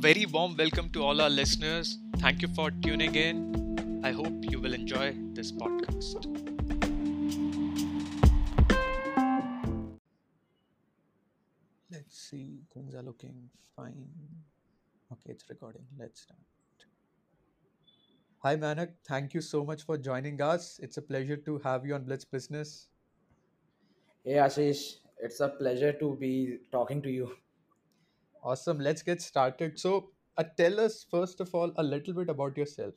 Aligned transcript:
very 0.00 0.24
warm 0.24 0.56
welcome 0.56 0.88
to 0.88 1.02
all 1.02 1.20
our 1.20 1.28
listeners. 1.28 1.98
Thank 2.20 2.40
you 2.40 2.48
for 2.48 2.70
tuning 2.70 3.14
in. 3.14 4.00
I 4.02 4.12
hope 4.12 4.32
you 4.50 4.58
will 4.58 4.72
enjoy 4.72 5.14
this 5.34 5.52
podcast. 5.52 6.14
Let's 11.90 12.18
see, 12.18 12.60
things 12.72 12.94
are 12.94 13.02
looking 13.02 13.50
fine. 13.76 14.08
Okay, 15.12 15.32
it's 15.32 15.44
recording. 15.50 15.82
Let's 15.98 16.22
start. 16.22 16.40
Hi, 18.42 18.56
Mainak. 18.56 18.92
Thank 19.06 19.34
you 19.34 19.42
so 19.42 19.66
much 19.66 19.84
for 19.84 19.98
joining 19.98 20.40
us. 20.40 20.80
It's 20.82 20.96
a 20.96 21.02
pleasure 21.02 21.36
to 21.36 21.58
have 21.58 21.84
you 21.84 21.94
on 21.94 22.04
Blitz 22.04 22.24
Business. 22.24 22.88
Hey 24.24 24.36
Ashish, 24.48 24.94
it's 25.18 25.40
a 25.40 25.48
pleasure 25.48 25.92
to 25.92 26.16
be 26.16 26.58
talking 26.72 27.02
to 27.02 27.10
you. 27.10 27.32
Awesome. 28.42 28.78
Let's 28.78 29.02
get 29.02 29.22
started. 29.22 29.78
So, 29.78 30.10
uh, 30.36 30.44
tell 30.44 30.78
us 30.78 31.04
first 31.04 31.40
of 31.40 31.54
all 31.54 31.72
a 31.76 31.82
little 31.82 32.12
bit 32.12 32.28
about 32.28 32.56
yourself. 32.58 32.94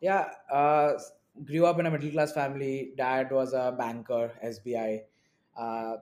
Yeah, 0.00 0.30
uh, 0.50 0.94
grew 1.44 1.66
up 1.66 1.78
in 1.78 1.86
a 1.86 1.90
middle 1.90 2.10
class 2.10 2.32
family. 2.32 2.92
Dad 2.96 3.30
was 3.32 3.52
a 3.52 3.74
banker, 3.76 4.32
SBI. 4.42 5.04
Uh, 5.56 5.98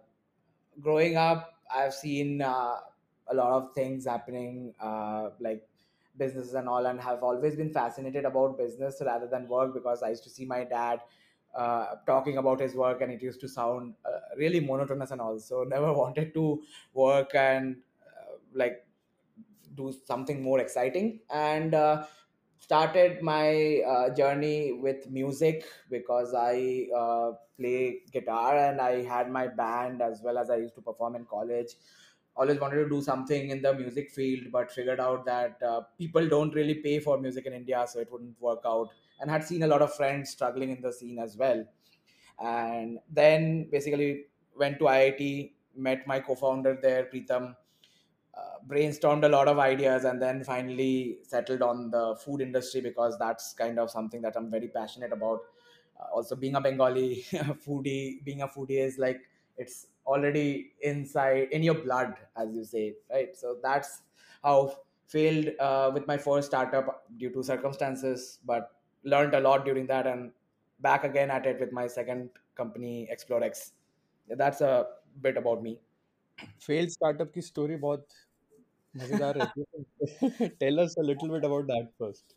growing 0.80 1.16
up, 1.16 1.62
I've 1.72 1.94
seen 1.94 2.42
uh, 2.42 2.80
a 3.28 3.34
lot 3.34 3.52
of 3.52 3.74
things 3.74 4.06
happening, 4.06 4.74
uh, 4.80 5.30
like 5.40 5.68
businesses 6.16 6.54
and 6.54 6.68
all, 6.68 6.86
and 6.86 7.00
have 7.00 7.22
always 7.22 7.56
been 7.56 7.72
fascinated 7.72 8.24
about 8.24 8.58
business 8.58 9.02
rather 9.04 9.28
than 9.28 9.48
work 9.48 9.74
because 9.74 10.02
I 10.02 10.10
used 10.10 10.24
to 10.24 10.30
see 10.30 10.46
my 10.46 10.64
dad 10.64 11.02
uh, 11.54 11.96
talking 12.06 12.38
about 12.38 12.60
his 12.60 12.74
work, 12.74 13.00
and 13.02 13.12
it 13.12 13.22
used 13.22 13.40
to 13.42 13.48
sound 13.48 13.94
uh, 14.04 14.20
really 14.36 14.60
monotonous 14.60 15.12
and 15.12 15.20
all. 15.20 15.38
So 15.40 15.64
never 15.68 15.92
wanted 15.92 16.34
to 16.34 16.64
work 16.94 17.34
and 17.36 17.82
like 18.54 18.86
do 19.74 19.92
something 20.04 20.42
more 20.42 20.60
exciting. 20.60 21.20
And 21.30 21.74
uh, 21.74 22.06
started 22.58 23.22
my 23.22 23.80
uh, 23.86 24.14
journey 24.14 24.72
with 24.72 25.10
music 25.10 25.64
because 25.90 26.32
i 26.34 26.86
uh, 26.96 27.32
play 27.58 28.00
guitar 28.12 28.56
and 28.56 28.80
i 28.80 29.02
had 29.02 29.30
my 29.30 29.46
band 29.48 30.00
as 30.00 30.22
well 30.24 30.38
as 30.38 30.50
i 30.50 30.56
used 30.56 30.74
to 30.74 30.80
perform 30.80 31.16
in 31.16 31.24
college. 31.26 31.74
Always 32.36 32.58
wanted 32.58 32.76
to 32.82 32.88
do 32.88 33.00
something 33.00 33.50
in 33.50 33.62
the 33.62 33.72
music 33.74 34.10
field 34.10 34.50
but 34.50 34.72
figured 34.72 34.98
out 34.98 35.24
that 35.26 35.62
uh, 35.62 35.82
people 35.98 36.28
don't 36.28 36.54
really 36.54 36.74
pay 36.76 36.98
for 37.00 37.18
music 37.20 37.46
in 37.46 37.52
india 37.52 37.84
so 37.88 38.00
it 38.00 38.10
wouldn't 38.10 38.40
work 38.40 38.62
out. 38.66 38.88
And 39.20 39.30
had 39.30 39.44
seen 39.44 39.62
a 39.62 39.66
lot 39.68 39.82
of 39.82 39.94
friends 39.94 40.30
struggling 40.30 40.70
in 40.70 40.80
the 40.80 40.92
scene 40.92 41.18
as 41.18 41.36
well. 41.36 41.64
And 42.38 42.98
then 43.10 43.70
basically 43.70 44.26
went 44.56 44.78
to 44.80 44.84
iit 44.86 45.52
met 45.76 46.06
my 46.06 46.20
co-founder 46.20 46.78
there 46.80 47.06
Preetham. 47.06 47.44
uh, 47.50 47.54
brainstormed 48.67 49.25
a 49.25 49.29
lot 49.29 49.47
of 49.47 49.59
ideas 49.59 50.05
and 50.05 50.21
then 50.21 50.43
finally 50.43 51.19
settled 51.23 51.61
on 51.61 51.89
the 51.91 52.15
food 52.23 52.41
industry 52.41 52.81
because 52.81 53.17
that's 53.17 53.53
kind 53.53 53.79
of 53.79 53.89
something 53.89 54.21
that 54.21 54.35
I'm 54.35 54.49
very 54.51 54.67
passionate 54.67 55.11
about. 55.13 55.39
Uh, 55.99 56.15
also, 56.15 56.35
being 56.35 56.55
a 56.55 56.61
Bengali 56.61 57.25
foodie, 57.31 58.23
being 58.23 58.41
a 58.41 58.47
foodie 58.47 58.79
is 58.79 58.97
like 58.97 59.21
it's 59.57 59.87
already 60.05 60.73
inside 60.81 61.49
in 61.51 61.63
your 61.63 61.75
blood, 61.75 62.13
as 62.37 62.53
you 62.53 62.63
say, 62.63 62.95
right? 63.11 63.35
So 63.35 63.57
that's 63.61 64.01
how 64.43 64.77
failed 65.07 65.49
uh, 65.59 65.91
with 65.93 66.07
my 66.07 66.17
first 66.17 66.47
startup 66.47 67.03
due 67.17 67.31
to 67.31 67.43
circumstances, 67.43 68.39
but 68.45 68.71
learned 69.03 69.33
a 69.33 69.39
lot 69.39 69.65
during 69.65 69.87
that 69.87 70.07
and 70.07 70.31
back 70.79 71.03
again 71.03 71.29
at 71.29 71.45
it 71.45 71.59
with 71.59 71.71
my 71.71 71.87
second 71.87 72.29
company, 72.55 73.09
ExploreX. 73.11 73.71
That's 74.29 74.61
a 74.61 74.87
bit 75.21 75.37
about 75.37 75.63
me. 75.63 75.79
Failed 76.65 76.89
startup 76.89 77.31
की 77.33 77.41
story 77.41 77.75
बहुत 77.75 78.07
tell 80.60 80.80
us 80.80 80.96
a 80.96 81.02
little 81.02 81.28
bit 81.28 81.44
about 81.44 81.66
that 81.66 81.88
first. 81.98 82.34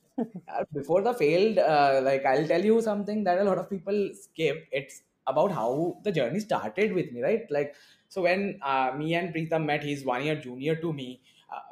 Uh, 0.47 0.63
before 0.73 1.01
the 1.01 1.13
failed, 1.13 1.57
uh, 1.57 2.01
like 2.03 2.25
I'll 2.25 2.47
tell 2.47 2.63
you 2.63 2.81
something 2.81 3.23
that 3.25 3.39
a 3.39 3.43
lot 3.43 3.57
of 3.57 3.69
people 3.69 4.09
skip. 4.13 4.67
It's 4.71 5.03
about 5.27 5.51
how 5.51 5.97
the 6.03 6.11
journey 6.11 6.39
started 6.39 6.93
with 6.93 7.11
me, 7.11 7.21
right? 7.21 7.43
Like, 7.49 7.75
so 8.07 8.21
when 8.21 8.59
uh, 8.63 8.93
me 8.97 9.13
and 9.15 9.33
Preetham 9.33 9.65
met, 9.65 9.83
he's 9.83 10.05
one 10.05 10.23
year 10.23 10.35
junior 10.35 10.75
to 10.77 10.93
me. 10.93 11.21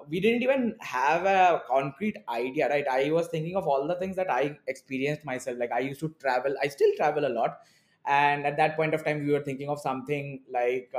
We 0.08 0.20
didn't 0.22 0.44
even 0.44 0.76
have 0.82 1.26
a 1.26 1.62
concrete 1.68 2.18
idea, 2.30 2.70
right? 2.70 2.88
I 2.88 3.12
was 3.12 3.28
thinking 3.28 3.56
of 3.58 3.68
all 3.68 3.88
the 3.88 3.96
things 3.96 4.16
that 4.16 4.32
I 4.32 4.58
experienced 4.68 5.26
myself. 5.26 5.58
Like, 5.60 5.72
I 5.72 5.80
used 5.80 6.00
to 6.02 6.10
travel, 6.20 6.56
I 6.62 6.68
still 6.70 6.92
travel 6.96 7.26
a 7.26 7.30
lot. 7.30 7.60
And 8.06 8.46
at 8.46 8.56
that 8.58 8.76
point 8.78 8.94
of 8.94 9.04
time, 9.04 9.26
we 9.26 9.32
were 9.34 9.42
thinking 9.42 9.70
of 9.70 9.80
something 9.82 10.44
like 10.50 10.94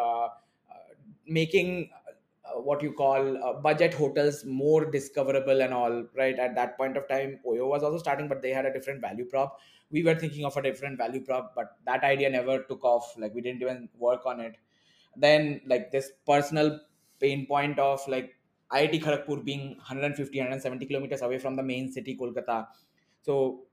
making 1.26 1.90
uh, 2.54 2.60
what 2.60 2.82
you 2.82 2.92
call 2.92 3.42
uh, 3.44 3.52
budget 3.54 3.94
hotels 3.94 4.44
more 4.44 4.84
discoverable 4.90 5.60
and 5.62 5.74
all 5.74 6.04
right? 6.14 6.38
At 6.38 6.54
that 6.54 6.76
point 6.76 6.96
of 6.96 7.08
time 7.08 7.40
oyo 7.46 7.68
was 7.68 7.82
also 7.82 7.98
starting 7.98 8.28
but 8.28 8.42
they 8.42 8.50
had 8.50 8.66
a 8.66 8.72
different 8.72 9.00
value 9.00 9.24
prop. 9.24 9.60
We 9.90 10.02
were 10.02 10.14
thinking 10.14 10.44
of 10.44 10.56
a 10.56 10.62
different 10.62 10.98
value 10.98 11.24
prop 11.24 11.54
but 11.54 11.78
that 11.84 12.04
idea 12.04 12.30
never 12.30 12.62
took 12.64 12.84
off. 12.84 13.16
Like 13.18 13.34
we 13.34 13.40
didn't 13.40 13.62
even 13.62 13.88
work 13.96 14.26
on 14.26 14.40
it. 14.40 14.56
Then 15.16 15.62
like 15.66 15.90
this 15.90 16.12
personal 16.26 16.80
pain 17.20 17.46
point 17.46 17.78
of 17.78 18.06
like 18.08 18.36
IIT 18.70 19.00
Kharagpur 19.00 19.44
being 19.44 19.76
150 19.76 20.38
170 20.38 20.86
kilometers 20.86 21.22
away 21.22 21.38
from 21.38 21.56
the 21.56 21.62
main 21.62 21.90
city 21.92 22.16
Kolkata. 22.16 22.68
So 23.22 23.66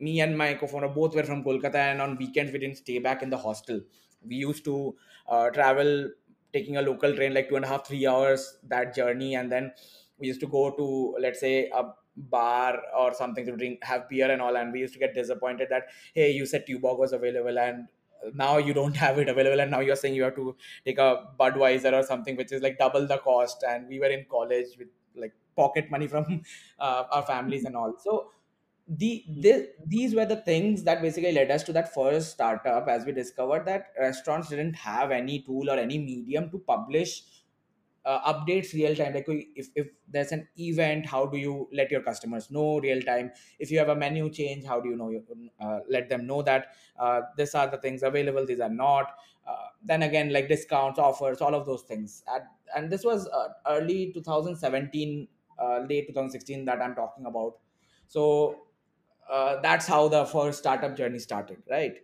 me 0.00 0.20
and 0.20 0.36
my 0.36 0.54
co-founder 0.54 0.88
both 0.88 1.14
were 1.14 1.22
from 1.24 1.44
Kolkata 1.44 1.76
and 1.76 2.00
on 2.00 2.16
weekends 2.16 2.52
we 2.52 2.58
didn't 2.58 2.78
stay 2.78 2.98
back 2.98 3.22
in 3.22 3.30
the 3.30 3.38
hostel. 3.38 3.80
We 4.24 4.36
used 4.36 4.64
to 4.64 4.96
uh, 5.26 5.50
travel 5.50 6.10
taking 6.52 6.76
a 6.76 6.82
local 6.82 7.14
train 7.14 7.34
like 7.34 7.48
two 7.48 7.56
and 7.56 7.64
a 7.64 7.68
half 7.68 7.86
three 7.86 8.06
hours 8.06 8.58
that 8.68 8.94
journey. 8.94 9.34
And 9.34 9.50
then 9.50 9.72
we 10.18 10.26
used 10.26 10.40
to 10.40 10.46
go 10.46 10.70
to 10.70 11.16
let's 11.20 11.40
say 11.40 11.70
a 11.74 11.84
bar 12.16 12.80
or 12.98 13.14
something 13.14 13.46
to 13.46 13.56
drink 13.56 13.82
have 13.82 14.08
beer 14.08 14.30
and 14.30 14.42
all. 14.42 14.56
And 14.56 14.72
we 14.72 14.80
used 14.80 14.94
to 14.94 14.98
get 14.98 15.14
disappointed 15.14 15.68
that 15.70 15.84
hey 16.14 16.30
you 16.30 16.46
said 16.46 16.66
Tuborg 16.66 16.98
was 16.98 17.12
available 17.12 17.58
and 17.58 17.88
now 18.34 18.58
you 18.58 18.74
don't 18.74 18.96
have 19.04 19.18
it 19.18 19.28
available. 19.28 19.60
And 19.60 19.70
now 19.70 19.80
you're 19.80 19.96
saying 19.96 20.14
you 20.14 20.24
have 20.24 20.36
to 20.36 20.56
take 20.84 20.98
a 20.98 21.26
budweiser 21.38 21.92
or 21.92 22.02
something 22.02 22.36
which 22.36 22.52
is 22.52 22.62
like 22.62 22.78
double 22.78 23.06
the 23.06 23.18
cost. 23.18 23.64
And 23.68 23.88
we 23.88 23.98
were 23.98 24.06
in 24.06 24.26
college 24.30 24.76
with 24.78 24.88
like 25.14 25.34
pocket 25.56 25.90
money 25.90 26.06
from 26.06 26.42
uh, 26.78 27.04
our 27.10 27.22
families 27.22 27.64
and 27.64 27.76
all. 27.76 27.94
So 28.02 28.30
the, 28.88 29.24
the 29.28 29.70
these 29.86 30.14
were 30.14 30.24
the 30.24 30.36
things 30.36 30.82
that 30.84 31.02
basically 31.02 31.32
led 31.32 31.50
us 31.50 31.62
to 31.64 31.72
that 31.74 31.92
first 31.92 32.32
startup 32.32 32.88
as 32.88 33.04
we 33.04 33.12
discovered 33.12 33.66
that 33.66 33.88
restaurants 34.00 34.48
didn't 34.48 34.74
have 34.74 35.10
any 35.10 35.42
tool 35.42 35.70
or 35.70 35.76
any 35.76 35.98
medium 35.98 36.50
to 36.50 36.58
publish 36.58 37.22
uh, 38.06 38.32
updates 38.32 38.72
real 38.72 38.96
time 38.96 39.12
like 39.12 39.26
if, 39.28 39.68
if 39.74 39.88
there's 40.08 40.32
an 40.32 40.48
event 40.56 41.04
how 41.04 41.26
do 41.26 41.36
you 41.36 41.68
let 41.72 41.90
your 41.90 42.00
customers 42.00 42.50
know 42.50 42.80
real 42.80 43.02
time 43.02 43.30
if 43.58 43.70
you 43.70 43.78
have 43.78 43.90
a 43.90 43.96
menu 43.96 44.30
change 44.30 44.64
how 44.64 44.80
do 44.80 44.88
you 44.88 44.96
know 44.96 45.10
you 45.10 45.22
uh, 45.60 45.80
let 45.90 46.08
them 46.08 46.26
know 46.26 46.40
that 46.40 46.68
uh, 46.98 47.20
these 47.36 47.54
are 47.54 47.68
the 47.68 47.76
things 47.78 48.02
available 48.02 48.46
these 48.46 48.60
are 48.60 48.70
not? 48.70 49.16
Uh, 49.46 49.68
then 49.82 50.02
again 50.02 50.30
like 50.30 50.48
discounts 50.48 50.98
offers 50.98 51.40
all 51.40 51.54
of 51.54 51.64
those 51.64 51.82
things. 51.82 52.22
At, 52.34 52.48
and 52.76 52.90
this 52.90 53.02
was 53.02 53.26
uh, 53.28 53.48
early 53.66 54.12
2017 54.12 55.28
uh, 55.58 55.78
late 55.88 56.06
2016 56.06 56.64
that 56.64 56.80
i'm 56.80 56.94
talking 56.94 57.26
about. 57.26 57.58
So 58.06 58.67
uh, 59.30 59.60
that's 59.60 59.86
how 59.86 60.08
the 60.08 60.24
first 60.26 60.58
startup 60.58 60.96
journey 60.96 61.18
started 61.18 61.58
right? 61.70 61.98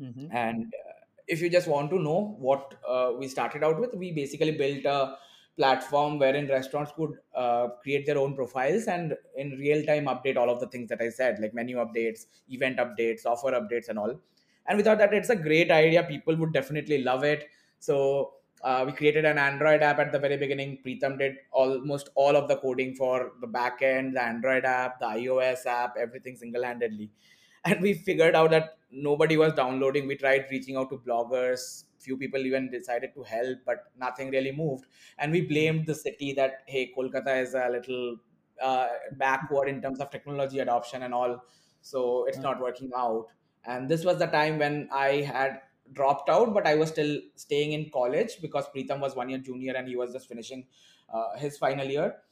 Mm-hmm. 0.00 0.26
and 0.30 0.66
uh, 0.66 0.92
if 1.26 1.40
you 1.42 1.50
just 1.50 1.66
want 1.68 1.90
to 1.90 1.98
know 1.98 2.36
what 2.38 2.74
uh, 2.88 3.12
we 3.18 3.28
started 3.28 3.64
out 3.64 3.80
with 3.80 3.94
we 3.94 4.12
basically 4.12 4.52
built 4.52 4.84
a 4.84 5.16
platform 5.56 6.20
wherein 6.20 6.46
restaurants 6.46 6.92
could 6.96 7.14
uh, 7.34 7.68
create 7.82 8.06
their 8.06 8.16
own 8.16 8.34
profiles 8.34 8.84
and 8.84 9.14
in 9.36 9.50
real 9.58 9.84
time 9.84 10.04
update 10.06 10.36
all 10.36 10.48
of 10.48 10.60
the 10.60 10.68
things 10.68 10.88
that 10.88 11.02
i 11.02 11.08
said 11.08 11.40
like 11.40 11.52
menu 11.52 11.78
updates 11.78 12.26
event 12.48 12.78
updates 12.78 13.26
offer 13.26 13.50
updates 13.50 13.88
and 13.88 13.98
all. 13.98 14.20
And 14.68 14.76
we 14.76 14.84
thought 14.84 14.98
that 14.98 15.14
it's 15.14 15.30
a 15.30 15.36
great 15.36 15.70
idea. 15.70 16.02
People 16.02 16.36
would 16.36 16.52
definitely 16.52 17.02
love 17.02 17.24
it. 17.24 17.48
So 17.78 18.34
uh, 18.62 18.82
we 18.86 18.92
created 18.92 19.24
an 19.24 19.38
android 19.38 19.82
app 19.82 19.98
at 19.98 20.12
the 20.12 20.18
very 20.18 20.36
beginning. 20.36 20.78
Preetham 20.84 21.18
did 21.18 21.36
almost 21.52 22.10
all 22.14 22.36
of 22.36 22.48
the 22.48 22.56
coding 22.56 22.94
for 22.94 23.32
the 23.40 23.46
backend 23.46 24.14
the 24.14 24.22
android 24.22 24.64
app 24.64 24.98
the 25.00 25.06
ios 25.06 25.66
app 25.66 25.96
everything 25.98 26.36
single-handedly. 26.36 27.10
And 27.64 27.80
we 27.82 27.94
figured 27.94 28.34
out 28.34 28.50
that 28.50 28.78
nobody 28.90 29.36
was 29.36 29.52
downloading. 29.52 30.06
We 30.06 30.16
tried 30.16 30.46
reaching 30.50 30.76
out 30.76 30.90
to 30.90 30.96
bloggers. 30.98 31.84
Few 31.98 32.16
people 32.16 32.40
even 32.46 32.70
decided 32.70 33.12
to 33.14 33.22
help 33.24 33.58
but 33.66 33.92
nothing 33.98 34.30
really 34.30 34.52
moved. 34.52 34.86
And 35.18 35.32
we 35.32 35.42
blamed 35.42 35.86
the 35.86 35.94
city 35.94 36.32
that 36.34 36.62
hey 36.66 36.92
kolkata 36.96 37.42
is 37.42 37.54
a 37.54 37.68
little 37.68 38.16
uh, 38.60 38.88
backward 39.12 39.68
in 39.68 39.82
terms 39.82 40.00
of 40.00 40.10
technology 40.10 40.60
adoption 40.60 41.02
and 41.02 41.12
all 41.14 41.44
so 41.80 42.24
it's 42.26 42.38
not 42.38 42.60
working 42.60 42.90
out. 42.96 43.26
And 43.64 43.88
this 43.88 44.04
was 44.04 44.18
the 44.18 44.26
time 44.26 44.58
when 44.58 44.88
i 44.92 45.08
had 45.32 45.60
dropped 45.92 46.28
out 46.28 46.52
but 46.54 46.66
i 46.66 46.74
was 46.74 46.90
still 46.90 47.20
staying 47.36 47.72
in 47.72 47.90
college 47.90 48.40
because 48.42 48.66
Preetham 48.74 49.00
was 49.00 49.14
one 49.16 49.28
year 49.28 49.38
junior 49.38 49.74
and 49.74 49.88
he 49.88 49.96
was 49.96 50.12
just 50.12 50.28
finishing 50.28 50.66
uh, 51.10 51.36
his 51.38 51.56
final 51.56 51.86
year. 51.86 52.22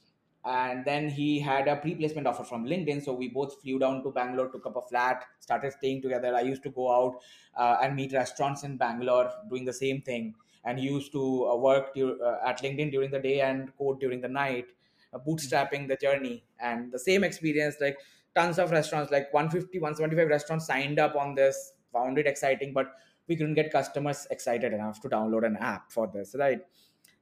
And 0.45 0.85
then 0.85 1.09
he 1.09 1.41
had 1.41 1.67
a 1.67 1.75
pre-placement 1.75 2.25
offer 2.29 2.45
from 2.45 2.67
linkedin. 2.67 3.03
So 3.05 3.13
we 3.13 3.29
both 3.29 3.61
flew 3.61 3.81
down 3.81 4.05
to 4.05 4.13
bangalore 4.13 4.49
took 4.49 4.65
up 4.67 4.77
a 4.77 4.83
flat 4.83 5.25
started 5.41 5.73
staying 5.73 6.03
together. 6.03 6.37
I 6.37 6.43
used 6.43 6.63
to 6.63 6.71
go 6.71 6.93
out 6.93 7.21
uh, 7.57 7.79
and 7.83 7.97
meet 7.97 8.13
restaurants 8.13 8.63
in 8.63 8.77
bangalore 8.77 9.33
doing 9.49 9.65
the 9.65 9.73
same 9.73 10.03
thing. 10.03 10.37
And 10.63 10.79
used 10.79 11.11
to 11.13 11.47
uh, 11.49 11.57
work 11.57 11.95
dur- 11.95 12.23
uh, 12.23 12.49
at 12.49 12.61
linkedin 12.61 12.93
during 12.93 13.11
the 13.11 13.19
day 13.19 13.41
and 13.41 13.77
code 13.77 13.99
during 13.99 14.21
the 14.21 14.29
night 14.29 14.67
uh, 15.13 15.19
bootstrapping 15.19 15.89
the 15.89 15.97
journey. 15.97 16.45
And 16.61 16.93
the 16.93 16.99
same 16.99 17.25
experience 17.25 17.77
like 17.81 17.99
tons 18.35 18.59
of 18.59 18.71
restaurants 18.71 19.11
like 19.11 19.33
150 19.33 19.79
175 19.79 20.29
restaurants 20.29 20.67
signed 20.67 20.99
up 20.99 21.17
on 21.17 21.35
this 21.35 21.73
found 21.93 22.19
it 22.19 22.27
exciting 22.27 22.73
but 22.75 22.95
we 23.29 23.37
couldn't 23.37 23.55
get 23.55 23.71
customers 23.73 24.27
excited 24.31 24.73
enough 24.73 25.01
to 25.01 25.09
download 25.09 25.47
an 25.47 25.57
app 25.57 25.91
for 25.93 26.07
this 26.09 26.35
right 26.39 26.63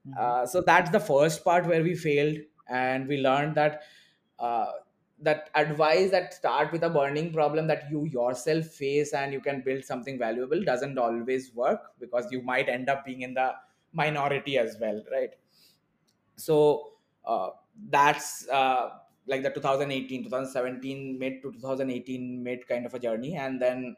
Mhm. 0.04 0.16
uh, 0.18 0.46
so 0.46 0.60
that's 0.60 0.90
the 0.90 1.00
first 1.00 1.44
part 1.44 1.66
where 1.66 1.82
we 1.82 1.94
failed 1.94 2.38
and 2.68 3.08
we 3.08 3.18
learned 3.18 3.54
that 3.56 3.82
uh, 4.38 4.72
that 5.18 5.50
advice 5.54 6.10
that 6.10 6.34
start 6.34 6.72
with 6.72 6.82
a 6.82 6.90
burning 6.90 7.32
problem 7.32 7.66
that 7.68 7.90
you 7.90 8.04
yourself 8.06 8.66
face 8.66 9.12
and 9.14 9.32
you 9.32 9.40
can 9.40 9.62
build 9.62 9.84
something 9.84 10.18
valuable 10.18 10.62
doesn't 10.64 10.98
always 10.98 11.54
work 11.54 11.92
because 12.00 12.30
you 12.32 12.42
might 12.42 12.68
end 12.68 12.88
up 12.88 13.04
being 13.04 13.22
in 13.22 13.34
the 13.34 13.54
minority 13.92 14.58
as 14.58 14.76
well 14.80 15.02
right 15.12 15.34
so 16.36 16.92
uh, 17.24 17.50
that's 17.88 18.48
uh, 18.48 18.98
like 19.26 19.42
the 19.42 19.50
2018 19.50 20.24
2017 20.24 21.18
mid 21.18 21.42
to 21.42 21.52
2018 21.52 22.42
mid 22.42 22.66
kind 22.66 22.86
of 22.86 22.94
a 22.94 22.98
journey 22.98 23.34
and 23.36 23.60
then 23.60 23.96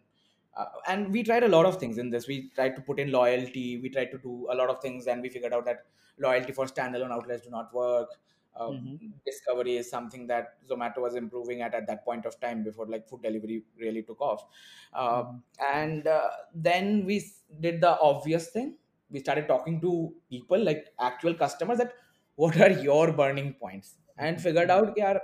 uh, 0.57 0.67
and 0.89 1.13
we 1.13 1.23
tried 1.23 1.45
a 1.45 1.49
lot 1.49 1.67
of 1.67 1.79
things 1.79 1.99
in 1.99 2.11
this. 2.11 2.27
We 2.27 2.51
tried 2.51 2.77
to 2.77 2.83
put 2.83 2.99
in 2.99 3.11
loyalty. 3.13 3.79
We 3.79 3.91
tried 3.91 4.11
to 4.13 4.19
do 4.19 4.49
a 4.51 4.55
lot 4.55 4.71
of 4.71 4.81
things 4.81 5.07
and 5.07 5.23
we 5.23 5.29
figured 5.29 5.53
out 5.53 5.65
that 5.67 5.87
loyalty 6.19 6.53
for 6.53 6.65
standalone 6.67 7.11
outlets 7.13 7.45
do 7.45 7.51
not 7.51 7.73
work. 7.75 8.09
Uh, 8.55 8.73
Mhm. 8.73 9.21
discovery 9.25 9.77
is 9.77 9.91
something 9.91 10.27
that 10.29 10.65
zomato 10.67 10.99
was 10.99 11.15
improving 11.15 11.61
at 11.61 11.75
at 11.75 11.87
that 11.87 12.05
point 12.05 12.25
of 12.25 12.39
time 12.41 12.63
before 12.65 12.87
like 12.87 13.07
food 13.09 13.23
delivery 13.23 13.65
really 13.77 14.03
took 14.03 14.21
off. 14.21 14.45
Uh, 14.93 15.25
Mhm. 15.25 15.43
and 15.61 16.07
uh, 16.07 16.31
then 16.55 17.05
we 17.05 17.25
did 17.61 17.81
the 17.81 17.99
obvious 18.01 18.51
thing. 18.51 18.79
We 19.11 19.21
started 19.21 19.47
talking 19.49 19.81
to 19.83 20.15
people 20.31 20.63
like 20.63 20.95
actual 20.99 21.35
customers 21.35 21.79
that 21.79 21.95
what 22.37 22.59
are 22.61 22.71
your 22.71 23.13
burning 23.13 23.55
points? 23.55 23.99
And 24.19 24.41
figured 24.41 24.71
out 24.71 24.95
yeah, 24.97 25.19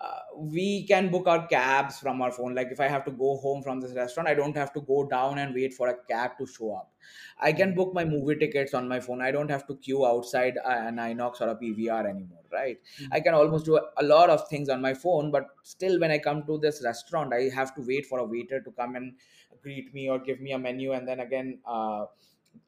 uh, 0.00 0.20
we 0.36 0.84
can 0.86 1.10
book 1.10 1.26
our 1.26 1.46
cabs 1.46 1.98
from 1.98 2.20
our 2.20 2.30
phone. 2.30 2.54
Like 2.54 2.68
if 2.70 2.80
i 2.80 2.88
have 2.88 3.04
to 3.06 3.10
go 3.10 3.36
home 3.38 3.62
from 3.62 3.80
this 3.80 3.92
restaurant 3.92 4.28
i 4.28 4.34
don't 4.34 4.56
have 4.56 4.72
to 4.74 4.80
go 4.82 5.06
down 5.08 5.38
and 5.38 5.54
wait 5.54 5.72
for 5.74 5.88
a 5.88 5.96
cab 6.06 6.36
to 6.38 6.46
show 6.46 6.74
up. 6.74 6.92
I 7.38 7.52
can 7.52 7.74
book 7.74 7.94
my 7.94 8.04
movie 8.04 8.36
tickets 8.36 8.74
on 8.74 8.88
my 8.88 9.00
phone. 9.00 9.22
I 9.22 9.30
don't 9.30 9.50
have 9.50 9.66
to 9.68 9.76
queue 9.76 10.04
outside 10.06 10.58
an 10.64 10.96
inox 10.96 11.40
or 11.40 11.48
a 11.48 11.56
pvr 11.56 12.06
anymore 12.08 12.42
right? 12.52 12.78
Mhm. 13.00 13.08
i 13.12 13.20
can 13.20 13.34
almost 13.34 13.64
do 13.66 13.78
a 13.96 14.04
lot 14.04 14.30
of 14.30 14.46
things 14.48 14.68
on 14.68 14.80
my 14.80 14.92
phone 14.94 15.30
but 15.30 15.46
still 15.62 15.98
when 16.00 16.10
i 16.10 16.18
come 16.18 16.44
to 16.46 16.58
this 16.58 16.82
restaurant 16.84 17.32
i 17.34 17.42
have 17.58 17.74
to 17.74 17.82
wait 17.82 18.06
for 18.06 18.18
a 18.20 18.24
waiter 18.24 18.60
to 18.60 18.70
come 18.72 18.96
and 18.96 19.14
greet 19.62 19.92
me 19.94 20.08
or 20.08 20.18
give 20.18 20.40
me 20.40 20.52
a 20.52 20.58
menu 20.58 20.92
and 20.92 21.08
then 21.08 21.20
again 21.20 21.58
uh, 21.66 22.06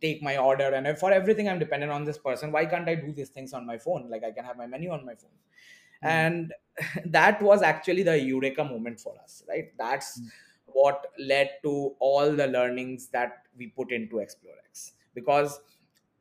take 0.00 0.22
my 0.22 0.36
order. 0.36 0.64
And 0.74 0.98
for 0.98 1.12
everything 1.12 1.48
i'm 1.48 1.58
dependent 1.58 1.92
on 1.92 2.04
this 2.04 2.18
person 2.18 2.52
why 2.52 2.66
can't 2.66 2.88
i 2.88 2.94
do 2.94 3.12
these 3.12 3.30
things 3.30 3.52
on 3.52 3.66
my 3.66 3.78
phone? 3.78 4.08
Like 4.10 4.24
i 4.24 4.32
can 4.32 4.44
have 4.44 4.56
my 4.56 4.66
menu 4.66 4.90
on 4.90 5.04
my 5.04 5.14
phone 5.14 5.30
Mhm. 6.02 6.08
and 6.10 6.54
that 7.06 7.42
was 7.42 7.62
actually 7.62 8.02
the 8.02 8.18
eureka 8.20 8.64
moment 8.64 9.00
for 9.00 9.14
us 9.20 9.42
right 9.48 9.72
that's 9.78 10.20
Mm. 10.20 10.30
what 10.66 11.06
led 11.18 11.50
to 11.62 11.72
all 11.98 12.32
the 12.40 12.46
learnings 12.46 13.08
that 13.08 13.46
we 13.56 13.68
put 13.68 13.90
into 13.90 14.16
explorex 14.16 14.92
because 15.14 15.60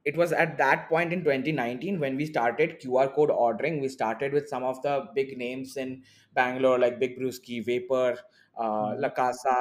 it 0.05 0.15
was 0.17 0.31
at 0.31 0.57
that 0.57 0.87
point 0.89 1.11
in 1.13 1.23
2019 1.23 1.99
when 1.99 2.15
we 2.15 2.25
started 2.25 2.79
qr 2.81 3.13
code 3.13 3.29
ordering 3.29 3.79
we 3.81 3.89
started 3.89 4.33
with 4.33 4.47
some 4.49 4.63
of 4.63 4.81
the 4.83 4.95
big 5.15 5.37
names 5.37 5.75
in 5.77 6.03
bangalore 6.33 6.79
like 6.79 6.99
big 6.99 7.17
brewsky 7.19 7.59
vapor 7.59 8.17
uh, 8.57 8.95
Mhm. 8.95 8.99
la 9.05 9.09
casa 9.09 9.57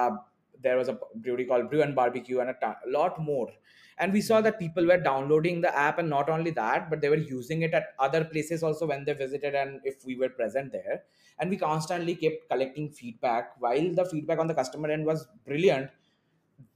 there 0.63 0.77
was 0.77 0.89
a 0.89 0.99
brewery 1.17 1.45
called 1.45 1.69
brew 1.71 1.83
and 1.83 1.95
barbecue 1.95 2.41
and 2.41 2.51
a 2.51 2.55
ton- 2.55 2.77
a 2.87 2.91
lot 2.91 3.21
more 3.21 3.49
and 3.99 4.13
we 4.13 4.21
saw 4.21 4.41
that 4.43 4.59
people 4.59 4.87
were 4.87 4.99
downloading 5.01 5.61
the 5.61 5.75
app 5.77 5.99
and 5.99 6.11
not 6.11 6.29
only 6.29 6.51
that 6.51 6.91
but 6.91 7.01
they 7.01 7.09
were 7.09 7.17
using 7.17 7.63
it 7.63 7.73
at 7.75 7.95
other 7.99 8.25
places 8.25 8.63
also 8.63 8.87
when 8.87 9.05
they 9.05 9.13
visited 9.15 9.55
and 9.55 9.81
if 9.85 10.05
we 10.05 10.17
were 10.17 10.29
present 10.29 10.73
there. 10.73 11.05
And 11.39 11.51
we 11.51 11.57
constantly 11.57 12.15
kept 12.17 12.49
collecting 12.51 12.91
feedback 12.91 13.61
while 13.61 13.95
the 13.95 14.05
feedback 14.05 14.39
on 14.39 14.47
the 14.47 14.55
customer 14.55 14.91
end 14.91 15.07
was 15.07 15.27
brilliant. 15.45 15.91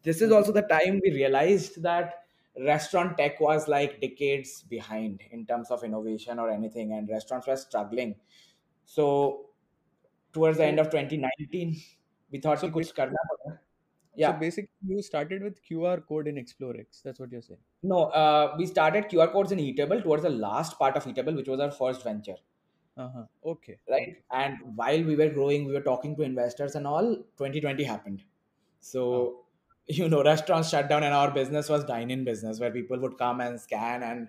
This 0.03 0.21
is 0.23 0.33
also 0.33 0.53
the 0.53 0.63
time 0.63 1.01
we 1.03 1.13
realized 1.13 1.83
that 1.83 2.25
restaurant 2.59 3.17
tech 3.19 3.41
was 3.41 3.69
like 3.69 4.01
decades 4.01 4.63
behind 4.63 5.23
in 5.31 5.47
terms 5.47 5.71
of 5.71 5.85
innovation 5.85 6.39
or 6.39 6.51
anything 6.51 6.93
and 6.93 7.09
restaurants 7.09 7.47
were 7.47 7.57
struggling. 7.57 8.17
So 8.85 9.51
towards 10.33 10.59
the 10.59 10.65
end 10.67 10.81
of 10.81 10.91
2019 10.91 11.81
we 12.31 12.41
thought 12.41 12.61
ba- 12.73 12.85
karna 12.97 13.17
paga. 14.13 14.23
so 14.27 14.33
yeah 14.33 14.33
basically, 14.33 14.71
you 14.87 15.03
started 15.03 15.43
with 15.43 15.61
QR 15.69 16.07
code 16.07 16.29
in 16.29 16.37
ExploreX. 16.37 17.03
That's 17.03 17.21
what 17.21 17.33
you're 17.33 17.43
saying. 17.43 17.61
no 17.83 17.99
uh, 18.23 18.55
we 18.59 18.67
started 18.67 19.05
qr 19.11 19.33
codes 19.33 19.53
in 19.53 19.61
eatable 19.61 20.01
towards 20.07 20.23
the 20.23 20.31
last 20.31 20.79
part 20.79 20.97
of 20.97 21.07
eatable 21.07 21.35
which 21.35 21.49
was 21.49 21.61
our 21.67 21.71
first 21.83 22.03
venture 22.09 22.37
Uh-huh. 23.03 23.23
Okay. 23.53 23.75
right 23.93 24.09
Okay. 24.09 24.17
and 24.41 24.59
while 24.81 25.03
we 25.11 25.15
were 25.21 25.29
growing 25.37 25.65
we 25.69 25.73
were 25.77 25.85
talking 25.91 26.17
to 26.17 26.23
investors 26.23 26.75
and 26.81 26.87
all 26.87 27.07
2020 27.43 27.85
happened 27.85 28.25
so 28.81 29.05
Ah. 29.11 29.47
you 30.01 30.09
know 30.15 30.23
restaurants 30.25 30.71
shut 30.75 30.89
down 30.91 31.03
and 31.05 31.15
our 31.21 31.31
business 31.39 31.69
was 31.75 31.85
dine-in 31.85 32.25
business 32.25 32.61
where 32.61 32.71
people 32.71 32.99
would 33.07 33.17
come 33.23 33.41
and 33.47 33.61
scan 33.61 34.03
and 34.11 34.29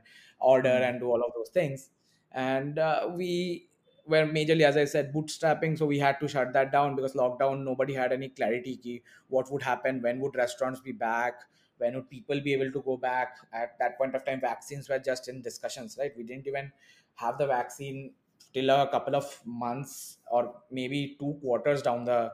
order 0.53 0.75
Hmm. 0.77 0.87
and 0.89 0.99
do 1.05 1.09
all 1.15 1.25
of 1.29 1.33
those 1.39 1.49
things 1.59 1.89
and 2.31 2.79
uh, 2.79 3.09
we 3.21 3.69
were 4.13 4.25
majorly 4.37 4.63
as 4.69 4.77
i 4.77 4.85
said 4.85 5.13
bootstrapping 5.13 5.77
so 5.77 5.85
we 5.85 5.99
had 5.99 6.19
to 6.19 6.27
shut 6.27 6.51
that 6.53 6.71
down 6.71 6.95
because 6.95 7.13
lockdown 7.13 7.63
nobody 7.63 7.93
had 7.93 8.11
any 8.17 8.29
clarity 8.29 8.75
ki 8.77 9.01
what 9.27 9.51
would 9.51 9.63
happen 9.63 10.01
when 10.01 10.19
would 10.19 10.35
restaurants 10.35 10.81
be 10.81 10.91
back 10.91 11.45
when 11.77 11.95
would 11.95 12.09
people 12.09 12.39
be 12.41 12.53
able 12.53 12.71
to 12.71 12.79
go 12.83 12.95
back. 12.95 13.37
At 13.51 13.79
that 13.79 13.97
point 13.97 14.13
of 14.13 14.23
time 14.23 14.39
vaccines 14.39 14.87
were 14.87 14.99
just 14.99 15.27
in 15.27 15.41
discussions 15.41 15.97
right? 15.99 16.15
We 16.15 16.21
didn't 16.23 16.45
even 16.45 16.71
have 17.15 17.39
the 17.39 17.47
vaccine 17.47 18.13
till 18.53 18.69
a 18.69 18.87
couple 18.91 19.15
of 19.15 19.41
months 19.47 20.19
or 20.29 20.61
maybe 20.69 21.15
two 21.19 21.39
quarters 21.41 21.81
down 21.81 22.03
the 22.05 22.33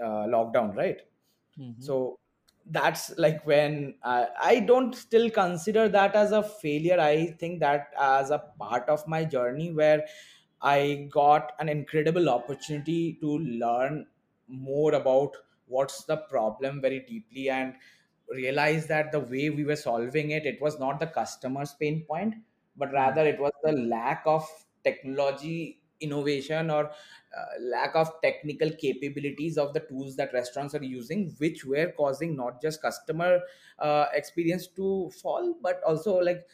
uh, 0.00 0.24
lockdown 0.36 0.74
right? 0.74 1.02
Mhm. 1.56 1.88
so 1.88 2.18
that's 2.70 3.16
like 3.18 3.46
when 3.46 3.94
uh, 4.02 4.26
i 4.40 4.60
don't 4.60 4.94
still 4.94 5.30
consider 5.30 5.88
that 5.88 6.14
as 6.14 6.32
a 6.32 6.42
failure. 6.42 7.00
I 7.00 7.28
think 7.40 7.60
that 7.60 7.92
as 7.98 8.30
a 8.30 8.38
part 8.58 8.88
of 8.88 9.06
my 9.08 9.24
journey 9.24 9.72
where 9.72 10.06
i 10.62 11.08
got 11.12 11.52
an 11.60 11.68
incredible 11.68 12.28
opportunity 12.28 13.14
to 13.20 13.38
learn 13.38 14.06
more 14.48 14.94
about 14.94 15.36
what's 15.66 16.04
the 16.04 16.16
problem 16.16 16.80
very 16.80 17.00
deeply 17.00 17.48
and 17.50 17.74
realize 18.28 18.86
that 18.88 19.10
the 19.12 19.20
way 19.20 19.48
we 19.50 19.64
were 19.64 19.76
solving 19.76 20.30
it 20.30 20.44
it 20.46 20.60
was 20.60 20.78
not 20.78 20.98
the 21.00 21.06
customer's 21.06 21.74
pain 21.74 22.04
point 22.04 22.34
but 22.76 22.92
Hmm. 22.92 22.92
rather 22.92 23.26
it 23.26 23.38
was 23.40 23.52
the 23.62 23.72
lack 23.72 24.22
of 24.26 24.46
technology 24.84 25.82
innovation 26.00 26.70
or 26.70 26.90
uh, 27.36 27.46
lack 27.60 27.94
of 27.96 28.10
technical 28.22 28.70
capabilities 28.70 29.58
of 29.58 29.72
the 29.74 29.80
tools 29.80 30.14
that 30.16 30.32
restaurants 30.32 30.74
are 30.74 30.82
using 30.82 31.30
which 31.38 31.64
were 31.64 31.90
causing 31.96 32.36
not 32.36 32.60
just 32.62 32.80
customer 32.82 33.40
uh, 33.78 34.06
experience 34.12 34.66
to 34.68 35.10
fall 35.10 35.54
but 35.60 35.82
also 35.82 36.18
like 36.18 36.46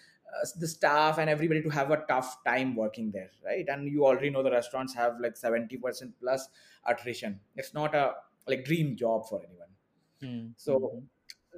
the 0.58 0.68
staff 0.68 1.18
and 1.18 1.30
everybody 1.30 1.62
to 1.62 1.68
have 1.70 1.90
a 1.90 2.04
tough 2.08 2.42
time 2.44 2.74
working 2.76 3.10
there 3.10 3.30
right? 3.44 3.66
And 3.68 3.88
you 3.88 4.04
already 4.06 4.30
know 4.30 4.42
the 4.42 4.50
restaurants 4.50 4.94
have 4.94 5.20
like 5.20 5.36
70% 5.36 6.14
plus 6.20 6.48
attrition. 6.86 7.40
It's 7.56 7.74
not 7.74 7.94
a 7.94 8.14
like 8.46 8.64
dream 8.64 8.96
job 8.96 9.28
for 9.28 9.40
anyone. 9.44 9.68
Hmm. 10.20 10.46
so 10.56 10.78
Mhm. 10.78 11.08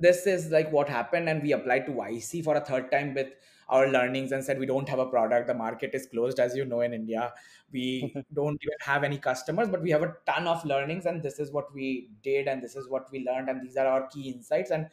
this 0.01 0.27
is 0.27 0.51
like 0.51 0.71
what 0.73 0.89
happened 0.89 1.29
and 1.29 1.43
we 1.43 1.53
applied 1.53 1.87
to 1.87 1.93
yc 1.93 2.43
for 2.43 2.55
a 2.57 2.61
third 2.61 2.91
time 2.91 3.15
with 3.15 3.29
our 3.69 3.89
learnings 3.89 4.33
and 4.33 4.45
said 4.45 4.59
we 4.59 4.67
don't 4.67 4.89
have 4.89 4.99
a 5.01 5.07
product. 5.07 5.47
The 5.49 5.55
market 5.55 5.95
is 5.95 6.07
closed 6.07 6.39
as 6.39 6.55
you 6.57 6.65
know 6.65 6.81
in 6.83 6.93
india. 6.95 7.33
We 7.73 8.19
don't 8.33 8.59
even 8.63 8.79
have 8.83 9.05
any 9.05 9.19
customers 9.19 9.69
but 9.69 9.83
we 9.83 9.91
have 9.91 10.03
a 10.03 10.15
ton 10.27 10.47
of 10.47 10.65
learnings 10.65 11.07
and 11.07 11.23
this 11.23 11.39
is 11.39 11.51
what 11.53 11.73
we 11.75 12.11
did 12.23 12.47
and 12.49 12.63
this 12.63 12.77
is 12.77 12.89
what 12.89 13.11
we 13.11 13.25
learned 13.25 13.49
and 13.51 13.63
these 13.63 13.77
are 13.77 13.87
our 13.87 14.07
key 14.09 14.31
insights. 14.31 14.71
And 14.71 14.89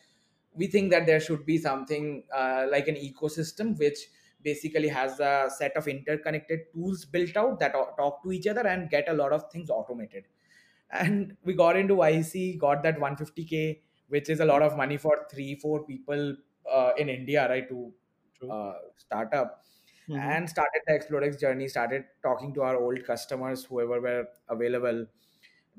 we 0.55 0.67
think 0.67 0.91
that 0.91 1.05
there 1.05 1.19
should 1.19 1.45
be 1.45 1.57
something 1.57 2.23
uh, 2.33 2.67
like 2.69 2.87
an 2.87 2.95
ecosystem 2.95 3.77
which 3.77 4.09
basically 4.41 4.87
has 4.89 5.19
a 5.19 5.49
set 5.57 5.75
of 5.77 5.87
interconnected 5.87 6.59
tools 6.73 7.05
built 7.05 7.35
out 7.37 7.59
that 7.59 7.73
talk 7.97 8.21
to 8.23 8.31
each 8.31 8.47
other 8.47 8.65
and 8.67 8.89
get 8.89 9.07
a 9.09 9.13
lot 9.13 9.31
of 9.33 9.49
things 9.51 9.69
automated 9.69 10.27
and 10.91 11.37
we 11.43 11.53
got 11.53 11.75
into 11.75 11.95
YC, 11.95 12.57
got 12.57 12.83
that 12.83 12.99
150k, 12.99 13.81
which 14.07 14.29
is 14.29 14.39
a 14.39 14.45
lot 14.45 14.61
of 14.61 14.77
money 14.77 14.97
for 14.97 15.25
three, 15.31 15.55
four 15.55 15.85
people 15.85 16.35
uh, 16.69 16.91
in 16.97 17.09
India, 17.09 17.47
right, 17.49 17.67
to 17.69 17.93
uh, 18.49 18.73
start 18.97 19.33
up, 19.33 19.65
Mhm. 20.07 20.37
and 20.37 20.49
started 20.49 20.81
the 20.85 20.93
ExploreX 20.93 21.39
journey. 21.39 21.67
Started 21.67 22.05
talking 22.21 22.53
to 22.53 22.61
our 22.61 22.75
old 22.77 23.03
customers, 23.05 23.65
whoever 23.65 23.99
were 24.01 24.27
available. 24.49 25.07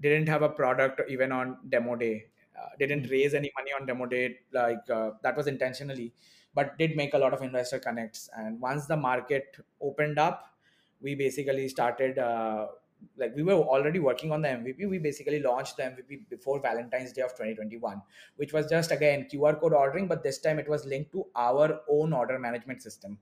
Didn't 0.01 0.29
have 0.29 0.43
a 0.43 0.49
product 0.49 1.03
even 1.09 1.33
on 1.33 1.69
demo 1.69 1.97
day. 1.97 2.31
Uh, 2.59 2.69
didn't 2.79 3.09
Mhm. 3.09 3.11
raise 3.11 3.35
any 3.35 3.51
money 3.59 3.73
on 3.73 3.87
demo 3.87 4.07
day. 4.07 4.39
Like 4.53 4.89
uh, 4.91 5.13
that 5.23 5.37
was 5.37 5.47
intentionally, 5.47 6.13
but 6.55 6.79
did 6.79 6.97
make 6.97 7.15
a 7.15 7.19
lot 7.19 7.35
of 7.35 7.43
investor 7.43 7.79
connects. 7.79 8.29
And 8.37 8.61
once 8.61 8.87
the 8.87 8.97
market 8.97 9.57
opened 9.81 10.19
up, 10.19 10.55
we 11.01 11.15
basically 11.15 11.69
started. 11.69 12.19
Uh, 12.19 12.69
like 13.17 13.35
we 13.37 13.43
were 13.43 13.53
already 13.53 13.99
working 13.99 14.33
on 14.33 14.41
the 14.41 14.49
MVP. 14.49 14.87
We 14.87 14.99
basically 14.99 15.41
launched 15.41 15.77
the 15.77 15.85
MVP 15.85 16.17
before 16.31 16.61
Valentine's 16.61 17.13
Day 17.13 17.23
of 17.23 17.35
2021, 17.35 18.01
which 18.37 18.53
was 18.53 18.69
just 18.71 18.93
again 18.93 19.27
QR 19.31 19.57
code 19.57 19.75
ordering, 19.75 20.07
but 20.09 20.23
this 20.23 20.39
time 20.39 20.59
it 20.59 20.69
was 20.69 20.87
linked 20.87 21.13
to 21.13 21.27
our 21.37 21.83
own 21.89 22.13
order 22.15 22.39
management 22.39 22.83
system. 22.83 23.19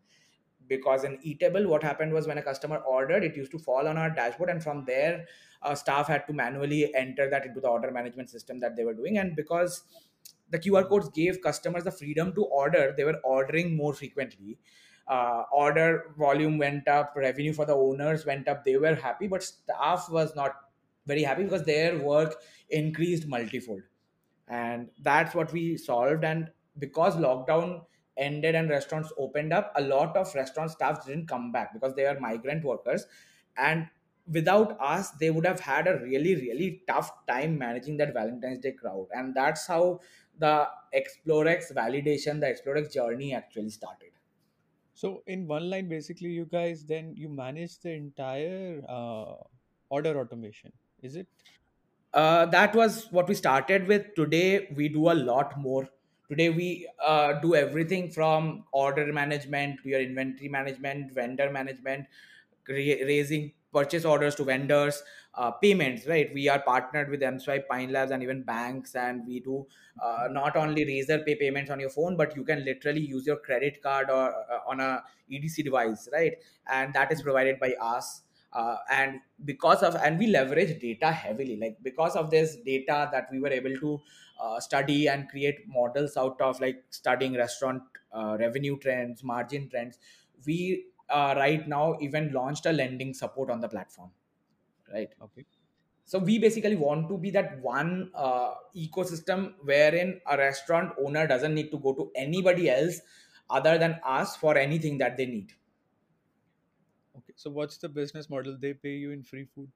Because 0.69 1.05
in 1.05 1.19
eatable 1.23 1.67
what 1.67 1.83
happened 1.83 2.13
was 2.13 2.27
when 2.27 2.39
a 2.39 2.43
customer 2.43 2.79
ordered 2.79 3.25
it 3.25 3.37
used 3.37 3.51
to 3.51 3.59
fall 3.59 3.89
on 3.89 3.97
our 3.97 4.11
dashboard 4.11 4.51
and 4.51 4.63
from 4.63 4.85
there 4.85 5.27
uh, 5.63 5.75
staff 5.75 6.07
had 6.07 6.27
to 6.27 6.33
manually 6.33 6.95
enter 6.95 7.29
that 7.31 7.47
into 7.47 7.61
the 7.61 7.69
order 7.69 7.91
management 7.91 8.29
system 8.31 8.59
that 8.61 8.77
they 8.77 8.85
were 8.85 8.95
doing. 8.95 9.19
And 9.19 9.37
because 9.37 9.85
the 10.51 10.59
qr 10.59 10.89
codes 10.89 11.09
gave 11.11 11.41
customers 11.41 11.85
the 11.85 11.91
freedom 11.91 12.35
to 12.35 12.45
order 12.45 12.95
they 12.97 13.05
were 13.05 13.21
ordering 13.25 13.77
more 13.77 13.95
frequently. 13.95 14.59
Uh, 15.09 15.43
order 15.53 16.15
volume 16.17 16.59
went 16.59 16.87
up 16.87 17.13
revenue 17.17 17.53
for 17.53 17.67
the 17.67 17.75
owners 17.75 18.25
went 18.25 18.47
up 18.47 18.65
they 18.65 18.77
were 18.77 18.95
happy 18.95 19.27
but 19.27 19.43
staff 19.43 20.09
was 20.09 20.35
not 20.37 20.55
very 21.07 21.23
happy 21.23 21.43
because 21.45 21.65
their 21.65 21.99
work 21.99 22.43
increased 22.71 23.27
multifold. 23.27 23.83
And 24.49 24.91
that's 25.01 25.35
what 25.35 25.53
we 25.53 25.77
solved. 25.77 26.25
And 26.25 26.51
because 26.79 27.17
lockdown 27.17 27.85
ended 28.17 28.55
and 28.55 28.69
restaurants 28.71 29.13
opened 29.19 29.53
up 29.53 29.73
a 29.77 29.83
lot 29.83 30.17
of 30.17 30.35
restaurant 30.35 30.71
staff 30.71 31.05
didn't 31.07 31.27
come 31.27 31.51
back 31.53 31.73
because 31.73 31.95
they 31.95 32.07
are 32.07 32.19
migrant 32.21 32.65
workers 32.65 33.07
and 33.57 33.89
without 34.27 34.77
us 34.81 35.11
they 35.13 35.31
would 35.31 35.47
have 35.47 35.61
had 35.61 35.89
a 35.89 35.99
really 36.01 36.35
really 36.37 36.83
tough 36.87 37.11
time 37.27 37.59
managing 37.59 37.97
that 37.97 38.13
valentine's 38.15 38.59
day 38.61 38.73
crowd 38.73 39.07
and 39.13 39.35
that's 39.35 39.67
how 39.67 39.99
the 40.39 40.69
explorex 40.95 41.73
validation 41.73 42.41
the 42.41 42.47
explorex 42.47 42.93
journey 42.93 43.35
actually 43.35 43.71
started 43.71 44.11
So 45.01 45.09
in 45.27 45.47
one 45.49 45.67
line, 45.71 45.89
basically, 45.91 46.31
you 46.31 46.45
guys 46.53 46.85
then 46.91 47.15
you 47.23 47.29
manage 47.29 47.79
the 47.81 47.93
entire 47.93 48.83
uh, 48.89 49.35
order 49.91 50.13
automation. 50.23 50.73
Is 51.03 51.17
it? 51.17 51.29
uh, 52.15 52.47
that 52.47 52.75
was 52.75 53.11
what 53.11 53.29
we 53.29 53.35
started 53.35 53.87
with 53.87 54.15
today 54.15 54.69
we 54.77 54.89
do 54.89 55.11
a 55.11 55.15
lot 55.15 55.59
more 55.59 55.89
today 56.33 56.51
we 56.51 56.89
uh, 57.05 57.33
do 57.41 57.55
everything 57.55 58.11
from 58.11 58.65
order 58.73 59.13
management 59.13 59.81
to 59.83 59.89
your 59.91 60.01
inventory 60.01 60.49
management 60.49 61.13
vendor 61.13 61.51
management 61.51 62.07
crea- 62.65 63.05
raising 63.05 63.53
purchase 63.73 64.05
orders 64.05 64.35
to 64.35 64.45
vendors 64.45 65.03
uh, 65.35 65.51
payments 65.51 66.07
right? 66.07 66.33
We 66.35 66.49
are 66.49 66.61
partnered 66.61 67.09
with 67.11 67.21
mswipe 67.21 67.67
pine 67.69 67.91
labs 67.93 68.11
and 68.11 68.23
even 68.23 68.43
banks 68.43 68.95
and 68.95 69.27
we 69.27 69.41
do 69.41 69.67
uh, 70.03 70.29
not 70.31 70.57
only 70.57 70.85
razorpay 70.85 71.39
payments 71.39 71.71
on 71.71 71.81
your 71.81 71.91
phone 71.91 72.17
but 72.17 72.37
you 72.37 72.45
can 72.45 72.65
literally 72.65 73.01
use 73.01 73.27
your 73.27 73.39
credit 73.39 73.83
card 73.83 74.11
or 74.11 74.35
uh, 74.53 74.61
on 74.67 74.81
a 74.81 75.03
edc 75.31 75.65
device 75.65 76.09
right? 76.13 76.35
And 76.67 76.93
that 76.95 77.11
is 77.13 77.23
provided 77.23 77.59
by 77.59 77.75
us 77.81 78.23
uh, 78.53 78.77
and 78.91 79.21
because 79.45 79.83
of 79.83 79.95
and 79.97 80.19
we 80.19 80.27
leverage 80.27 80.79
data 80.81 81.11
heavily 81.11 81.57
like 81.57 81.77
because 81.83 82.17
of 82.17 82.31
this 82.31 82.57
data 82.65 83.09
that 83.13 83.29
we 83.33 83.41
were 83.41 83.49
able 83.49 83.75
to 83.77 84.01
uh, 84.41 84.61
study 84.61 85.09
and 85.09 85.29
create 85.29 85.67
models 85.67 86.17
out 86.17 86.41
of 86.41 86.61
like 86.61 86.83
studying 86.91 87.35
restaurant 87.35 87.83
uh, 88.13 88.37
revenue 88.39 88.79
trends 88.79 89.23
margin 89.25 89.69
trends 89.69 89.99
we 90.47 90.87
uh, 91.09 91.35
right 91.37 91.69
now 91.69 91.97
even 92.01 92.33
launched 92.33 92.67
a 92.67 92.73
lending 92.73 93.15
support 93.15 93.51
on 93.51 93.61
the 93.61 93.69
platform 93.69 94.11
right 94.93 95.15
Okay. 95.21 95.47
so 96.05 96.19
we 96.19 96.39
basically 96.39 96.77
want 96.77 97.09
to 97.09 97.19
be 97.19 97.31
that 97.31 97.61
one 97.63 98.11
uh, 98.15 98.55
ecosystem 98.77 99.55
wherein 99.65 100.21
a 100.27 100.37
restaurant 100.37 100.93
owner 100.99 101.27
doesn't 101.27 101.55
need 101.55 101.71
to 101.71 101.79
go 101.79 101.95
to 101.95 102.11
anybody 102.17 102.69
else 102.71 103.01
other 103.51 103.79
than 103.79 103.99
us 104.05 104.37
for 104.37 104.57
anything 104.57 104.99
that 104.99 105.17
they 105.17 105.27
need. 105.27 105.53
So 107.43 107.51
what's 107.51 107.77
the 107.79 107.89
business 107.89 108.31
model? 108.31 108.57
They 108.59 108.75
pay 108.75 108.97
you 108.97 109.11
in 109.11 109.23
free 109.23 109.45
food. 109.45 109.71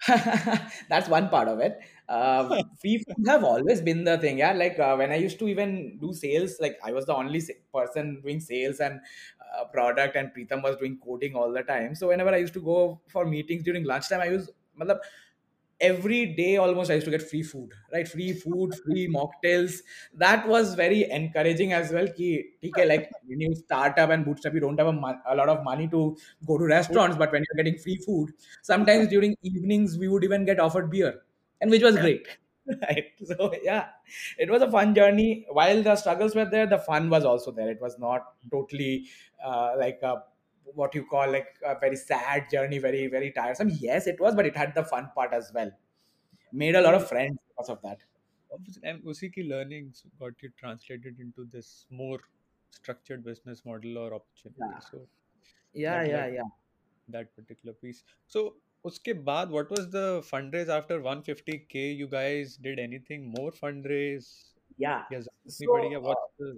That's 0.88 1.08
one 1.08 1.28
part 1.28 1.46
of 1.46 1.60
it. 1.60 1.80
Uh, 2.08 2.62
free 2.80 2.98
food 2.98 3.24
have 3.28 3.44
always 3.44 3.80
been 3.80 4.02
the 4.02 4.18
thing, 4.18 4.38
yeah. 4.38 4.52
Like 4.52 4.78
uh, 4.78 4.96
when 4.96 5.12
I 5.12 5.16
used 5.16 5.38
to 5.38 5.48
even 5.48 5.98
do 6.00 6.12
sales, 6.12 6.56
like 6.60 6.78
I 6.82 6.92
was 6.92 7.06
the 7.06 7.14
only 7.14 7.40
person 7.72 8.20
doing 8.20 8.40
sales 8.40 8.80
and 8.80 9.00
uh, 9.56 9.64
product, 9.66 10.16
and 10.16 10.30
Preetham 10.34 10.62
was 10.62 10.76
doing 10.76 10.98
coding 11.04 11.36
all 11.36 11.52
the 11.52 11.62
time. 11.62 11.94
So 11.94 12.08
whenever 12.08 12.30
I 12.30 12.38
used 12.38 12.54
to 12.54 12.60
go 12.60 13.00
for 13.08 13.24
meetings 13.24 13.62
during 13.62 13.84
lunchtime, 13.84 14.20
I 14.20 14.30
was, 14.30 14.50
matlab, 14.80 14.98
every 15.82 16.26
day 16.34 16.56
almost 16.56 16.90
I 16.90 16.94
used 16.94 17.06
to 17.06 17.10
get 17.10 17.22
free 17.22 17.42
food, 17.42 17.72
right? 17.92 18.08
Free 18.08 18.32
food, 18.32 18.74
free 18.84 19.08
mocktails. 19.08 19.80
That 20.14 20.48
was 20.48 20.74
very 20.74 21.10
encouraging 21.10 21.72
as 21.72 21.92
well. 21.92 22.08
Ki, 22.08 22.52
okay, 22.64 22.86
like 22.86 23.10
when 23.26 23.40
you 23.40 23.54
start 23.54 23.98
up 23.98 24.10
and 24.10 24.24
bootstrap, 24.24 24.54
you 24.54 24.60
don't 24.60 24.78
have 24.78 24.88
a, 24.88 25.22
a 25.26 25.36
lot 25.36 25.48
of 25.48 25.64
money 25.64 25.88
to 25.88 26.16
go 26.46 26.58
to 26.58 26.64
restaurants, 26.64 27.16
but 27.16 27.32
when 27.32 27.44
you're 27.48 27.64
getting 27.64 27.78
free 27.78 27.96
food, 28.06 28.32
sometimes 28.62 29.08
during 29.08 29.36
evenings 29.42 29.98
we 29.98 30.08
would 30.08 30.24
even 30.24 30.44
get 30.44 30.60
offered 30.60 30.90
beer, 30.90 31.22
and 31.60 31.70
which 31.70 31.82
was 31.82 31.98
great. 31.98 32.26
Right. 32.64 33.06
So 33.24 33.52
yeah, 33.64 33.88
it 34.38 34.48
was 34.48 34.62
a 34.62 34.70
fun 34.70 34.94
journey. 34.94 35.46
While 35.50 35.82
the 35.82 35.96
struggles 35.96 36.36
were 36.36 36.44
there, 36.44 36.64
the 36.66 36.78
fun 36.78 37.10
was 37.10 37.24
also 37.24 37.50
there. 37.50 37.68
It 37.68 37.80
was 37.80 37.98
not 37.98 38.34
totally 38.52 39.08
uh, 39.44 39.74
like 39.76 39.98
a 40.02 40.22
what 40.73 40.95
you 40.95 41.05
call 41.05 41.31
like 41.31 41.55
a 41.65 41.77
very 41.79 41.95
sad 41.95 42.49
journey, 42.51 42.77
very 42.79 43.07
very 43.07 43.31
tiresome. 43.31 43.71
Yes, 43.79 44.07
it 44.07 44.19
was, 44.19 44.35
but 44.35 44.45
it 44.45 44.55
had 44.55 44.75
the 44.75 44.83
fun 44.83 45.09
part 45.15 45.33
as 45.33 45.51
well. 45.53 45.71
Made 46.53 46.75
a 46.75 46.81
lot 46.81 46.93
So 46.93 47.01
of 47.01 47.07
friends 47.09 47.37
because 47.49 47.69
of 47.69 47.81
that. 47.83 47.99
obviously, 48.55 48.81
and 48.89 49.03
उसी 49.13 49.29
की 49.35 49.43
learnings 49.49 50.03
got 50.19 50.43
you 50.43 50.49
translated 50.61 51.19
into 51.19 51.45
this 51.55 51.85
more 51.89 52.19
structured 52.77 53.23
business 53.23 53.63
model 53.65 53.97
or 53.97 54.13
opportunity. 54.13 54.59
Yeah, 54.59 54.79
So 54.91 55.01
yeah, 55.73 56.03
that 56.03 56.09
yeah, 56.09 56.25
led 56.25 56.33
yeah. 56.33 56.49
that 57.17 57.35
particular 57.35 57.73
piece. 57.73 58.03
So 58.27 58.45
उसके 58.85 59.13
बाद 59.25 59.49
what 59.51 59.69
was 59.69 59.89
the 59.89 60.05
fundraise 60.31 60.69
after 60.69 60.99
150k? 61.01 61.85
You 62.03 62.07
guys 62.07 62.57
did 62.57 62.79
anything 62.79 63.27
more 63.37 63.51
fundraise? 63.51 64.29
Yeah. 64.77 65.03
या 65.13 65.19
जरूरत 65.19 65.61
नहीं 65.61 65.67
पड़ी 65.67 65.87
So 65.87 65.93
या 65.93 65.99
uh, 65.99 66.07
what's 66.07 66.33
the 66.39 66.51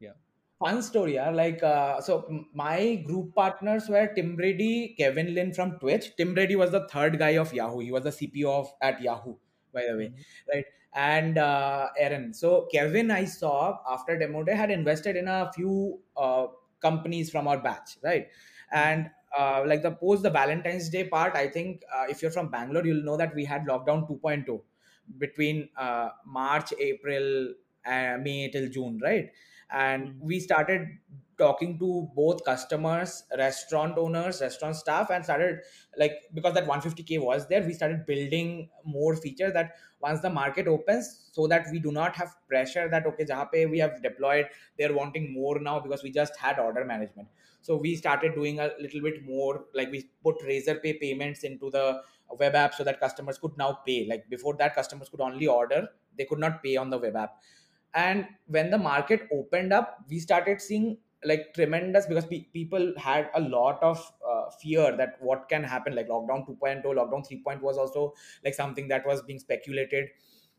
yeah 0.00 0.16
fun 0.63 0.81
story 0.81 1.15
yeah. 1.15 1.29
Like 1.29 1.61
uh, 1.63 2.01
so 2.01 2.45
my 2.53 2.95
group 3.07 3.35
partners 3.35 3.89
were 3.89 4.07
tim 4.15 4.35
brady 4.35 4.95
kevin 4.97 5.33
lin 5.35 5.53
from 5.53 5.77
twitch. 5.79 6.15
Tim 6.17 6.33
brady 6.33 6.55
was 6.55 6.71
the 6.71 6.87
third 6.87 7.17
guy 7.19 7.31
of 7.45 7.53
yahoo. 7.53 7.79
He 7.79 7.91
was 7.91 8.03
the 8.03 8.11
cpo 8.11 8.59
of 8.59 8.73
at 8.81 9.01
yahoo 9.01 9.35
by 9.73 9.85
the 9.89 9.97
way 9.97 10.09
Mhm. 10.09 10.25
right? 10.53 10.65
And 10.93 11.37
uh, 11.37 11.89
aaron. 11.97 12.33
So 12.33 12.67
kevin 12.71 13.11
i 13.11 13.25
saw 13.25 13.79
after 13.89 14.17
demo 14.17 14.43
day 14.43 14.55
had 14.55 14.71
invested 14.71 15.15
in 15.15 15.27
a 15.27 15.51
few 15.53 16.01
uh, 16.17 16.47
companies 16.81 17.29
from 17.31 17.47
our 17.47 17.59
batch 17.61 17.97
right? 18.03 18.27
Mhm. 18.73 18.89
and 18.89 19.09
uh, 19.37 19.63
like 19.65 19.81
the 19.81 19.91
post 19.91 20.23
the 20.23 20.29
valentine's 20.29 20.89
day 20.89 21.07
part 21.07 21.35
i 21.35 21.47
think 21.47 21.83
uh, 21.95 22.05
if 22.09 22.21
you're 22.21 22.31
from 22.31 22.49
bangalore 22.51 22.85
you'll 22.85 23.03
know 23.03 23.15
that 23.17 23.33
we 23.35 23.45
had 23.45 23.63
lockdown 23.65 24.05
2.0 24.07 24.61
between 25.17 25.69
uh, 25.77 26.09
march 26.25 26.73
april 26.79 27.53
uh, 27.85 28.17
may 28.21 28.49
till 28.49 28.67
june 28.69 28.99
right 29.03 29.31
and 29.71 30.09
Mhm. 30.09 30.19
we 30.19 30.39
started 30.39 30.87
talking 31.37 31.79
to 31.79 32.07
both 32.15 32.43
customers 32.45 33.23
restaurant 33.37 33.97
owners 33.97 34.41
restaurant 34.41 34.75
staff 34.75 35.09
and 35.09 35.23
started 35.23 35.59
like 35.97 36.13
because 36.33 36.53
that 36.53 36.67
150k 36.67 37.17
was 37.17 37.47
there 37.47 37.63
we 37.63 37.73
started 37.73 38.05
building 38.05 38.69
more 38.85 39.15
features 39.15 39.53
that 39.53 39.75
once 40.01 40.21
the 40.21 40.29
market 40.29 40.67
opens 40.67 41.29
so 41.31 41.47
that 41.47 41.65
we 41.71 41.79
do 41.79 41.91
not 41.91 42.15
have 42.15 42.35
pressure 42.47 42.87
that 42.89 43.05
okay 43.07 43.25
jahan 43.25 43.47
we 43.71 43.79
have 43.79 44.01
deployed 44.03 44.47
they're 44.77 44.93
wanting 44.93 45.33
more 45.33 45.59
now 45.59 45.79
because 45.79 46.03
we 46.03 46.11
just 46.11 46.35
had 46.37 46.59
order 46.59 46.85
management. 46.85 47.27
So 47.61 47.77
we 47.77 47.95
started 47.95 48.33
doing 48.33 48.59
a 48.59 48.71
little 48.79 49.01
bit 49.01 49.23
more 49.23 49.65
like 49.75 49.91
we 49.91 50.09
put 50.23 50.39
razorpay 50.39 50.99
payments 50.99 51.43
into 51.43 51.69
the 51.69 52.01
web 52.39 52.55
app 52.55 52.73
so 52.73 52.83
that 52.83 52.99
customers 52.99 53.37
could 53.37 53.55
now 53.57 53.73
pay. 53.85 54.07
Like 54.07 54.29
before 54.29 54.55
that 54.57 54.73
customers 54.75 55.09
could 55.09 55.21
only 55.21 55.47
order 55.47 55.89
they 56.17 56.25
could 56.25 56.39
not 56.39 56.61
pay 56.61 56.75
on 56.75 56.89
the 56.89 56.97
web 56.97 57.15
app 57.15 57.41
and 57.93 58.27
when 58.47 58.69
the 58.69 58.77
market 58.77 59.27
opened 59.33 59.73
up 59.73 59.99
we 60.09 60.19
started 60.19 60.61
seeing 60.61 60.97
like 61.23 61.53
tremendous 61.53 62.05
because 62.07 62.25
pe- 62.25 62.45
people 62.53 62.93
had 62.97 63.29
a 63.35 63.39
lot 63.41 63.81
of 63.83 64.11
uh, 64.27 64.49
fear 64.61 64.95
that 64.97 65.21
what 65.21 65.47
can 65.49 65.63
happen 65.63 65.95
like 65.95 66.07
lockdown 66.07 66.45
2.0 66.47 66.83
lockdown 66.83 67.25
3.0 67.27 67.61
was 67.61 67.77
also 67.77 68.13
like 68.43 68.53
something 68.53 68.87
that 68.87 69.05
was 69.05 69.21
being 69.23 69.37
speculated. 69.37 70.09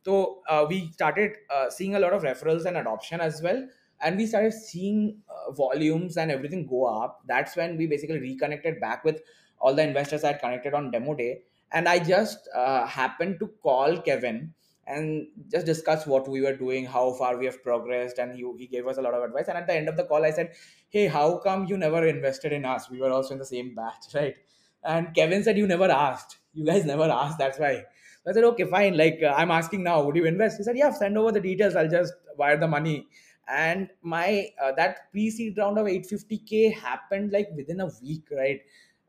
So 0.05 0.43
uh, 0.49 0.67
we 0.69 0.91
started 0.93 1.37
uh, 1.51 1.71
seeing 1.71 1.95
a 1.95 2.01
lot 2.01 2.13
of 2.13 2.23
referrals 2.23 2.65
and 2.65 2.77
adoption 2.77 3.21
as 3.21 3.41
well. 3.43 3.69
And 4.01 4.17
we 4.17 4.27
started 4.27 4.53
seeing 4.53 5.23
uh, 5.29 5.53
volumes 5.53 6.17
and 6.17 6.31
everything 6.31 6.67
go 6.67 6.87
up. 6.87 7.23
That's 7.27 7.55
when 7.57 7.77
we 7.77 7.87
basically 7.87 8.19
reconnected 8.19 8.81
back 8.81 9.05
with 9.05 9.21
all 9.61 9.75
the 9.77 9.83
investors 9.87 10.25
i 10.25 10.33
had 10.33 10.41
connected 10.41 10.75
on 10.75 10.91
demo 10.91 11.15
day. 11.15 11.45
And 11.71 11.89
i 11.89 11.99
just 11.99 12.49
uh, 12.55 12.85
happened 12.87 13.39
to 13.41 13.47
call 13.63 14.01
kevin 14.03 14.55
and 14.87 15.29
just 15.51 15.67
discuss 15.67 16.07
what 16.07 16.29
we 16.29 16.41
were 16.41 16.57
doing, 16.57 16.85
how 16.87 17.13
far 17.13 17.37
we 17.37 17.47
have 17.47 17.63
progressed, 17.63 18.19
and 18.19 18.35
he, 18.35 18.45
he 18.59 18.67
gave 18.67 18.87
us 18.87 18.97
a 18.99 19.03
lot 19.03 19.15
of 19.15 19.23
advice. 19.23 19.49
And 19.49 19.57
at 19.57 19.67
the 19.67 19.75
end 19.75 19.89
of 19.89 19.97
the 19.97 20.05
call, 20.05 20.25
I 20.25 20.31
said, 20.31 20.53
"Hey, 20.89 21.07
how 21.07 21.39
come 21.39 21.67
you 21.67 21.77
never 21.77 22.07
invested 22.07 22.53
in 22.53 22.65
us? 22.65 22.91
We 22.91 23.01
were 23.01 23.11
also 23.11 23.35
in 23.35 23.39
the 23.39 23.47
same 23.47 23.75
batch, 23.75 24.07
right?" 24.15 24.37
And 24.85 25.15
Kevin 25.15 25.45
said, 25.45 25.57
"You 25.59 25.67
never 25.67 25.91
asked. 25.91 26.39
You 26.53 26.65
guys 26.67 26.85
never 26.85 27.05
asked. 27.11 27.39
That's 27.39 27.59
why." 27.59 27.85
So 28.25 28.31
I 28.31 28.35
said, 28.35 28.45
"Okay, 28.45 28.65
fine. 28.65 28.97
Like 28.97 29.21
uh, 29.23 29.35
I'm 29.37 29.51
asking 29.51 29.83
now. 29.85 30.03
Would 30.03 30.17
you 30.17 30.25
invest?" 30.25 30.59
He 30.59 30.65
said, 30.65 30.77
"Yeah. 30.77 30.91
Send 30.93 31.17
over 31.19 31.33
the 31.33 31.41
details. 31.41 31.77
I'll 31.77 31.89
just 31.89 32.15
wire 32.37 32.57
the 32.57 32.69
money." 32.69 33.07
And 33.49 33.91
my 34.03 34.49
uh, 34.63 34.73
that 34.73 35.11
pre-seed 35.11 35.59
round 35.59 35.79
of 35.79 35.87
850k 35.87 36.71
happened 36.71 37.33
like 37.33 37.51
within 37.57 37.81
a 37.81 37.91
week, 38.03 38.29
right? 38.31 38.61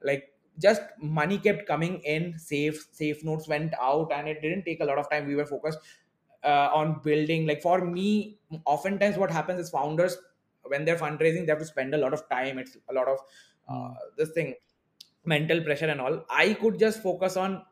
Like 0.01 0.33
just 0.60 0.81
money 1.00 1.38
kept 1.39 1.65
coming 1.67 2.00
in 2.01 2.38
safe 2.38 2.88
safe 2.91 3.24
notes 3.24 3.48
went 3.48 3.74
out 3.79 4.12
and 4.12 4.27
it 4.27 4.41
didn't 4.41 4.63
take 4.63 4.79
a 4.81 4.86
lot 4.86 4.98
of 4.98 5.10
time. 5.10 5.27
We 5.27 5.36
were 5.36 5.45
focused 5.45 5.79
uh, 6.43 6.69
on 6.74 7.01
building. 7.01 7.48
Like 7.48 7.62
for 7.62 7.83
me 7.86 8.39
oftentimes 8.65 9.17
what 9.17 9.31
happens 9.31 9.60
is 9.60 9.69
founders 9.69 10.17
when 10.63 10.86
they're 10.86 10.98
fundraising 10.98 11.45
they 11.45 11.51
have 11.51 11.60
to 11.60 11.65
spend 11.65 11.93
a 11.95 11.98
lot 11.98 12.13
of 12.13 12.27
time. 12.29 12.57
It's 12.60 12.77
a 12.89 12.93
lot 12.93 13.07
of 13.07 13.19
uh, 13.67 13.93
Mm. 13.93 13.98
this 14.17 14.31
thing 14.31 14.55
mental 15.25 15.62
pressure 15.63 15.88
and 15.88 16.01
all. 16.01 16.25
I 16.29 16.53
could 16.55 16.79
just 16.79 17.01
focus 17.03 17.38
on 17.38 17.65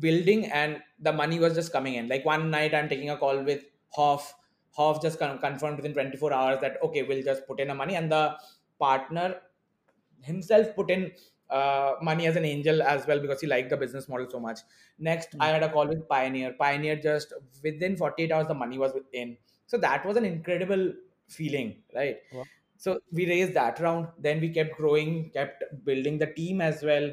building 0.00 0.46
and 0.46 0.82
the 0.98 1.12
money 1.12 1.38
was 1.38 1.54
just 1.54 1.72
coming 1.72 1.94
in. 1.94 2.08
Like 2.08 2.24
one 2.24 2.50
night 2.50 2.74
i'm 2.74 2.88
taking 2.88 3.10
a 3.10 3.16
call 3.16 3.42
with 3.42 3.64
hoff. 3.90 4.34
Hoff 4.72 5.00
just 5.02 5.18
con- 5.18 5.38
confirmed 5.38 5.76
within 5.78 5.94
24 5.94 6.32
hours 6.32 6.60
that 6.60 6.80
okay 6.82 7.02
we'll 7.02 7.22
just 7.22 7.46
put 7.46 7.60
in 7.60 7.70
a 7.70 7.74
money. 7.74 7.94
And 7.96 8.10
the 8.12 8.36
partner 8.78 9.40
himself 10.22 10.74
put 10.76 10.90
in 10.90 11.12
uh, 11.50 11.94
money 12.02 12.26
as 12.26 12.36
an 12.36 12.44
angel 12.44 12.82
as 12.82 13.06
well 13.06 13.20
because 13.20 13.40
he 13.40 13.46
liked 13.46 13.70
the 13.70 13.76
business 13.76 14.08
model 14.08 14.28
so 14.28 14.40
much. 14.40 14.60
Next 14.98 15.34
i 15.40 15.48
Mm. 15.48 15.50
had 15.50 15.62
a 15.62 15.70
call 15.72 15.86
with 15.86 16.08
pioneer. 16.08 16.52
Pioneer 16.54 16.96
just 16.96 17.32
within 17.62 17.96
48 17.96 18.32
hours 18.32 18.46
the 18.48 18.54
money 18.54 18.78
was 18.78 18.92
in. 19.12 19.38
So 19.66 19.78
that 19.78 20.04
was 20.06 20.16
an 20.16 20.24
incredible 20.24 20.92
feeling 21.28 21.82
right? 21.94 22.18
Wow. 22.30 22.46
so 22.76 23.00
we 23.12 23.26
raised 23.28 23.54
that 23.54 23.80
round. 23.80 24.08
Then 24.18 24.40
we 24.40 24.50
kept 24.50 24.76
growing 24.76 25.30
kept 25.30 25.64
building 25.84 26.18
the 26.18 26.26
team 26.32 26.60
as 26.60 26.82
well. 26.82 27.12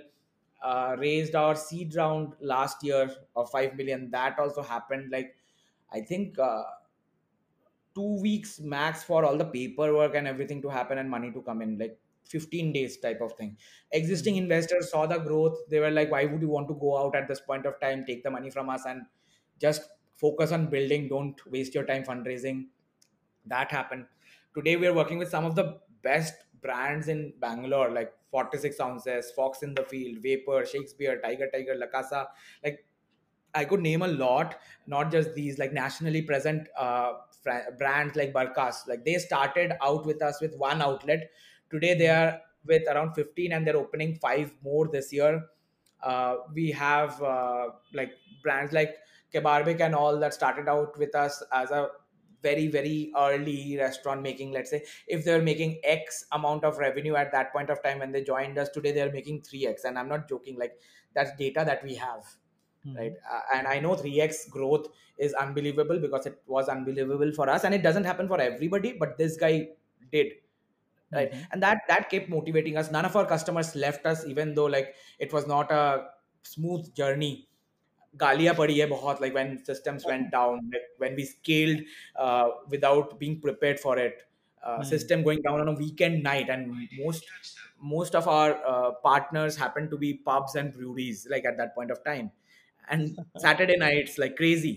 Uh, 0.61 0.95
raised 0.97 1.35
our 1.35 1.55
seed 1.55 1.93
round 1.95 2.35
last 2.39 2.83
year 2.83 3.13
of 3.35 3.49
5 3.51 3.75
million. 3.75 4.09
That 4.11 4.39
also 4.39 4.61
happened 4.61 5.11
like 5.11 5.35
i 5.91 6.01
think 6.01 6.39
uh, 6.39 6.63
two 7.95 8.19
weeks 8.21 8.59
max 8.59 9.03
for 9.03 9.23
all 9.25 9.37
the 9.37 9.45
paperwork 9.45 10.15
and 10.15 10.27
everything 10.27 10.61
to 10.61 10.69
happen 10.69 10.97
and 10.97 11.09
money 11.09 11.31
to 11.31 11.41
come 11.41 11.61
in 11.61 11.77
like 11.77 11.99
15 12.23 12.71
days 12.73 12.97
type 12.97 13.21
of 13.21 13.33
thing 13.33 13.57
existing 13.91 14.35
Mm. 14.35 14.43
investors 14.43 14.89
saw 14.91 15.05
the 15.05 15.17
growth 15.19 15.57
they 15.69 15.79
were 15.79 15.91
like 15.91 16.11
why 16.11 16.25
would 16.25 16.41
you 16.41 16.49
want 16.49 16.67
to 16.67 16.75
go 16.75 16.97
out 16.97 17.15
at 17.15 17.27
this 17.27 17.41
point 17.41 17.65
of 17.65 17.79
time 17.79 18.05
take 18.05 18.23
the 18.23 18.31
money 18.31 18.49
from 18.49 18.69
us 18.69 18.85
and 18.85 19.03
just 19.59 19.89
focus 20.15 20.51
on 20.51 20.67
building 20.67 21.07
don't 21.09 21.45
waste 21.51 21.73
your 21.75 21.85
time 21.85 22.03
fundraising 22.03 22.67
that 23.45 23.71
happened 23.71 24.05
today 24.55 24.75
we 24.75 24.87
are 24.87 24.93
working 24.93 25.17
with 25.17 25.29
some 25.29 25.45
of 25.45 25.55
the 25.55 25.79
best 26.01 26.33
brands 26.61 27.07
in 27.07 27.33
bangalore 27.39 27.91
like 27.91 28.13
46 28.29 28.79
ounces 28.79 29.31
fox 29.31 29.63
in 29.63 29.73
the 29.73 29.83
field 29.83 30.21
vapor 30.21 30.65
shakespeare 30.65 31.19
tiger 31.21 31.49
tiger 31.53 31.75
la 31.75 31.87
casa 31.87 32.27
like 32.63 32.85
I 33.55 33.65
could 33.65 33.81
name 33.81 34.01
a 34.01 34.07
lot, 34.07 34.59
not 34.87 35.11
just 35.11 35.33
these 35.35 35.59
like 35.59 35.73
nationally 35.73 36.21
present 36.23 36.67
uh, 36.77 37.13
brands 37.77 38.15
like 38.15 38.33
Barkaas. 38.33 38.87
Like 38.87 39.05
they 39.05 39.15
started 39.19 39.73
out 39.81 40.05
with 40.05 40.21
us 40.21 40.41
with 40.41 40.55
one 40.57 40.81
outlet. 40.81 41.31
Today 41.73 41.93
they 41.95 42.09
are 42.09 42.41
with 42.65 42.87
around 42.87 43.13
15 43.15 43.53
and 43.53 43.67
they're 43.67 43.77
opening 43.85 44.15
five 44.15 44.55
more 44.63 44.87
this 44.87 45.11
year. 45.13 45.49
Uh, 46.01 46.37
we 46.53 46.71
have 46.71 47.21
uh, 47.21 47.69
like 47.93 48.13
brands 48.41 48.73
like 48.73 48.97
Kebarbik 49.33 49.79
and 49.79 49.95
all 49.95 50.19
that 50.19 50.33
started 50.33 50.67
out 50.67 50.97
with 50.97 51.15
us 51.15 51.41
as 51.51 51.71
a 51.71 51.89
very 52.41 52.67
very 52.67 53.11
early 53.17 53.77
restaurant 53.77 54.21
making 54.21 54.51
let's 54.51 54.69
say 54.69 54.83
if 55.07 55.23
they're 55.23 55.41
making 55.41 55.79
x 55.83 56.25
amount 56.33 56.65
of 56.65 56.77
revenue 56.77 57.15
at 57.15 57.31
that 57.31 57.53
point 57.53 57.69
of 57.69 57.81
time 57.81 57.99
when 57.99 58.11
they 58.11 58.21
joined 58.21 58.57
us 58.57 58.67
today 58.69 58.91
they're 58.91 59.13
making 59.13 59.41
3x 59.41 59.85
and 59.85 59.97
i'm 59.97 60.09
not 60.09 60.27
joking 60.27 60.59
like 60.59 60.77
that's 61.13 61.33
data 61.37 61.63
that 61.65 61.81
we 61.85 61.95
have 61.95 62.25
right 62.97 63.13
Mhm. 63.13 63.17
uh, 63.31 63.41
and 63.55 63.67
i 63.67 63.79
know 63.79 63.95
3x 63.95 64.45
growth 64.49 64.87
is 65.17 65.33
unbelievable 65.35 65.99
because 65.99 66.25
it 66.25 66.41
was 66.47 66.67
unbelievable 66.69 67.31
for 67.31 67.49
us 67.49 67.63
and 67.63 67.73
it 67.73 67.81
doesn't 67.81 68.03
happen 68.03 68.27
for 68.27 68.39
everybody 68.41 68.93
but 68.93 69.17
this 69.17 69.37
guy 69.37 69.69
did 70.11 70.33
right 71.12 71.32
Mhm. 71.32 71.48
and 71.52 71.62
that 71.62 71.80
that 71.88 72.08
kept 72.10 72.28
motivating 72.28 72.76
us 72.76 72.90
none 72.90 73.04
of 73.04 73.16
our 73.16 73.26
customers 73.26 73.74
left 73.74 74.06
us 74.06 74.24
even 74.26 74.54
though 74.54 74.66
like 74.66 74.94
it 75.18 75.32
was 75.32 75.46
not 75.46 75.70
a 75.72 76.08
smooth 76.42 76.92
journey 76.94 77.48
गालियां 78.22 78.54
पड़ी 78.56 78.78
है 78.78 78.86
बहुत 78.90 79.20
like 79.22 79.34
when 79.34 79.50
systems 79.64 80.06
went 80.10 80.30
down 80.34 80.60
like 80.74 80.86
when 81.02 81.14
we 81.16 81.24
scaled 81.24 81.80
uh, 82.16 82.48
without 82.74 83.18
being 83.18 83.40
prepared 83.40 83.80
for 83.80 83.98
it 84.04 84.22
uh, 84.62 84.82
Hmm. 84.82 84.92
system 84.92 85.22
going 85.22 85.42
down 85.42 85.60
on 85.64 85.68
a 85.68 85.74
weekend 85.82 86.22
night 86.22 86.48
and 86.48 86.72
most 87.02 87.32
most 87.94 88.14
of 88.14 88.26
our 88.28 88.54
uh, 88.72 88.90
partners 89.08 89.56
happen 89.56 89.88
to 89.90 89.98
be 89.98 90.14
pubs 90.30 90.54
and 90.54 90.72
breweries 90.72 91.26
like 91.30 91.44
at 91.44 91.56
that 91.58 91.74
point 91.74 91.90
of 91.90 92.02
time 92.04 92.30
and 92.88 93.18
saturday 93.36 93.76
nights 93.76 94.18
like 94.18 94.36
crazy 94.36 94.74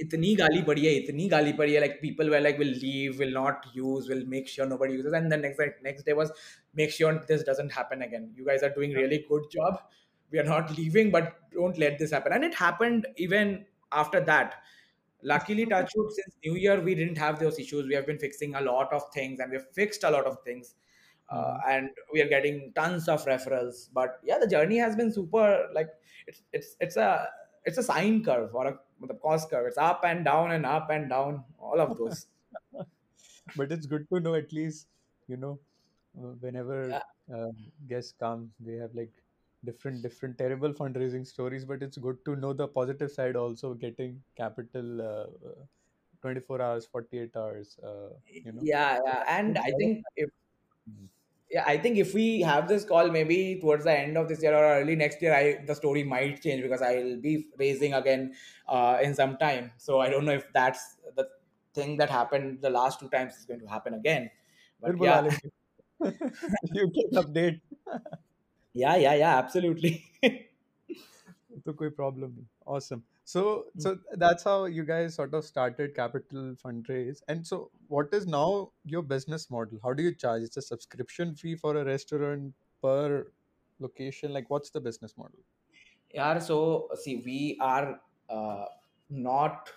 इतनी 0.00 0.34
गाली 0.36 0.60
पड़ी 0.66 0.84
है 0.86 0.92
इतनी 0.98 1.28
गाली 1.28 1.52
पड़ी 1.56 1.72
है 1.74 1.80
like 1.82 1.96
people 2.02 2.30
were 2.34 2.40
like 2.44 2.58
will 2.58 2.72
leave 2.84 3.18
will 3.22 3.32
not 3.38 3.66
use 3.78 4.08
will 4.12 4.24
make 4.34 4.48
sure 4.52 4.66
nobody 4.66 4.94
uses 4.94 5.12
and 5.18 5.30
then 5.30 5.42
next 5.42 5.58
like, 5.58 5.82
next 5.82 6.04
day 6.04 6.14
was 6.20 6.32
make 6.80 6.90
sure 6.90 7.12
this 7.28 7.44
doesn't 7.44 7.70
happen 7.70 8.02
again 8.02 8.30
you 8.34 8.46
guys 8.46 8.62
are 8.62 8.70
doing 8.78 8.94
really 9.00 9.18
good 9.28 9.44
job 9.50 9.82
we 10.30 10.38
are 10.38 10.48
not 10.52 10.74
leaving 10.78 11.10
but 11.10 11.34
don't 11.52 11.78
let 11.78 11.98
this 11.98 12.10
happen 12.10 12.32
and 12.32 12.44
it 12.44 12.54
happened 12.54 13.06
even 13.16 13.64
after 13.92 14.20
that 14.20 14.56
luckily 15.22 15.66
touch 15.66 15.92
wood 15.96 16.12
since 16.12 16.36
new 16.44 16.54
year 16.54 16.80
we 16.80 16.94
didn't 16.94 17.18
have 17.18 17.38
those 17.38 17.58
issues 17.58 17.86
we 17.86 17.94
have 17.94 18.06
been 18.06 18.18
fixing 18.18 18.54
a 18.54 18.60
lot 18.60 18.92
of 18.92 19.02
things 19.12 19.38
and 19.40 19.50
we've 19.52 19.68
fixed 19.82 20.04
a 20.04 20.10
lot 20.10 20.26
of 20.26 20.38
things 20.44 20.74
uh, 21.28 21.54
Mhm. 21.54 21.60
and 21.68 21.90
we 22.12 22.20
are 22.22 22.28
getting 22.28 22.72
tons 22.74 23.08
of 23.08 23.24
referrals 23.26 23.88
but 23.92 24.20
yeah 24.24 24.38
the 24.38 24.46
journey 24.46 24.76
has 24.78 24.96
been 24.96 25.12
super 25.12 25.68
like 25.72 25.88
it's 26.26 26.42
it's 26.52 26.76
it's 26.80 26.96
a 26.96 27.28
it's 27.65 27.77
a 27.77 27.83
sine 27.83 28.23
curve 28.23 28.53
or 28.55 28.67
a 28.67 28.79
the 29.07 29.13
cost 29.15 29.49
curve. 29.49 29.67
It's 29.67 29.77
up 29.77 30.03
and 30.03 30.25
down 30.25 30.51
and 30.51 30.65
up 30.65 30.89
and 30.89 31.09
down 31.09 31.43
all 31.59 31.79
of 31.79 31.97
those. 31.97 32.27
But 33.55 33.71
it's 33.71 33.85
good 33.85 34.07
to 34.13 34.19
know 34.19 34.35
at 34.35 34.51
least 34.53 34.87
you 35.27 35.37
know 35.37 35.59
uh, 36.19 36.33
whenever 36.45 36.89
Yeah. 36.89 37.01
uh, 37.33 37.51
guests 37.87 38.13
come 38.19 38.51
they 38.59 38.75
have 38.75 38.93
like 38.95 39.11
different 39.65 40.01
different 40.01 40.37
terrible 40.37 40.73
fundraising 40.73 41.25
stories 41.27 41.65
but 41.65 41.83
it's 41.83 41.97
good 41.97 42.23
to 42.25 42.35
know 42.35 42.53
the 42.53 42.67
positive 42.67 43.11
side 43.11 43.35
also 43.35 43.73
getting 43.73 44.21
capital 44.35 45.01
uh, 45.01 45.27
uh, 45.49 45.65
24 46.21 46.61
hours 46.61 46.85
48 46.85 47.35
hours 47.35 47.77
uh, 47.83 48.09
you 48.45 48.51
know. 48.51 48.61
Yeah 48.61 48.99
yeah. 49.05 49.23
And 49.27 49.57
i 49.57 49.71
think 49.79 50.05
if 50.15 50.29
Mhm 50.89 51.09
yeah 51.50 51.64
i 51.66 51.76
think 51.76 51.96
if 51.96 52.14
we 52.14 52.40
have 52.40 52.68
this 52.68 52.84
call 52.84 53.10
maybe 53.10 53.58
towards 53.60 53.84
the 53.84 53.92
end 53.92 54.16
of 54.16 54.28
this 54.28 54.42
year 54.42 54.54
or 54.54 54.64
early 54.80 54.96
next 54.96 55.22
year 55.22 55.34
i 55.34 55.64
the 55.66 55.74
story 55.74 56.04
might 56.04 56.40
change 56.42 56.62
because 56.62 56.82
i'll 56.82 57.16
be 57.20 57.46
raising 57.58 57.94
again 57.94 58.32
uh, 58.68 58.98
in 59.02 59.14
some 59.14 59.36
time 59.36 59.70
so 59.76 60.00
i 60.00 60.08
don't 60.08 60.24
know 60.24 60.32
if 60.32 60.46
that's 60.52 60.96
the 61.16 61.28
thing 61.74 61.96
that 61.96 62.10
happened 62.10 62.58
the 62.60 62.70
last 62.70 63.00
two 63.00 63.08
times 63.08 63.36
is 63.36 63.44
going 63.44 63.60
to 63.60 63.66
happen 63.66 63.94
again 63.94 64.30
फिर 64.84 64.92
but 64.92 64.98
बुला 64.98 65.14
yeah 65.14 65.22
लेंगे 65.22 65.50
you 66.78 66.88
can 66.96 67.20
update 67.20 67.60
yeah 68.82 68.96
yeah 68.96 69.14
yeah 69.14 69.36
absolutely 69.42 69.92
तो 71.66 71.72
कोई 71.72 71.90
problem 72.00 72.30
नहीं 72.30 72.46
awesome 72.74 73.02
so 73.31 73.41
so 73.77 73.91
that's 74.23 74.43
how 74.43 74.65
you 74.65 74.83
guys 74.89 75.15
sort 75.15 75.33
of 75.39 75.45
started 75.45 75.95
capital 75.95 76.55
fundraise. 76.63 77.21
And 77.27 77.45
so 77.45 77.71
what 77.87 78.13
is 78.13 78.25
now 78.27 78.71
your 78.85 79.03
business 79.03 79.49
model? 79.49 79.79
How 79.83 79.93
do 79.93 80.03
you 80.03 80.13
charge? 80.15 80.43
It's 80.43 80.57
a 80.57 80.61
subscription 80.61 81.35
fee 81.35 81.55
for 81.55 81.75
a 81.77 81.85
restaurant 81.85 82.53
per 82.81 83.31
location? 83.79 84.33
Like 84.33 84.49
what's 84.49 84.71
the 84.71 84.81
business 84.81 85.17
model? 85.17 85.39
Yeah 86.13 86.39
so 86.39 86.89
see 86.95 87.21
we 87.25 87.57
are 87.61 88.01
uh, 88.29 88.65
not 89.09 89.69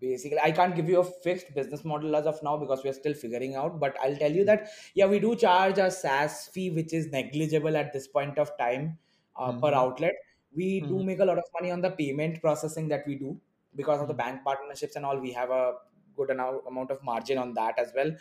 basically 0.00 0.38
i 0.42 0.50
can't 0.50 0.76
give 0.76 0.88
you 0.88 1.00
a 1.00 1.04
fixed 1.04 1.54
business 1.54 1.84
model 1.84 2.16
as 2.16 2.26
of 2.26 2.42
now 2.42 2.56
because 2.56 2.82
we're 2.84 2.92
still 2.92 3.14
figuring 3.14 3.54
out 3.56 3.78
but 3.80 3.96
i'll 4.02 4.16
tell 4.16 4.32
you 4.32 4.44
that 4.44 4.68
yeah 4.94 5.06
we 5.06 5.20
do 5.20 5.36
charge 5.36 5.78
a 5.78 5.90
saas 5.90 6.48
fee 6.48 6.70
which 6.70 6.92
is 6.92 7.08
negligible 7.12 7.76
at 7.76 7.92
this 7.92 8.08
point 8.08 8.38
of 8.38 8.56
time 8.58 8.98
uh, 9.36 9.52
per 9.52 9.72
Mhm. 9.72 9.74
outlet 9.74 10.14
we 10.54 10.80
do 10.86 11.02
Mhm. 11.02 11.04
make 11.04 11.18
a 11.20 11.24
lot 11.24 11.38
of 11.38 11.44
money 11.54 11.70
on 11.70 11.80
the 11.80 11.90
payment 11.90 12.40
processing 12.40 12.88
that 12.88 13.06
we 13.06 13.16
do 13.16 13.40
because 13.76 14.00
of 14.00 14.08
the 14.08 14.14
Mhm. 14.14 14.20
bank 14.22 14.44
partnerships 14.44 14.96
and 14.96 15.04
all 15.04 15.18
we 15.18 15.32
have 15.32 15.50
a 15.50 15.74
good 16.16 16.30
amount 16.30 16.66
amount 16.66 16.90
of 16.90 17.02
margin 17.02 17.38
on 17.38 17.54
that 17.54 17.78
as 17.78 17.92
well. 17.94 18.12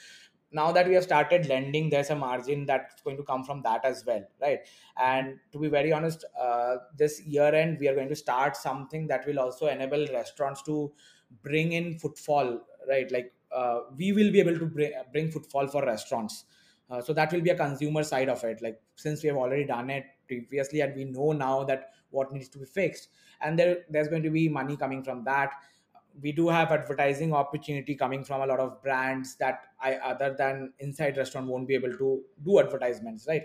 Now 0.52 0.72
that 0.72 0.88
we 0.88 0.94
have 0.94 1.04
started 1.04 1.48
lending 1.48 1.90
there's 1.90 2.12
a 2.12 2.16
margin 2.16 2.66
that's 2.68 3.02
going 3.02 3.18
to 3.18 3.24
come 3.24 3.44
from 3.44 3.64
that 3.64 3.84
as 3.84 4.06
well 4.06 4.24
right? 4.40 4.60
And 4.98 5.40
to 5.52 5.58
be 5.60 5.68
very 5.68 5.92
honest 5.92 6.26
uh, 6.40 6.78
this 6.96 7.22
year 7.26 7.54
end 7.56 7.80
we 7.80 7.88
are 7.88 7.96
going 7.96 8.10
to 8.10 8.16
start 8.16 8.56
something 8.56 9.08
that 9.08 9.26
will 9.26 9.40
also 9.40 9.66
enable 9.68 10.06
restaurants 10.08 10.62
to 10.64 10.94
bring 11.42 11.72
in 11.72 11.98
footfall 11.98 12.62
right? 12.88 13.12
Like 13.12 13.34
uh, 13.52 13.82
we 13.98 14.12
will 14.12 14.32
be 14.32 14.40
able 14.40 14.58
to 14.60 14.66
bring, 14.68 14.94
bring 15.12 15.32
footfall 15.32 15.68
for 15.68 15.84
restaurants. 15.84 16.46
Uh, 16.90 17.02
so 17.02 17.14
that 17.14 17.32
will 17.32 17.42
be 17.42 17.50
a 17.50 17.56
consumer 17.58 18.04
side 18.04 18.30
of 18.30 18.44
it. 18.44 18.62
Like 18.62 18.80
since 18.96 19.24
we 19.24 19.30
have 19.30 19.38
already 19.38 19.66
done 19.66 19.90
it 19.90 20.06
previously 20.28 20.82
and 20.82 20.96
we 20.96 21.06
know 21.06 21.32
now 21.32 21.64
that 21.64 21.94
what 22.14 22.32
needs 22.32 22.50
to 22.50 22.60
be 22.60 22.66
fixed 22.66 23.10
and 23.42 23.58
there 23.60 23.86
there's 23.90 24.08
going 24.08 24.24
to 24.24 24.30
be 24.30 24.48
money 24.48 24.78
coming 24.78 25.04
from 25.04 25.24
that 25.24 25.52
we 26.22 26.32
do 26.32 26.48
have 26.48 26.72
advertising 26.72 27.34
opportunity 27.34 27.96
coming 27.96 28.24
from 28.24 28.42
a 28.42 28.46
lot 28.46 28.60
of 28.60 28.82
brands 28.82 29.36
that 29.38 29.68
I 29.82 29.96
other 29.96 30.36
than 30.38 30.74
inside 30.80 31.18
restaurant 31.18 31.48
won't 31.48 31.68
be 31.68 31.74
able 31.76 31.92
to 31.98 32.24
do 32.44 32.60
advertisements, 32.60 33.26
right? 33.28 33.44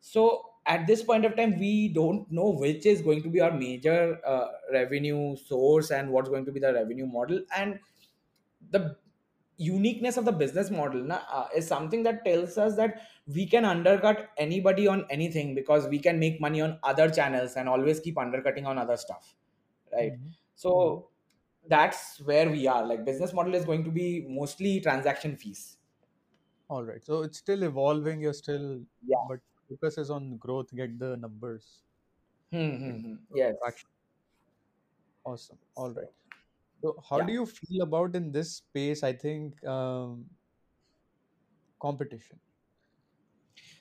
So 0.00 0.52
at 0.66 0.86
this 0.86 1.02
point 1.02 1.24
of 1.24 1.36
time, 1.36 1.58
we 1.58 1.88
don't 1.88 2.30
know 2.30 2.50
which 2.50 2.86
is 2.86 3.02
going 3.02 3.22
to 3.22 3.28
be 3.28 3.40
our 3.40 3.52
major 3.52 4.18
uh, 4.26 4.48
revenue 4.72 5.36
source 5.36 5.90
and 5.90 6.10
what's 6.10 6.28
going 6.28 6.44
to 6.46 6.52
be 6.52 6.60
the 6.60 6.72
revenue 6.72 7.06
model. 7.06 7.42
And 7.56 7.80
the 8.70 8.96
uniqueness 9.58 10.16
of 10.16 10.24
the 10.24 10.32
business 10.32 10.70
model 10.70 11.02
na, 11.02 11.16
uh, 11.28 11.48
is 11.54 11.66
something 11.66 12.02
that 12.02 12.24
tells 12.24 12.58
us 12.58 12.76
that 12.76 13.02
we 13.26 13.46
can 13.46 13.64
undercut 13.64 14.30
anybody 14.36 14.86
on 14.86 15.06
anything 15.10 15.54
because 15.54 15.86
we 15.88 15.98
can 15.98 16.18
make 16.18 16.40
money 16.40 16.60
on 16.60 16.78
other 16.82 17.10
channels 17.10 17.56
and 17.56 17.68
always 17.68 18.00
keep 18.00 18.18
undercutting 18.18 18.66
on 18.66 18.78
other 18.78 18.96
stuff, 18.96 19.34
right? 19.92 20.12
Mhm. 20.12 20.36
So 20.54 21.10
that's 21.68 22.20
where 22.20 22.50
we 22.50 22.66
are 22.66 22.86
like 22.86 23.04
business 23.04 23.32
model 23.32 23.54
is 23.54 23.64
going 23.64 23.84
to 23.84 23.90
be 23.90 24.26
mostly 24.28 24.80
transaction 24.80 25.36
fees 25.36 25.78
All 26.68 26.84
right. 26.84 27.04
So 27.04 27.22
it's 27.22 27.38
still 27.38 27.62
evolving. 27.64 28.20
You're 28.20 28.32
still, 28.32 28.84
Yeah. 29.02 29.28
but 29.28 29.40
focus 29.68 29.98
is 29.98 30.10
on 30.10 30.36
growth, 30.38 30.70
get 30.74 30.98
the 30.98 31.16
numbers, 31.16 31.82
Hmm, 32.52 32.76
get 32.84 32.96
hmm, 32.96 33.00
hmm. 33.02 33.14
Yes. 33.34 33.54
Awesome. 35.26 35.58
All 35.74 35.92
right. 35.92 36.08
So, 36.82 37.00
how 37.10 37.20
yeah. 37.20 37.24
do 37.24 37.32
you 37.32 37.46
feel 37.46 37.82
about 37.82 38.14
in 38.16 38.32
this 38.32 38.56
space? 38.56 39.02
I 39.02 39.12
think 39.12 39.62
um, 39.64 40.30
competition. 41.80 42.40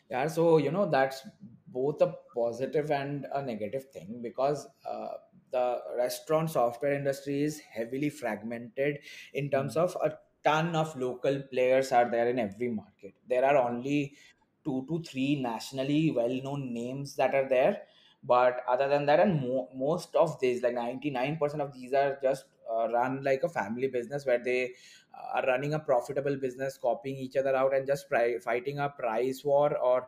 Yeah, 0.10 0.27
so 0.27 0.58
you 0.58 0.71
know 0.71 0.89
that's 0.89 1.21
both 1.67 2.01
a 2.01 2.15
positive 2.34 2.91
and 2.91 3.25
a 3.34 3.41
negative 3.41 3.86
thing 3.91 4.21
because 4.21 4.67
uh, 4.88 5.13
the 5.51 5.81
restaurant 5.97 6.51
software 6.51 6.93
industry 6.93 7.41
is 7.43 7.60
heavily 7.60 8.10
fragmented 8.10 8.99
in 9.34 9.49
terms 9.49 9.75
Mm, 9.75 9.77
of 9.77 9.97
a 10.03 10.17
ton 10.43 10.75
of 10.75 10.95
local 10.95 11.41
players 11.43 11.91
are 11.91 12.10
there 12.10 12.29
in 12.29 12.38
every 12.39 12.69
market. 12.69 13.15
There 13.27 13.43
are 13.43 13.58
only 13.58 14.17
two 14.63 14.86
to 14.89 15.01
three 15.03 15.41
nationally 15.41 16.12
well-known 16.12 16.71
names 16.73 17.15
that 17.15 17.34
are 17.34 17.49
there, 17.49 17.84
but 18.23 18.62
other 18.67 18.88
than 18.88 19.05
that, 19.08 19.19
and 19.19 19.41
mo- 19.41 19.69
most 19.73 20.15
of 20.15 20.39
these, 20.39 20.62
like 20.62 20.73
ninety-nine 20.75 21.38
percent 21.38 21.62
of 21.62 21.73
these, 21.73 21.93
are 21.93 22.19
just 22.21 22.45
run 22.91 23.23
like 23.23 23.43
a 23.43 23.49
family 23.49 23.88
business 23.88 24.25
where 24.25 24.43
they 24.43 24.73
uh, 25.13 25.39
are 25.39 25.45
running 25.47 25.73
a 25.73 25.79
profitable 25.79 26.35
business, 26.38 26.77
copying 26.77 27.17
each 27.17 27.35
other 27.35 27.55
out, 27.55 27.73
and 27.75 27.88
just 27.88 28.09
pri- 28.09 28.39
fighting 28.39 28.79
a 28.79 28.89
price 28.89 29.43
war 29.43 29.77
or 29.77 30.07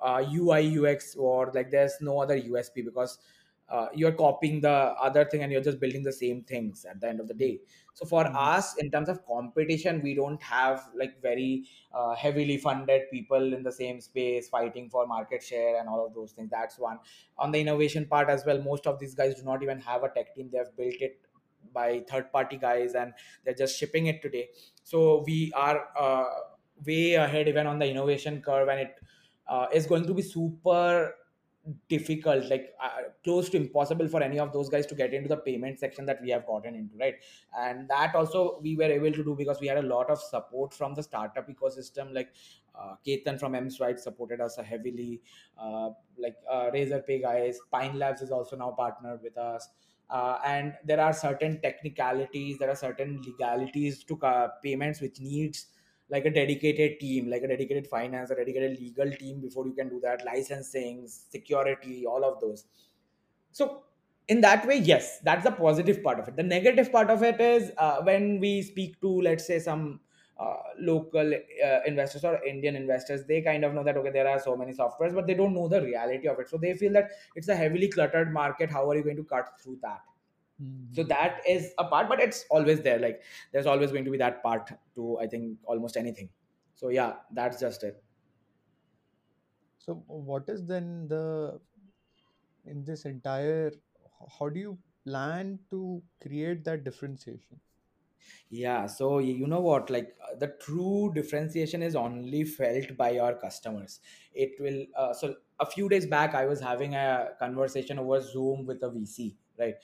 uh, 0.00 0.22
UI 0.30 0.60
UX 0.60 1.16
war. 1.16 1.50
Like 1.54 1.70
there's 1.70 1.98
no 2.00 2.20
other 2.20 2.36
USP 2.36 2.82
because 2.82 3.18
uh, 3.68 3.88
you're 3.94 4.12
copying 4.12 4.60
the 4.60 4.70
other 4.70 5.24
thing 5.26 5.42
and 5.42 5.52
you're 5.52 5.60
just 5.60 5.78
building 5.78 6.02
the 6.02 6.12
same 6.12 6.42
things 6.42 6.86
at 6.86 7.00
the 7.00 7.08
end 7.08 7.20
of 7.20 7.28
the 7.28 7.34
day. 7.34 7.60
So 7.92 8.06
for 8.06 8.24
mm, 8.24 8.34
us, 8.34 8.76
in 8.78 8.90
terms 8.90 9.08
of 9.08 9.26
competition, 9.26 10.00
we 10.02 10.14
don't 10.14 10.42
have 10.42 10.88
like 10.94 11.20
very 11.20 11.66
uh, 11.92 12.14
heavily 12.14 12.56
funded 12.56 13.10
people 13.10 13.52
in 13.52 13.62
the 13.62 13.72
same 13.72 14.00
space 14.00 14.48
fighting 14.48 14.88
for 14.88 15.06
market 15.06 15.42
share 15.42 15.78
and 15.78 15.88
all 15.88 16.06
of 16.06 16.14
those 16.14 16.32
things. 16.32 16.48
That's 16.50 16.78
one. 16.78 16.98
On 17.36 17.50
the 17.52 17.60
innovation 17.60 18.06
part 18.06 18.30
as 18.30 18.46
well, 18.46 18.62
most 18.62 18.86
of 18.86 18.98
these 18.98 19.14
guys 19.14 19.34
do 19.34 19.42
not 19.42 19.62
even 19.62 19.80
have 19.80 20.02
a 20.02 20.08
tech 20.08 20.34
team. 20.34 20.48
They 20.50 20.58
have 20.58 20.74
built 20.76 20.94
it 21.00 21.20
by 21.72 22.00
third 22.10 22.32
party 22.32 22.56
guys 22.56 22.94
and 22.94 23.12
they're 23.44 23.54
just 23.54 23.78
shipping 23.78 24.06
it 24.06 24.22
today. 24.22 24.48
So 24.84 25.24
we 25.26 25.52
are 25.54 25.88
uh, 25.98 26.24
way 26.86 27.14
ahead 27.14 27.48
even 27.48 27.66
on 27.66 27.78
the 27.78 27.86
innovation 27.86 28.40
curve 28.40 28.68
and 28.68 28.80
it 28.80 28.94
uh, 29.48 29.66
is 29.72 29.86
going 29.86 30.06
to 30.06 30.14
be 30.14 30.22
super 30.22 31.14
difficult 31.88 32.48
like 32.48 32.72
uh, 32.82 32.88
close 33.24 33.48
to 33.50 33.56
impossible 33.56 34.08
for 34.08 34.22
any 34.22 34.38
of 34.38 34.52
those 34.52 34.68
guys 34.68 34.86
to 34.86 34.94
get 34.94 35.12
into 35.12 35.28
the 35.28 35.36
payment 35.36 35.78
section 35.78 36.06
that 36.06 36.20
we 36.22 36.30
have 36.30 36.46
gotten 36.46 36.74
into 36.74 36.96
right? 36.96 37.16
And 37.58 37.88
that 37.88 38.14
also 38.14 38.58
we 38.62 38.76
were 38.76 38.84
able 38.84 39.12
to 39.12 39.24
do 39.24 39.34
because 39.36 39.60
we 39.60 39.66
had 39.66 39.78
a 39.78 39.82
lot 39.82 40.10
of 40.10 40.20
support 40.20 40.72
from 40.72 40.94
the 40.94 41.02
startup 41.02 41.48
ecosystem 41.48 42.14
like 42.14 42.30
uh, 42.74 42.94
Ketan 43.06 43.38
from 43.38 43.52
mswipe 43.52 43.98
supported 43.98 44.40
us 44.40 44.56
heavily. 44.56 45.20
Uh, 45.58 45.90
like 46.18 46.36
uh, 46.50 46.70
razorpay 46.72 47.22
guys 47.22 47.58
pine 47.70 47.98
labs 47.98 48.22
is 48.22 48.30
also 48.30 48.56
now 48.56 48.70
partnered 48.70 49.22
with 49.22 49.36
us 49.36 49.68
uh, 50.10 50.38
and 50.44 50.74
there 50.84 51.00
are 51.00 51.12
certain 51.12 51.60
technicalities 51.60 52.58
there 52.58 52.70
are 52.70 52.76
certain 52.76 53.20
legalities 53.22 54.04
to 54.04 54.18
uh, 54.22 54.48
payments 54.62 55.00
which 55.00 55.20
needs 55.20 55.66
like 56.10 56.24
a 56.24 56.30
dedicated 56.30 56.98
team 57.00 57.28
like 57.28 57.42
a 57.42 57.48
dedicated 57.48 57.86
finance 57.86 58.30
a 58.30 58.34
dedicated 58.34 58.78
legal 58.80 59.10
team 59.12 59.40
before 59.40 59.66
you 59.66 59.72
can 59.74 59.88
do 59.88 60.00
that 60.00 60.24
licensing 60.24 61.06
security 61.06 62.06
all 62.06 62.24
of 62.24 62.40
those. 62.40 62.66
So 63.50 63.84
in 64.28 64.40
that 64.42 64.66
way 64.66 64.78
yes 64.78 65.20
that's 65.20 65.44
the 65.44 65.52
positive 65.52 66.02
part 66.02 66.18
of 66.20 66.28
it. 66.28 66.36
The 66.36 66.42
negative 66.42 66.90
part 66.92 67.10
of 67.10 67.22
it 67.22 67.40
is 67.40 67.72
uh, 67.76 68.02
when 68.02 68.40
we 68.40 68.62
speak 68.62 69.00
to 69.00 69.20
let's 69.20 69.46
say 69.46 69.58
some 69.58 70.00
uh, 70.38 70.56
local 70.78 71.34
uh, 71.34 71.80
investors 71.86 72.24
or 72.24 72.42
indian 72.44 72.76
investors 72.76 73.24
they 73.26 73.40
kind 73.42 73.64
of 73.64 73.74
know 73.74 73.82
that 73.82 73.96
okay 73.96 74.10
there 74.10 74.28
are 74.28 74.38
so 74.38 74.56
many 74.56 74.72
softwares 74.72 75.14
but 75.14 75.26
they 75.26 75.34
don't 75.34 75.54
know 75.54 75.68
the 75.68 75.80
reality 75.82 76.28
of 76.28 76.38
it 76.38 76.48
so 76.48 76.56
they 76.56 76.74
feel 76.74 76.92
that 76.92 77.10
it's 77.34 77.48
a 77.48 77.56
heavily 77.56 77.88
cluttered 77.88 78.32
market 78.32 78.70
how 78.70 78.88
are 78.88 78.96
you 78.96 79.02
going 79.02 79.16
to 79.16 79.24
cut 79.24 79.48
through 79.62 79.78
that 79.82 80.00
so 80.92 81.04
mm. 81.04 81.08
that 81.08 81.40
is 81.48 81.72
a 81.78 81.84
part 81.84 82.08
but 82.08 82.20
it's 82.20 82.44
always 82.50 82.80
there 82.82 82.98
like 82.98 83.22
there's 83.52 83.66
always 83.66 83.92
going 83.92 84.04
to 84.04 84.10
be 84.10 84.18
that 84.18 84.42
part 84.42 84.70
to 84.94 85.18
i 85.20 85.26
think 85.26 85.56
almost 85.64 85.96
anything 85.96 86.28
so 86.74 86.88
yeah 86.88 87.14
that's 87.32 87.60
just 87.60 87.82
it 87.82 88.02
So 89.88 89.94
what 90.06 90.48
is 90.48 90.66
then 90.66 91.08
the 91.08 91.58
in 92.66 92.84
this 92.84 93.04
entire? 93.06 93.72
How 94.38 94.48
do 94.48 94.60
you 94.60 94.78
plan 95.06 95.58
to 95.70 96.02
create 96.20 96.64
that 96.64 96.84
differentiation? 96.84 97.60
Yeah, 98.50 98.86
so 98.86 99.18
you 99.18 99.46
know 99.46 99.60
what? 99.60 99.90
Like 99.90 100.16
uh, 100.22 100.34
the 100.36 100.48
true 100.60 101.12
differentiation 101.14 101.82
is 101.82 101.94
only 101.94 102.44
felt 102.44 102.96
by 102.96 103.10
your 103.10 103.34
customers. 103.38 104.00
It 104.32 104.52
will. 104.60 104.86
Uh, 104.96 105.12
so 105.14 105.36
a 105.60 105.66
few 105.66 105.88
days 105.88 106.06
back, 106.06 106.34
I 106.34 106.46
was 106.46 106.60
having 106.60 106.94
a 106.94 107.30
conversation 107.38 107.98
over 107.98 108.20
Zoom 108.20 108.66
with 108.66 108.82
a 108.82 108.90
VC, 108.90 109.38
right? 109.58 109.74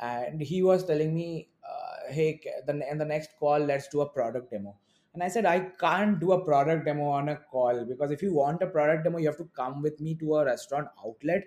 And 0.00 0.40
he 0.40 0.62
was 0.62 0.84
telling 0.86 1.14
me, 1.14 1.50
uh, 1.68 2.12
"Hey, 2.12 2.38
ca- 2.42 2.62
the 2.66 2.90
in 2.90 2.98
the 2.98 3.04
next 3.04 3.36
call, 3.38 3.58
let's 3.58 3.88
do 3.88 4.00
a 4.00 4.08
product 4.08 4.50
demo." 4.50 4.78
And 5.12 5.22
I 5.22 5.28
said, 5.28 5.46
"I 5.46 5.60
can't 5.84 6.18
do 6.20 6.32
a 6.32 6.44
product 6.44 6.84
demo 6.86 7.08
on 7.08 7.28
a 7.28 7.36
call 7.36 7.84
because 7.84 8.10
if 8.10 8.22
you 8.22 8.34
want 8.34 8.62
a 8.62 8.66
product 8.66 9.04
demo, 9.04 9.18
you 9.18 9.26
have 9.28 9.36
to 9.38 9.50
come 9.60 9.82
with 9.82 10.00
me 10.00 10.14
to 10.16 10.36
a 10.36 10.44
restaurant 10.44 10.88
outlet 11.04 11.44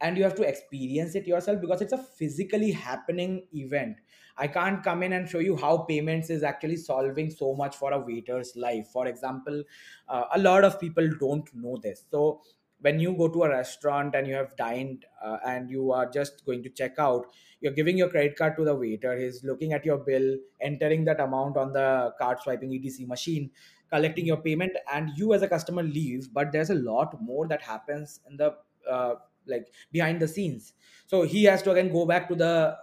and 0.00 0.16
you 0.18 0.24
have 0.24 0.34
to 0.34 0.42
experience 0.46 1.14
it 1.14 1.26
yourself 1.26 1.60
because 1.60 1.80
it's 1.80 1.92
a 1.92 1.98
physically 1.98 2.70
happening 2.72 3.46
event 3.52 3.98
i 4.38 4.46
can't 4.46 4.82
come 4.82 5.02
in 5.02 5.12
and 5.12 5.28
show 5.28 5.38
you 5.38 5.56
how 5.56 5.78
payments 5.78 6.30
is 6.30 6.42
actually 6.42 6.76
solving 6.76 7.30
so 7.30 7.54
much 7.54 7.76
for 7.76 7.92
a 7.92 7.98
waiter's 7.98 8.54
life. 8.56 8.88
For 8.88 9.06
example 9.06 9.62
uh, 10.08 10.24
a 10.32 10.38
lot 10.38 10.64
of 10.64 10.80
people 10.80 11.08
don't 11.18 11.52
know 11.54 11.76
this. 11.76 12.04
So 12.10 12.42
when 12.80 13.00
you 13.00 13.14
go 13.16 13.28
to 13.28 13.44
a 13.44 13.48
restaurant 13.48 14.14
and 14.14 14.26
you 14.26 14.34
have 14.34 14.54
dined 14.56 15.06
uh, 15.22 15.38
and 15.46 15.70
you 15.70 15.92
are 15.92 16.08
just 16.10 16.44
going 16.44 16.62
to 16.62 16.68
check 16.68 16.98
out 16.98 17.26
you're 17.60 17.72
giving 17.72 17.96
your 17.96 18.10
credit 18.10 18.36
card 18.36 18.54
to 18.56 18.64
the 18.64 18.74
waiter 18.74 19.18
he's 19.18 19.42
looking 19.42 19.72
at 19.72 19.84
your 19.84 19.96
bill 19.96 20.36
entering 20.60 21.04
that 21.06 21.18
amount 21.18 21.56
on 21.56 21.72
the 21.72 22.14
card 22.18 22.38
swiping 22.42 22.74
etc 22.76 23.06
machine 23.06 23.50
collecting 23.90 24.26
your 24.26 24.36
payment 24.36 24.72
and 24.92 25.10
you 25.16 25.32
as 25.32 25.40
a 25.42 25.48
customer 25.48 25.82
leave 25.82 26.32
but 26.34 26.52
there's 26.52 26.68
a 26.70 26.74
lot 26.74 27.18
more 27.22 27.46
that 27.48 27.62
happens 27.62 28.20
in 28.28 28.36
the 28.36 28.54
uh, 28.88 29.14
like 29.46 29.72
behind 29.92 30.20
the 30.20 30.26
scenes. 30.28 30.72
So 31.06 31.22
he 31.22 31.44
has 31.44 31.62
to 31.62 31.70
again 31.70 31.92
go 31.92 32.04
back 32.04 32.28
to 32.28 32.34
the 32.34 32.76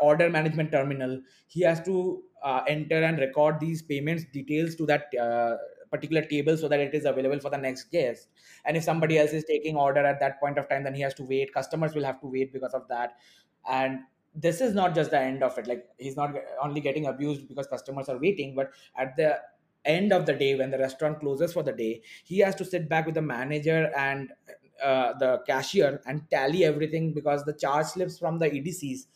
order 0.00 0.28
management 0.30 0.72
terminal. 0.72 1.20
He 1.46 1.62
has 1.62 1.80
to 1.82 2.22
uh, 2.42 2.62
enter 2.66 3.02
and 3.02 3.18
record 3.18 3.60
these 3.60 3.82
payments 3.82 4.24
details 4.32 4.74
to 4.76 4.86
that 4.86 5.12
uh, 5.20 5.56
particular 5.90 6.22
table 6.22 6.56
so 6.56 6.68
that 6.68 6.80
it 6.80 6.94
is 6.94 7.04
available 7.04 7.40
for 7.40 7.50
the 7.50 7.58
next 7.58 7.90
guest. 7.90 8.28
And 8.64 8.76
if 8.76 8.84
somebody 8.84 9.18
else 9.18 9.32
is 9.32 9.44
taking 9.44 9.76
order 9.76 10.04
at 10.04 10.20
that 10.20 10.40
point 10.40 10.58
of 10.58 10.68
time 10.68 10.84
then 10.84 10.94
he 10.94 11.00
has 11.02 11.14
to 11.14 11.24
wait. 11.24 11.52
Customers 11.52 11.94
will 11.94 12.04
have 12.04 12.20
to 12.20 12.26
wait 12.26 12.52
because 12.52 12.74
of 12.74 12.86
that. 12.88 13.16
And 13.68 14.00
this 14.34 14.60
is 14.60 14.74
not 14.74 14.94
just 14.94 15.10
the 15.10 15.18
end 15.20 15.42
of 15.42 15.56
it. 15.58 15.66
Like 15.66 15.88
he's 15.98 16.16
not 16.16 16.34
only 16.62 16.80
getting 16.80 17.06
abused 17.06 17.48
because 17.48 17.66
customers 17.66 18.08
are 18.08 18.18
waiting 18.18 18.54
but 18.54 18.70
at 18.96 19.16
the 19.16 19.40
end 19.84 20.12
of 20.12 20.26
the 20.26 20.34
day 20.34 20.54
when 20.54 20.70
the 20.70 20.78
restaurant 20.78 21.20
closes 21.20 21.52
for 21.52 21.62
the 21.62 21.72
day 21.72 22.02
he 22.24 22.38
has 22.40 22.54
to 22.56 22.64
sit 22.64 22.88
back 22.88 23.06
with 23.06 23.14
the 23.14 23.22
manager 23.22 23.90
and 23.96 24.32
uh, 24.82 25.12
the 25.18 25.38
cashier 25.46 26.00
and 26.06 26.28
tally 26.30 26.64
everything 26.64 27.12
because 27.12 27.44
the 27.44 27.52
charge 27.52 27.86
slips 27.86 28.18
from 28.18 28.38
the 28.38 28.48
edcs 28.50 29.06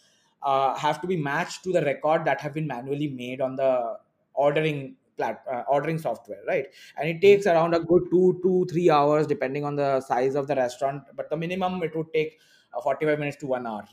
uh, 0.42 0.74
have 0.76 1.00
to 1.00 1.06
be 1.06 1.16
matched 1.16 1.62
to 1.64 1.72
the 1.72 1.82
record 1.82 2.24
that 2.24 2.40
have 2.40 2.54
been 2.54 2.66
manually 2.66 3.08
made 3.08 3.40
on 3.40 3.56
the 3.56 3.98
ordering 4.34 4.96
plat- 5.16 5.44
uh, 5.50 5.62
ordering 5.68 5.98
software 5.98 6.42
right? 6.46 6.66
And 6.96 7.08
it 7.08 7.20
takes 7.20 7.46
around 7.46 7.74
a 7.74 7.80
good 7.80 8.04
two 8.10 8.40
to 8.42 8.66
three 8.70 8.90
hours 8.90 9.26
depending 9.26 9.64
on 9.64 9.76
the 9.76 10.00
size 10.00 10.34
of 10.34 10.46
the 10.48 10.56
restaurant 10.56 11.04
but 11.14 11.30
the 11.30 11.36
minimum 11.36 11.82
it 11.82 11.94
would 11.96 12.12
take 12.12 12.40
uh, 12.74 12.80
45 12.80 13.18
minutes 13.18 13.36
to 13.38 13.46
one 13.46 13.66
hour. 13.66 13.84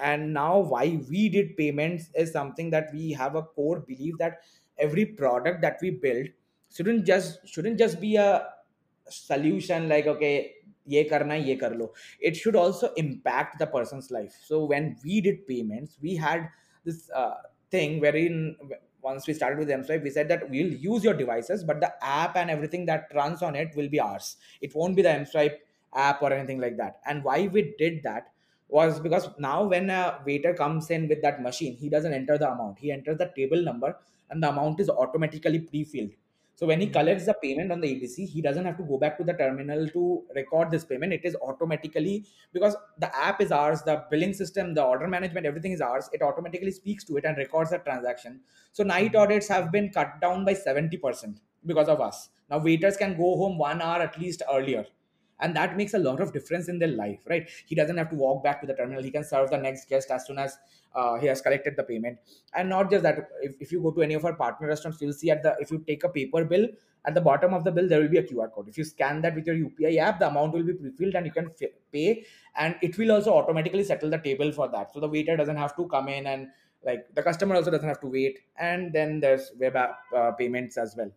And 0.00 0.34
now 0.34 0.58
why 0.58 1.00
we 1.08 1.28
did 1.28 1.56
payments 1.56 2.10
is 2.14 2.32
something 2.32 2.70
that 2.70 2.90
we 2.92 3.12
have 3.12 3.36
a 3.36 3.42
core 3.42 3.80
belief 3.80 4.18
that 4.18 4.42
every 4.76 5.06
product 5.06 5.60
that 5.62 5.78
we 5.80 5.90
build 5.90 6.28
shouldn't 6.68 7.06
just 7.06 7.46
shouldn't 7.46 7.78
just 7.78 8.00
be 8.00 8.16
a 8.16 8.50
solution 9.08 9.88
like 9.88 10.06
okay 10.06 10.56
karna 11.08 11.34
hai, 11.34 11.40
ye 11.40 11.56
kar 11.56 11.74
lo 11.74 11.92
it 12.20 12.36
should 12.36 12.56
also 12.56 12.92
impact 12.94 13.58
the 13.58 13.66
person's 13.66 14.10
life. 14.10 14.34
So 14.44 14.64
when 14.64 14.96
we 15.04 15.20
did 15.20 15.46
payments 15.46 15.98
we 16.00 16.16
had 16.16 16.48
this 16.84 17.10
uh, 17.10 17.34
thing 17.70 18.00
wherein 18.00 18.56
once 19.02 19.26
we 19.26 19.34
started 19.34 19.58
with 19.58 19.68
mswipe 19.68 20.02
we 20.02 20.10
said 20.10 20.28
that 20.28 20.48
we'll 20.48 20.72
use 20.72 21.04
your 21.04 21.14
devices 21.14 21.62
but 21.62 21.80
the 21.80 21.92
app 22.02 22.36
and 22.36 22.50
everything 22.50 22.86
that 22.86 23.08
runs 23.14 23.42
on 23.42 23.54
it 23.54 23.74
will 23.76 23.88
be 23.88 24.00
ours. 24.00 24.36
It 24.60 24.74
won't 24.74 24.96
be 24.96 25.02
the 25.02 25.08
mswipe 25.08 25.56
app 25.94 26.22
or 26.22 26.32
anything 26.32 26.60
like 26.60 26.76
that. 26.78 27.00
And 27.06 27.22
why 27.22 27.48
we 27.48 27.74
did 27.78 28.02
that 28.02 28.32
was 28.68 28.98
because 29.00 29.28
now 29.38 29.64
when 29.64 29.90
a 29.90 30.20
waiter 30.26 30.54
comes 30.54 30.90
in 30.90 31.08
with 31.08 31.22
that 31.22 31.42
machine 31.42 31.76
he 31.76 31.88
doesn't 31.88 32.12
enter 32.12 32.38
the 32.38 32.50
amount. 32.50 32.78
He 32.78 32.90
enters 32.90 33.18
the 33.18 33.30
table 33.36 33.62
number 33.62 33.96
and 34.30 34.42
the 34.42 34.48
amount 34.48 34.80
is 34.80 34.88
automatically 34.88 35.60
pre-filled 35.60 36.10
so 36.56 36.66
when 36.66 36.80
he 36.80 36.88
collects 36.88 37.26
the 37.26 37.34
payment 37.34 37.72
on 37.72 37.80
the 37.80 37.88
EDC, 37.88 38.28
he 38.28 38.40
doesn't 38.40 38.64
have 38.64 38.76
to 38.76 38.84
go 38.84 38.96
back 38.96 39.18
to 39.18 39.24
the 39.24 39.32
terminal 39.32 39.88
to 39.88 40.24
record 40.36 40.70
this 40.70 40.84
payment. 40.84 41.12
It 41.12 41.24
is 41.24 41.36
automatically 41.42 42.26
because 42.52 42.76
the 42.98 43.14
app 43.16 43.40
is 43.40 43.50
ours, 43.50 43.82
the 43.82 44.04
billing 44.10 44.34
system, 44.34 44.74
the 44.74 44.82
order 44.84 45.08
management, 45.08 45.46
everything 45.46 45.72
is 45.72 45.80
ours. 45.80 46.08
It 46.12 46.22
automatically 46.22 46.70
speaks 46.70 47.04
to 47.04 47.16
it 47.16 47.24
and 47.24 47.36
records 47.36 47.70
the 47.70 47.78
transaction. 47.78 48.40
So 48.72 48.84
night 48.84 49.14
mm, 49.14 49.16
audits 49.16 49.48
have 49.48 49.72
been 49.72 49.90
cut 49.90 50.20
down 50.20 50.44
by 50.44 50.54
70%. 50.54 51.40
because 51.66 51.88
of 51.88 52.00
us 52.04 52.16
now 52.50 52.58
waiters 52.64 52.96
can 53.02 53.12
go 53.18 53.28
home 53.36 53.54
one 53.58 53.80
hour 53.84 54.00
at 54.06 54.18
least 54.22 54.42
earlier 54.54 54.82
and 55.40 55.56
that 55.56 55.76
makes 55.76 55.94
a 55.94 55.98
lot 55.98 56.20
of 56.20 56.32
difference 56.32 56.68
in 56.68 56.78
their 56.78 56.88
life 56.88 57.20
right? 57.26 57.48
He 57.66 57.74
doesn't 57.74 57.96
have 57.96 58.10
to 58.10 58.16
walk 58.16 58.44
back 58.44 58.60
to 58.60 58.66
the 58.66 58.74
terminal. 58.74 59.02
He 59.02 59.10
can 59.10 59.24
serve 59.24 59.50
the 59.50 59.58
next 59.58 59.88
guest 59.88 60.10
as 60.10 60.26
soon 60.26 60.38
as 60.38 60.56
uh, 60.94 61.18
he 61.18 61.26
has 61.26 61.40
collected 61.40 61.76
the 61.76 61.82
payment. 61.82 62.18
And 62.54 62.68
not 62.68 62.90
just 62.90 63.02
that 63.02 63.28
if, 63.42 63.54
if 63.60 63.72
you 63.72 63.82
go 63.82 63.90
to 63.92 64.02
any 64.02 64.14
of 64.14 64.24
our 64.24 64.34
partner 64.34 64.68
restaurants 64.68 65.00
you'll 65.00 65.12
see 65.12 65.30
at 65.30 65.42
the 65.42 65.56
if 65.60 65.70
you 65.70 65.78
take 65.86 66.04
a 66.04 66.08
paper 66.08 66.44
bill 66.44 66.68
at 67.06 67.14
the 67.14 67.20
bottom 67.20 67.52
of 67.52 67.64
the 67.64 67.72
bill 67.72 67.88
there 67.88 68.00
will 68.00 68.08
be 68.08 68.18
a 68.18 68.22
qr 68.22 68.50
code. 68.52 68.68
If 68.68 68.78
you 68.78 68.84
scan 68.84 69.20
that 69.22 69.34
with 69.34 69.46
your 69.46 69.56
upi 69.56 69.98
app 69.98 70.18
the 70.18 70.28
amount 70.28 70.52
will 70.54 70.62
be 70.62 70.74
pre-filled 70.74 71.14
and 71.14 71.26
you 71.26 71.32
can 71.32 71.50
f- 71.60 71.70
pay. 71.92 72.24
And 72.56 72.76
it 72.82 72.96
will 72.96 73.12
also 73.12 73.34
automatically 73.34 73.84
settle 73.84 74.10
the 74.10 74.18
table 74.18 74.52
for 74.52 74.68
that. 74.68 74.92
So 74.92 75.00
the 75.00 75.08
waiter 75.08 75.36
doesn't 75.36 75.56
have 75.56 75.76
to 75.76 75.86
come 75.88 76.08
in 76.08 76.26
and 76.26 76.48
like 76.84 77.14
the 77.14 77.22
customer 77.22 77.54
also 77.56 77.70
doesn't 77.70 77.88
have 77.88 78.00
to 78.00 78.06
wait. 78.06 78.40
And 78.56 78.92
then 78.92 79.20
there's 79.20 79.52
web 79.58 79.76
app 79.76 80.00
uh, 80.14 80.32
payments 80.32 80.76
as 80.78 80.94
well 80.96 81.10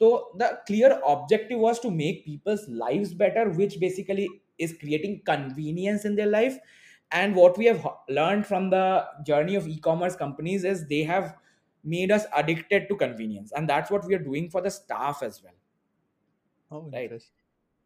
so 0.00 0.32
the 0.38 0.60
clear 0.66 1.00
objective 1.06 1.58
was 1.58 1.78
to 1.80 1.90
make 1.90 2.24
people's 2.24 2.66
lives 2.68 3.14
better, 3.14 3.50
which 3.50 3.78
basically 3.80 4.28
is 4.58 4.76
creating 4.80 5.22
convenience 5.26 6.04
in 6.04 6.16
their 6.16 6.26
life. 6.26 6.58
And 7.12 7.34
what 7.36 7.58
we 7.58 7.66
have 7.66 7.86
learned 8.08 8.46
from 8.46 8.70
the 8.70 9.06
journey 9.26 9.56
of 9.56 9.66
e-commerce 9.68 10.16
companies 10.16 10.64
is 10.64 10.86
they 10.88 11.02
have 11.02 11.36
made 11.84 12.10
us 12.10 12.24
addicted 12.34 12.88
to 12.88 12.96
convenience, 12.96 13.52
and 13.52 13.68
that's 13.68 13.90
what 13.90 14.06
we 14.06 14.14
are 14.14 14.22
doing 14.22 14.50
for 14.50 14.60
the 14.62 14.70
staff 14.70 15.22
as 15.22 15.42
well. 15.42 15.54
Oh, 16.70 16.90
Right? 16.92 17.12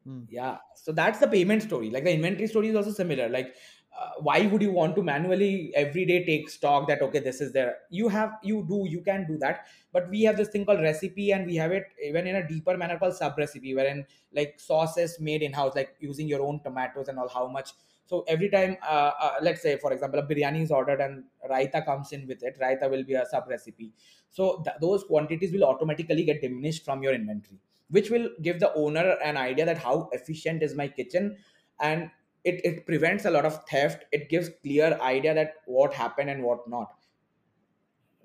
Hmm. 0.04 0.24
Yeah. 0.28 0.58
So 0.76 0.92
that's 0.92 1.18
the 1.20 1.28
payment 1.28 1.62
story. 1.62 1.90
Like 1.90 2.04
the 2.04 2.12
inventory 2.12 2.46
story 2.48 2.68
is 2.68 2.76
also 2.76 2.92
similar. 2.92 3.28
Like 3.28 3.56
uh, 3.98 4.10
why 4.20 4.46
would 4.46 4.60
you 4.62 4.72
want 4.72 4.96
to 4.96 5.02
manually 5.02 5.72
every 5.74 6.04
day 6.04 6.24
take 6.24 6.48
stock 6.50 6.88
that 6.88 7.00
okay 7.02 7.20
this 7.20 7.40
is 7.40 7.52
there? 7.52 7.78
You 7.90 8.08
have 8.08 8.38
you 8.42 8.64
do 8.68 8.86
you 8.88 9.00
can 9.02 9.26
do 9.26 9.38
that. 9.38 9.66
But 9.92 10.08
we 10.10 10.22
have 10.22 10.36
this 10.36 10.48
thing 10.48 10.64
called 10.64 10.80
recipe 10.80 11.32
and 11.32 11.46
we 11.46 11.54
have 11.56 11.70
it 11.72 11.86
even 12.02 12.26
in 12.26 12.36
a 12.36 12.46
deeper 12.48 12.76
manner 12.76 12.98
called 12.98 13.14
sub 13.14 13.38
recipe 13.38 13.74
wherein 13.74 14.06
like 14.32 14.58
sauces 14.58 15.20
made 15.20 15.42
in 15.42 15.52
house 15.52 15.74
like 15.76 15.96
using 16.00 16.26
your 16.26 16.42
own 16.42 16.60
tomatoes 16.62 17.08
and 17.08 17.18
all 17.18 17.28
how 17.28 17.46
much. 17.46 17.70
So 18.06 18.22
every 18.28 18.50
time 18.50 18.76
uh, 18.82 19.12
uh, 19.20 19.34
let's 19.40 19.62
say 19.62 19.78
for 19.78 19.92
example 19.92 20.18
a 20.20 20.26
biryani 20.26 20.62
is 20.62 20.70
ordered 20.70 21.00
and 21.00 21.24
raita 21.50 21.84
comes 21.84 22.12
in 22.12 22.26
with 22.26 22.42
it 22.42 22.58
raita 22.60 22.90
will 22.90 23.04
be 23.04 23.14
a 23.14 23.24
sub 23.26 23.48
recipe 23.48 23.94
so 24.28 24.62
th- 24.62 24.76
those 24.80 25.04
quantities 25.04 25.52
will 25.52 25.64
automatically 25.64 26.24
get 26.24 26.42
diminished 26.42 26.84
from 26.84 27.02
your 27.02 27.14
inventory 27.14 27.58
which 27.88 28.10
will 28.10 28.28
give 28.42 28.60
the 28.60 28.72
owner 28.74 29.16
an 29.22 29.36
idea 29.36 29.64
that 29.64 29.78
how 29.78 30.08
efficient 30.12 30.62
is 30.62 30.74
my 30.74 30.88
kitchen. 30.88 31.36
And 31.80 32.10
it, 32.44 32.64
it 32.64 32.86
prevents 32.86 33.24
a 33.24 33.30
lot 33.30 33.44
of 33.44 33.64
theft. 33.66 34.04
It 34.12 34.28
gives 34.28 34.50
clear 34.62 34.98
idea 35.00 35.34
that 35.34 35.54
what 35.66 35.92
happened 35.94 36.30
and 36.30 36.42
what 36.42 36.68
not. 36.68 36.94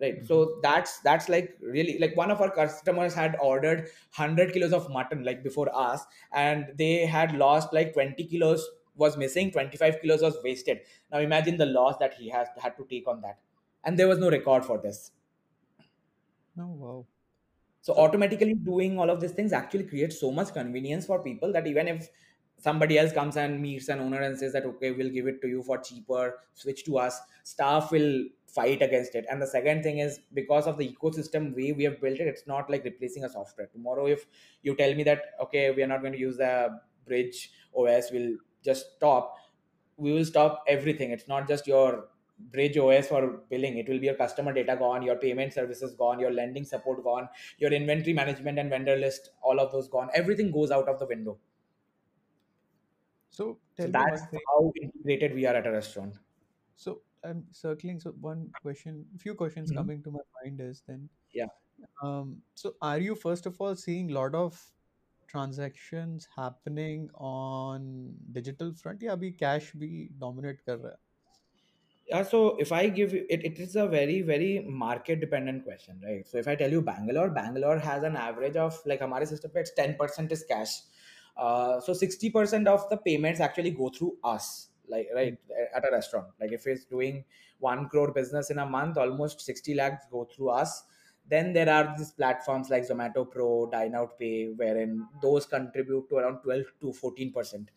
Right? 0.01 0.21
Mhm. 0.21 0.25
so 0.25 0.59
that's 0.63 0.99
that's 1.01 1.27
like 1.27 1.57
really 1.61 1.97
like 1.99 2.15
one 2.15 2.31
of 2.31 2.39
our 2.39 2.49
customers 2.49 3.13
had 3.13 3.35
ordered 3.41 3.79
100 3.79 4.53
kilos 4.53 4.71
of 4.71 4.89
mutton 4.89 5.25
like 5.25 5.43
before 5.43 5.67
us 5.75 6.05
and 6.31 6.71
they 6.77 7.05
had 7.05 7.35
lost 7.35 7.73
like 7.73 7.91
20 7.93 8.23
kilos 8.25 8.65
was 8.95 9.17
missing 9.17 9.51
25 9.51 9.99
kilos 10.01 10.21
was 10.21 10.37
wasted. 10.41 10.79
Now 11.11 11.19
imagine 11.19 11.57
the 11.57 11.65
loss 11.65 11.97
that 11.97 12.13
he 12.13 12.29
has 12.29 12.47
had 12.61 12.77
to 12.77 12.85
take 12.89 13.09
on 13.09 13.19
that. 13.21 13.39
And 13.83 13.99
there 13.99 14.07
was 14.07 14.19
no 14.19 14.29
record 14.29 14.63
for 14.65 14.77
this. 14.77 15.11
Oh, 16.57 16.65
wow. 16.67 17.07
So, 17.81 17.93
automatically 17.95 18.53
doing 18.53 18.99
all 18.99 19.09
of 19.09 19.19
these 19.21 19.31
things 19.31 19.53
actually 19.53 19.85
creates 19.85 20.19
so 20.19 20.31
much 20.31 20.53
convenience 20.53 21.05
for 21.05 21.23
people 21.23 21.51
that 21.53 21.67
even 21.67 21.87
if 21.87 22.09
somebody 22.59 22.97
else 22.97 23.13
comes 23.13 23.37
and 23.37 23.61
meets 23.61 23.87
an 23.89 23.99
owner 23.99 24.21
and 24.21 24.37
says 24.37 24.53
that 24.53 24.65
okay 24.65 24.91
we'll 24.91 25.09
give 25.09 25.27
it 25.27 25.41
to 25.41 25.47
you 25.47 25.63
for 25.63 25.77
cheaper 25.79 26.39
switch 26.53 26.83
to 26.85 26.97
us. 26.97 27.19
Staff 27.43 27.91
will 27.91 28.25
fight 28.47 28.81
against 28.81 29.15
it. 29.15 29.25
And 29.29 29.41
the 29.41 29.47
second 29.47 29.83
thing 29.83 29.99
is 29.99 30.19
because 30.33 30.67
of 30.67 30.77
the 30.77 30.87
ecosystem 30.93 31.55
way 31.55 31.71
we 31.71 31.83
have 31.83 32.01
built 32.01 32.19
it 32.19 32.27
it's 32.27 32.47
not 32.47 32.69
like 32.69 32.83
replacing 32.83 33.23
a 33.23 33.29
software. 33.29 33.67
Tomorrow 33.67 34.07
if 34.07 34.25
you 34.61 34.75
tell 34.75 34.93
me 34.95 35.03
that 35.03 35.23
okay 35.41 35.71
we 35.71 35.83
are 35.83 35.87
not 35.87 36.01
going 36.01 36.13
to 36.13 36.19
use 36.19 36.37
the 36.37 36.79
bridge 37.05 37.51
os 37.75 38.11
we'll 38.11 38.37
just 38.63 38.95
stop 38.97 39.35
we 39.97 40.11
will 40.13 40.25
stop 40.25 40.63
everything. 40.67 41.11
It's 41.11 41.27
not 41.27 41.47
just 41.47 41.67
your 41.67 42.09
bridge 42.39 42.77
os 42.77 43.07
for 43.07 43.37
billing. 43.49 43.77
It 43.77 43.89
will 43.89 43.99
be 43.99 44.05
your 44.07 44.15
customer 44.15 44.53
data 44.53 44.75
gone 44.77 45.01
your 45.03 45.17
payment 45.17 45.53
services 45.53 45.93
gone 45.93 46.19
your 46.19 46.31
lending 46.31 46.65
support 46.65 47.03
gone 47.03 47.27
your 47.57 47.71
inventory 47.73 48.13
management 48.13 48.57
and 48.59 48.69
vendor 48.69 48.95
list 48.95 49.31
all 49.41 49.59
of 49.59 49.71
those 49.71 49.87
gone. 49.89 50.09
Everything 50.13 50.51
goes 50.51 50.71
out 50.71 50.87
of 50.87 50.99
the 50.99 51.05
window 51.05 51.39
so, 53.39 53.57
so 53.79 53.87
that's 53.87 54.23
how 54.47 54.73
integrated 54.81 55.33
we 55.33 55.45
are 55.45 55.55
at 55.55 55.65
a 55.65 55.71
restaurant. 55.71 56.15
So 56.75 56.99
I'm 57.23 57.45
circling. 57.51 58.01
So 58.01 58.09
one 58.19 58.49
question, 58.61 59.05
few 59.17 59.33
questions 59.33 59.69
mm-hmm. 59.69 59.79
coming 59.79 60.03
to 60.03 60.11
my 60.11 60.25
mind 60.43 60.59
is 60.59 60.83
then. 60.85 61.07
Yeah. 61.33 61.45
Um, 62.03 62.41
so 62.55 62.73
are 62.81 62.99
you 62.99 63.15
first 63.15 63.45
of 63.45 63.55
all 63.61 63.77
seeing 63.77 64.11
a 64.11 64.13
lot 64.13 64.35
of 64.35 64.59
transactions 65.29 66.27
happening 66.35 67.09
on 67.15 68.13
digital 68.33 68.73
front? 68.73 69.01
Yeah, 69.01 69.15
be 69.15 69.31
cash 69.31 69.71
be 69.71 70.09
dominate 70.19 70.65
kar 70.65 70.77
raha. 70.77 70.97
Yeah, 72.09 72.23
so 72.23 72.57
if 72.59 72.73
I 72.73 72.89
give 72.89 73.13
you, 73.13 73.25
it, 73.29 73.45
it 73.45 73.59
is 73.59 73.77
a 73.77 73.87
very, 73.87 74.21
very 74.21 74.65
market 74.67 75.21
dependent 75.21 75.63
question, 75.63 76.01
right? 76.03 76.27
So 76.27 76.39
if 76.39 76.47
I 76.49 76.55
tell 76.55 76.71
you 76.71 76.81
Bangalore, 76.81 77.29
Bangalore 77.29 77.79
has 77.79 78.03
an 78.03 78.17
average 78.17 78.57
of 78.57 78.77
like, 78.85 79.01
our 79.01 79.25
system, 79.25 79.51
it's 79.55 79.71
10% 79.77 80.31
is 80.31 80.43
cash 80.43 80.71
uh, 81.37 81.79
so 81.79 81.93
60% 81.93 82.67
of 82.67 82.89
the 82.89 82.97
payments 82.97 83.39
actually 83.39 83.71
go 83.71 83.89
through 83.89 84.17
us 84.23 84.69
like 84.87 85.07
right 85.13 85.37
at 85.75 85.87
a 85.87 85.91
restaurant. 85.91 86.27
Like 86.39 86.51
if 86.51 86.65
it's 86.67 86.85
doing 86.85 87.23
1 87.59 87.89
crore 87.89 88.11
business 88.11 88.49
in 88.49 88.59
a 88.59 88.65
month 88.65 88.97
almost 88.97 89.41
60 89.41 89.75
lakhs 89.75 90.05
go 90.11 90.25
through 90.25 90.49
us. 90.49 90.83
Then 91.27 91.53
there 91.53 91.69
are 91.69 91.93
these 91.95 92.11
platforms 92.11 92.69
like 92.69 92.87
zomato 92.87 93.29
pro 93.29 93.69
dine 93.69 93.93
out 93.93 94.17
pay 94.17 94.47
wherein 94.47 95.07
those 95.21 95.45
contribute 95.45 96.09
to 96.09 96.15
around 96.15 96.41
12 96.41 96.65
to 96.81 96.87
14% 96.87 97.67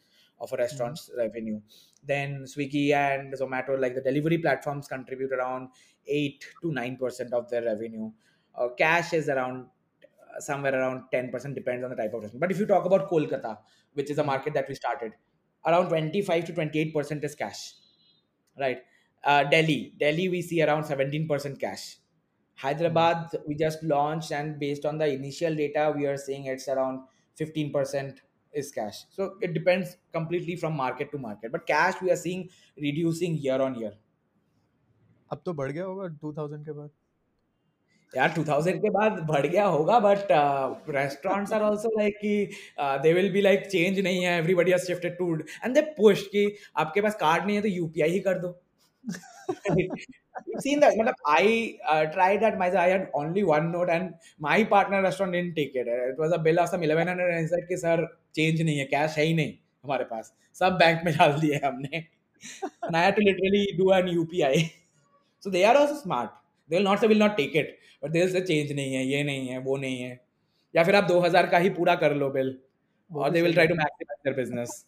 of 0.40 0.52
a 0.52 0.56
restaurant's 0.56 1.10
revenue. 1.16 1.60
Then 2.02 2.44
swiggy 2.44 2.92
and 2.92 3.32
zomato 3.34 3.78
like 3.78 3.94
the 3.94 4.00
delivery 4.00 4.38
platforms 4.38 4.88
contribute 4.88 5.32
around 5.32 5.68
8 6.06 6.44
to 6.62 6.68
9% 6.68 7.32
of 7.32 7.50
their 7.50 7.62
revenue. 7.62 8.10
Uh, 8.54 8.68
cash 8.76 9.12
is 9.12 9.28
around 9.28 9.66
somewhere 10.39 10.75
around 10.79 11.03
10% 11.11 11.55
depends 11.55 11.83
on 11.83 11.89
the 11.89 11.95
type 11.95 12.13
of 12.13 12.21
restaurant 12.21 12.41
but 12.41 12.51
if 12.51 12.59
you 12.59 12.65
talk 12.65 12.85
about 12.85 13.09
kolkata 13.09 13.57
which 13.93 14.09
is 14.09 14.17
a 14.17 14.23
Mhm. 14.23 14.31
market 14.31 14.53
that 14.53 14.67
we 14.69 14.75
started 14.75 15.13
around 15.65 15.89
25 15.89 16.45
to 16.45 16.53
28% 16.53 17.23
is 17.23 17.35
cash 17.35 17.61
right 18.63 18.83
uh, 19.23 19.43
delhi 19.53 19.93
delhi 20.03 20.29
we 20.29 20.41
see 20.41 20.61
around 20.65 20.83
17% 20.91 21.59
cash 21.59 21.85
Mhm. 22.85 23.07
hyderabad 23.07 23.35
we 23.47 23.55
just 23.55 23.83
launched 23.83 24.31
and 24.31 24.59
based 24.59 24.85
on 24.85 24.97
the 24.97 25.07
initial 25.19 25.55
data 25.55 25.93
we 25.97 26.05
are 26.05 26.17
seeing 26.17 26.45
it's 26.45 26.67
around 26.67 27.01
15% 27.35 28.21
is 28.53 28.71
cash 28.71 28.99
so 29.11 29.37
it 29.41 29.53
depends 29.53 29.97
completely 30.11 30.55
from 30.55 30.75
market 30.75 31.11
to 31.11 31.17
market 31.17 31.51
but 31.51 31.65
cash 31.67 32.01
we 32.01 32.11
are 32.11 32.21
seeing 32.25 32.49
reducing 32.87 33.35
year 33.47 33.61
on 33.61 33.75
year 33.83 33.93
अब 35.31 35.41
तो 35.45 35.53
बढ़ 35.53 35.71
गया 35.71 35.83
होगा 35.85 36.07
2000 36.21 36.65
के 36.65 36.71
बाद 36.79 36.89
यार 38.16 38.32
2000 38.34 38.78
के 38.78 38.90
बाद 38.90 39.12
बढ़ 39.28 39.46
गया 39.46 39.64
होगा 39.66 39.98
but 40.00 40.32
restaurants 40.96 41.52
are 41.52 41.62
also 41.62 41.90
like 41.98 42.16
कि 42.16 42.34
they 43.02 43.12
will 43.12 43.30
be 43.32 43.40
like 43.40 43.66
change 43.66 43.98
नहीं 43.98 44.24
है 44.24 44.36
everybody 44.38 44.72
has 44.72 44.86
shifted 44.86 45.16
to 45.18 45.34
and 45.36 45.74
they 45.74 45.80
push 45.96 46.22
कि 46.32 46.44
आपके 46.76 47.00
पास 47.00 47.14
कार्ड 47.20 47.46
नहीं 47.46 47.56
है 47.56 47.62
तो 47.62 47.68
यूपीआई 47.68 48.10
ही 48.10 48.20
कर 48.26 48.38
दो। 48.38 48.52
सीन 50.60 50.80
दैट 50.80 50.98
मतलब 50.98 51.14
I 51.28 51.66
try 52.12 52.38
that 52.38 52.58
my 52.58 52.70
I 52.76 52.90
had 52.90 53.10
only 53.16 53.42
one 53.42 53.66
note 53.72 53.90
and 53.90 54.10
my 54.42 54.64
partner 54.74 55.04
restaurant 55.04 55.34
didn't 55.34 55.54
take 55.56 55.76
it 55.76 55.88
it 55.88 56.20
was 56.20 56.32
a 56.32 56.42
bill 56.42 56.58
of 56.58 56.68
some 56.70 56.84
1100 56.86 57.30
and 57.30 57.48
said 57.48 57.66
कि 57.68 57.76
sir 57.76 58.06
change 58.34 58.62
नहीं 58.62 58.78
है 58.78 58.84
कैश 58.92 59.16
है 59.18 59.24
ही 59.24 59.34
नहीं 59.34 59.52
हमारे 59.84 60.04
पास। 60.04 60.32
सब 60.56 60.76
बैंक 60.80 61.00
में 61.04 61.14
डाल 61.16 61.40
दिए 61.40 61.60
हमने. 61.64 61.96
And 61.96 63.14
to 63.14 63.20
literally 63.22 63.66
do 63.78 63.92
an 63.94 64.08
UPI 64.08 64.62
so 65.42 65.50
they 65.50 65.62
are 65.64 65.76
also 65.76 65.94
smart 65.94 66.30
they 66.70 66.76
will 66.76 66.84
not 66.84 66.98
say 66.98 67.06
will 67.06 67.18
not 67.18 67.36
take 67.36 67.56
it 67.56 67.78
but 68.04 68.10
they 68.10 68.26
say 68.28 68.40
change 68.40 68.72
नहीं 68.72 68.94
है 68.94 69.04
ये 69.06 69.22
नहीं 69.24 69.48
है 69.48 69.58
वो 69.68 69.76
नहीं 69.76 70.02
है 70.02 70.20
या 70.76 70.84
फिर 70.84 70.96
आप 70.96 71.08
2000 71.08 71.50
का 71.50 71.58
ही 71.58 71.70
पूरा 71.78 71.94
कर 72.04 72.14
लो 72.16 72.30
बिल 72.30 72.58
और 73.12 73.30
they 73.30 73.42
will 73.42 73.52
try 73.54 73.66
to 73.66 73.74
maximise 73.74 74.18
their 74.24 74.36
business 74.36 74.84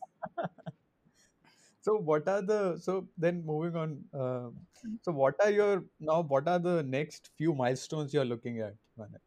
so 1.86 1.94
what 2.08 2.28
are 2.32 2.40
the 2.40 2.58
so 2.82 2.92
then 3.22 3.40
moving 3.48 3.74
on 3.76 3.90
uh, 4.18 4.48
so 5.02 5.12
what 5.12 5.42
are 5.46 5.50
your 5.50 5.84
now 6.10 6.22
what 6.32 6.46
are 6.48 6.58
the 6.66 6.82
next 6.82 7.30
few 7.40 7.54
milestones 7.54 8.14
you're 8.14 8.24
looking 8.24 8.60
at 8.66 8.74
Mainak? 9.00 9.20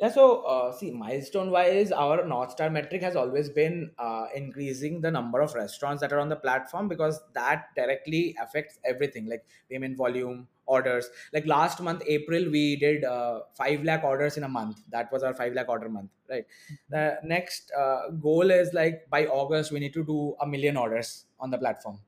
yeah 0.00 0.12
so 0.18 0.42
uh, 0.52 0.72
see 0.72 0.90
milestone 1.00 1.50
wise 1.50 1.90
our 1.92 2.24
north 2.26 2.52
star 2.52 2.70
metric 2.70 3.02
has 3.02 3.16
always 3.16 3.48
been 3.48 3.90
uh, 3.98 4.26
increasing 4.34 5.00
the 5.00 5.10
number 5.10 5.40
of 5.40 5.54
restaurants 5.54 6.00
that 6.00 6.12
are 6.12 6.20
on 6.20 6.28
the 6.28 6.36
platform 6.36 6.88
because 6.88 7.20
that 7.32 7.66
directly 7.76 8.36
affects 8.40 8.78
everything. 8.84 9.26
Like 9.26 9.44
payment 9.70 9.96
volume 9.96 10.46
orders. 10.66 11.08
Like 11.32 11.46
last 11.46 11.80
month 11.80 12.02
april 12.06 12.50
we 12.50 12.76
did 12.76 13.04
uh, 13.04 13.40
5 13.54 13.84
lakh 13.84 14.04
orders 14.04 14.36
in 14.36 14.44
a 14.44 14.48
month. 14.48 14.80
That 14.90 15.12
was 15.12 15.22
our 15.22 15.34
5 15.34 15.52
lakh 15.54 15.68
order 15.68 15.88
month 15.88 16.10
right? 16.28 16.46
The 16.88 17.18
next 17.24 17.72
uh, 17.78 18.10
goal 18.10 18.50
is 18.50 18.72
like 18.72 19.08
by 19.10 19.26
august 19.26 19.72
we 19.72 19.80
need 19.80 19.94
to 19.94 20.04
do 20.04 20.36
a 20.40 20.46
million 20.46 20.76
orders 20.76 21.26
on 21.40 21.50
the 21.50 21.58
platform 21.58 22.00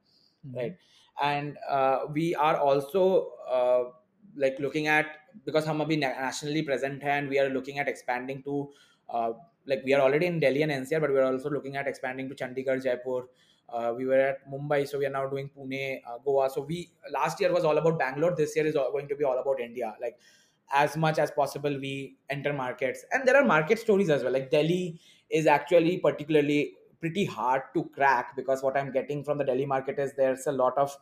mm-hmm. 0.46 0.56
right? 0.56 0.76
And 1.22 1.56
uh, 1.68 2.00
we 2.12 2.34
are 2.34 2.58
also 2.58 3.32
uh, 3.50 3.84
like 4.36 4.58
looking 4.58 4.86
at 4.86 5.06
because 5.44 5.64
hum 5.64 5.80
abhi 5.80 5.98
nationally 5.98 6.62
present 6.62 7.02
and 7.02 7.28
we 7.28 7.38
are 7.38 7.48
looking 7.48 7.78
at 7.78 7.88
expanding 7.88 8.42
to 8.42 8.70
uh, 9.08 9.32
like 9.66 9.82
we 9.84 9.94
are 9.94 10.00
already 10.00 10.26
in 10.26 10.38
delhi 10.40 10.62
and 10.62 10.72
ncr 10.72 11.00
but 11.00 11.10
we 11.10 11.18
are 11.18 11.24
also 11.32 11.50
looking 11.50 11.76
at 11.76 11.86
expanding 11.92 12.28
to 12.28 12.34
chandigarh 12.34 12.82
jaipur 12.86 13.20
uh, 13.68 13.92
we 13.96 14.06
were 14.06 14.20
at 14.20 14.50
Mumbai 14.50 14.86
so 14.86 14.98
we 14.98 15.06
are 15.06 15.10
now 15.10 15.26
doing 15.26 15.50
Pune 15.56 16.00
uh, 16.06 16.18
Goa. 16.24 16.48
So 16.50 16.62
we 16.62 16.90
last 17.12 17.40
year 17.40 17.52
was 17.52 17.64
all 17.64 17.76
about 17.78 17.98
Bangalore. 17.98 18.34
This 18.36 18.54
year 18.56 18.66
is 18.66 18.76
all, 18.76 18.92
going 18.92 19.08
to 19.08 19.16
be 19.16 19.24
all 19.24 19.38
about 19.38 19.60
India. 19.60 19.94
Like 20.00 20.18
as 20.72 20.96
much 20.96 21.18
as 21.18 21.30
possible 21.30 21.78
we 21.80 22.16
enter 22.30 22.52
markets. 22.52 23.04
And 23.12 23.26
there 23.26 23.36
are 23.36 23.44
market 23.44 23.78
stories 23.78 24.10
as 24.10 24.22
well. 24.22 24.32
Like 24.32 24.50
Delhi 24.50 25.00
is 25.30 25.46
actually 25.46 25.98
particularly 25.98 26.74
pretty 27.00 27.24
hard 27.24 27.62
to 27.74 27.84
crack 27.94 28.34
because 28.36 28.62
what 28.62 28.76
I'm 28.76 28.90
getting 28.92 29.22
from 29.24 29.38
the 29.38 29.44
Delhi 29.44 29.66
market 29.66 29.98
is 29.98 30.12
there's 30.16 30.46
a 30.46 30.52
lot 30.52 30.76
of 30.78 30.96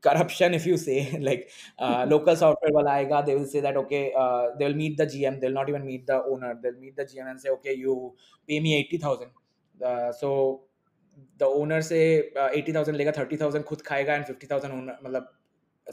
corruption 0.00 0.54
if 0.54 0.66
you 0.66 0.76
say. 0.76 1.18
Like 1.20 1.50
uh, 1.78 2.06
local 2.10 2.36
software 2.36 2.72
wala 2.72 2.98
aega, 2.98 3.22
they 3.24 3.34
will 3.34 3.46
say 3.46 3.60
that 3.60 3.76
okay 3.76 4.12
uh, 4.16 4.48
they 4.58 4.66
will 4.66 4.74
meet 4.74 4.96
the 4.96 5.06
gm 5.06 5.40
they'll 5.40 5.52
not 5.52 5.68
even 5.68 5.86
meet 5.86 6.06
the 6.06 6.22
owner. 6.24 6.58
They'll 6.62 6.78
meet 6.78 6.96
the 6.96 7.04
gm 7.04 7.30
and 7.30 7.40
say 7.40 7.50
okay 7.50 7.74
you 7.74 8.14
pay 8.48 8.60
me 8.60 8.76
80000 8.76 9.30
uh, 9.84 10.12
so 10.12 10.62
the 11.37 11.45
owner 11.45 11.81
say 11.81 12.31
uh, 12.37 12.49
80000 12.53 12.95
लेगा 12.97 13.11
30000 13.11 13.63
खुद 13.65 13.81
खाएगा 13.87 14.15
and 14.15 14.25
50000 14.25 14.71
owner 14.71 14.95
मतलब 15.03 15.33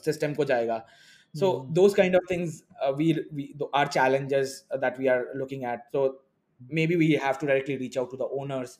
system 0.07 0.35
को 0.37 0.45
जाएगा 0.45 0.85
so 1.33 1.49
Hmm. 1.53 1.75
those 1.79 1.95
kind 1.95 2.15
of 2.15 2.23
things 2.29 2.63
uh, 2.83 2.93
we, 2.97 3.07
we 3.33 3.57
are 3.73 3.87
challenges 3.87 4.65
that 4.81 4.99
we 4.99 5.09
are 5.09 5.27
looking 5.35 5.65
at 5.65 5.81
so 5.93 6.21
maybe 6.69 6.97
we 6.97 7.13
have 7.13 7.39
to 7.39 7.47
directly 7.47 7.77
reach 7.77 7.97
out 7.97 8.11
to 8.11 8.17
the 8.17 8.29
owners 8.29 8.79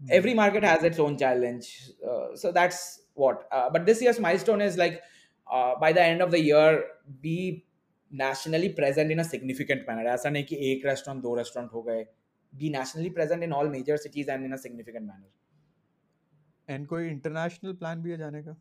Hmm. 0.00 0.16
every 0.18 0.34
market 0.34 0.64
has 0.64 0.82
its 0.84 0.98
own 0.98 1.16
challenge 1.18 1.90
uh, 2.08 2.34
so 2.36 2.52
that's 2.52 3.02
what 3.14 3.48
uh, 3.52 3.68
but 3.70 3.86
this 3.86 4.02
year's 4.02 4.18
milestone 4.20 4.60
is 4.60 4.76
like 4.78 5.02
uh, 5.50 5.74
by 5.78 5.92
the 5.92 6.02
end 6.02 6.22
of 6.22 6.30
the 6.30 6.40
year 6.40 6.84
be 7.20 7.66
nationally 8.10 8.70
present 8.72 9.10
in 9.10 9.20
a 9.20 9.24
significant 9.24 9.86
manner 9.86 10.06
ऐसा 10.14 10.30
नहीं 10.30 10.44
कि 10.44 10.56
एक 10.70 10.86
restaurant 10.86 11.22
दो 11.22 11.36
restaurant 11.38 11.72
हो 11.74 11.82
गए 11.88 12.06
be 12.62 12.70
nationally 12.76 13.10
present 13.18 13.44
in 13.48 13.52
all 13.52 13.68
major 13.74 13.96
cities 14.06 14.28
and 14.28 14.44
in 14.44 14.52
a 14.52 14.58
significant 14.58 15.06
manner 15.06 15.28
And 16.69 16.87
कोई 16.87 17.07
international 17.07 17.73
plan 17.73 18.01
भी 18.03 18.11
है 18.11 18.17
जाने 18.17 18.41
का? 18.43 18.55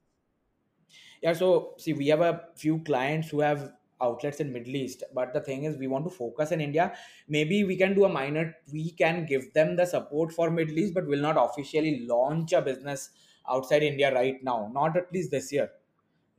यार 1.24 1.34
so 1.34 1.76
see 1.80 1.92
we 1.92 2.08
have 2.08 2.24
a 2.24 2.30
few 2.58 2.78
clients 2.86 3.32
who 3.34 3.40
have 3.40 3.68
outlets 4.02 4.40
in 4.40 4.48
Middle 4.52 4.76
East 4.76 5.04
but 5.14 5.32
the 5.36 5.42
thing 5.48 5.64
is 5.66 5.78
we 5.78 5.86
want 5.86 6.04
to 6.04 6.10
focus 6.10 6.52
in 6.52 6.60
India 6.60 6.90
maybe 7.44 7.62
we 7.62 7.76
can 7.76 7.94
do 7.94 8.02
a 8.02 8.08
minor 8.12 8.52
we 8.72 8.88
can 8.98 9.24
give 9.26 9.50
them 9.54 9.76
the 9.76 9.84
support 9.92 10.32
for 10.32 10.50
Middle 10.50 10.78
East 10.78 10.94
but 10.94 11.08
will 11.08 11.22
not 11.22 11.36
officially 11.36 11.94
launch 12.08 12.54
a 12.54 12.60
business 12.60 13.10
outside 13.44 13.82
India 13.82 14.08
right 14.08 14.40
now 14.44 14.68
not 14.72 14.96
at 14.96 15.08
least 15.14 15.30
this 15.30 15.52
year 15.54 15.70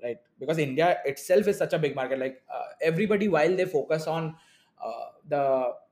right 0.01 0.21
because 0.39 0.62
India 0.62 0.91
it 1.08 1.19
is 1.32 1.51
such 1.51 1.73
a 1.73 1.78
big 1.78 1.95
market 1.95 2.19
like 2.19 2.41
everybody 2.84 3.28
while 3.38 3.56
they 3.56 3.65
focus 3.73 4.06
on 4.08 4.34
the 5.28 5.41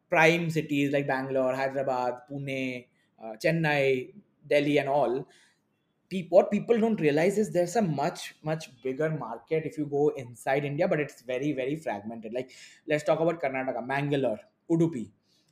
prime 0.09 0.47
cities 0.49 0.91
like 0.91 1.07
Bangalore 1.07 1.55
Hyderabad 1.55 2.13
Pune 2.29 2.63
Chennai 3.21 3.95
Delhi 4.47 4.75
and 4.77 4.89
all 4.89 5.23
what 6.29 6.51
people 6.51 6.79
don't 6.79 6.99
realize 6.99 7.37
is 7.37 7.51
there's 7.51 7.75
a 7.75 7.81
much 7.81 8.35
much 8.43 8.69
bigger 8.83 9.09
market 9.09 9.65
if 9.65 9.77
you 9.77 9.85
go 9.85 10.09
inside 10.09 10.65
India, 10.65 10.87
but 10.87 10.99
it's 10.99 11.21
very 11.21 11.51
very 11.53 11.75
fragmented. 11.75 12.33
Like 12.33 12.51
let's 12.87 13.03
talk 13.03 13.19
about 13.19 13.41
Karnataka, 13.41 13.85
Mangalore, 13.85 14.39
Udupi. 14.69 15.09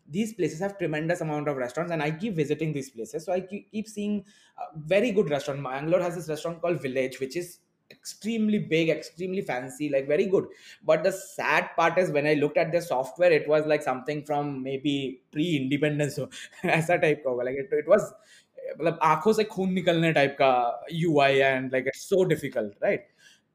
These 0.10 0.34
places 0.34 0.60
have 0.60 0.78
tremendous 0.78 1.22
amount 1.22 1.48
of 1.48 1.58
restaurants, 1.58 1.92
and 1.92 2.04
I 2.04 2.12
keep 2.12 2.36
visiting 2.36 2.74
these 2.74 2.90
places. 2.90 3.26
So 3.26 3.32
I 3.34 3.42
keep, 3.42 3.88
seeing 3.88 4.26
uh, 4.58 4.66
very 4.76 5.12
good 5.12 5.30
restaurant. 5.30 5.62
Mangalore 5.62 6.02
has 6.02 6.16
this 6.16 6.28
restaurant 6.28 6.62
called 6.62 6.82
Village, 6.82 7.20
which 7.20 7.38
is 7.38 7.60
extremely 7.92 8.58
big 8.58 8.90
extremely 8.90 9.42
fancy 9.42 9.90
like 9.90 10.08
very 10.08 10.26
good 10.26 10.46
but 10.86 11.04
the 11.04 11.12
sad 11.12 11.70
part 11.76 11.98
is 11.98 12.10
when 12.10 12.26
i 12.26 12.34
looked 12.36 12.58
at 12.58 12.72
the 12.72 12.82
software 12.82 13.32
it 13.32 13.46
was 13.50 13.66
like 13.66 13.84
something 13.84 14.24
from 14.24 14.64
maybe 14.64 15.22
pre-independence 15.32 16.16
so 16.16 16.30
as 16.64 16.90
a 16.90 16.98
type 16.98 17.22
of 17.26 17.36
like 17.38 17.56
it, 17.56 17.68
it 17.72 17.88
was 17.88 18.14
मतलब 18.72 19.00
आँखों 19.04 19.34
से 19.34 19.44
खून 19.46 19.74
निकलने 19.74 20.12
type 20.14 20.36
का 20.42 20.86
U 20.94 21.20
I 21.22 21.38
and 21.38 21.72
like 21.74 21.88
it's 21.88 22.08
so 22.10 22.24
difficult 22.26 22.84
right 22.84 23.08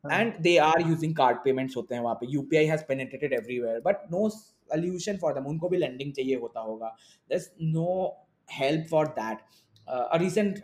and 0.04 0.32
they 0.42 0.56
are 0.58 0.88
using 0.88 1.14
card 1.16 1.38
payments 1.44 1.76
होते 1.76 1.94
हैं 1.94 2.02
वहाँ 2.02 2.14
पे। 2.14 2.26
U 2.32 2.42
P 2.42 2.56
I 2.56 2.66
has 2.66 2.82
penetrated 2.88 3.32
everywhere 3.32 3.80
but 3.84 4.02
no 4.12 4.28
solution 4.28 5.16
for 5.18 5.34
them 5.34 5.46
उनको 5.46 5.68
भी 5.68 5.76
लैंडिंग 5.76 6.12
चाहिए 6.12 6.36
होता 6.36 6.60
होगा। 6.60 6.94
This 7.30 7.50
no 7.62 7.88
help 8.48 8.86
for 8.90 9.06
that 9.18 9.38
a 9.88 10.16
recent 10.20 10.62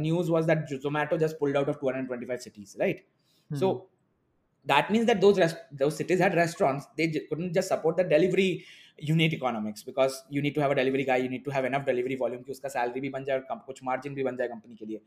news 0.00 0.30
was 0.30 0.46
that 0.46 0.78
Zomato 0.82 1.18
just 1.18 1.38
pulled 1.40 1.56
out 1.56 1.68
of 1.68 1.76
two 1.80 1.88
hundred 1.88 2.06
twenty 2.06 2.26
five 2.26 2.38
cities 2.40 2.76
right 2.80 3.04
so 3.50 3.70
that 4.65 4.91
means 4.91 5.05
that 5.05 5.21
those 5.21 5.37
rest- 5.39 5.65
those 5.71 5.95
cities 5.97 6.19
had 6.19 6.35
restaurants 6.35 6.85
they 6.97 7.07
j- 7.07 7.25
couldn't 7.29 7.53
just 7.53 7.67
support 7.69 7.97
the 7.97 8.03
delivery 8.03 8.65
unit 8.97 9.33
economics 9.33 9.83
because 9.83 10.23
you 10.29 10.41
need 10.41 10.55
to 10.55 10.61
have 10.61 10.71
a 10.71 10.75
delivery 10.75 11.03
guy 11.05 11.17
you 11.17 11.29
need 11.29 11.45
to 11.45 11.51
have 11.51 11.65
enough 11.65 11.85
delivery 11.85 12.15
volume 12.23 12.43
कि 12.45 12.51
उसका 12.51 12.69
salary 12.75 13.01
भी 13.01 13.09
बन 13.17 13.23
जाए 13.25 13.37
और 13.37 13.45
कम- 13.51 13.65
कुछ 13.65 13.83
margin 13.89 14.15
भी 14.15 14.23
बन 14.23 14.37
जाए 14.37 14.47
company 14.53 14.77
के 14.79 14.85
लिए 14.85 15.01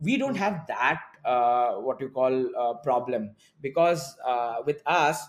we 0.00 0.16
don't 0.18 0.36
have 0.36 0.66
that 0.66 1.00
uh, 1.24 1.74
what 1.88 2.00
you 2.00 2.08
call 2.10 2.36
uh, 2.56 2.74
problem 2.88 3.30
because 3.60 4.06
uh, 4.24 4.62
with 4.66 4.82
us 4.86 5.24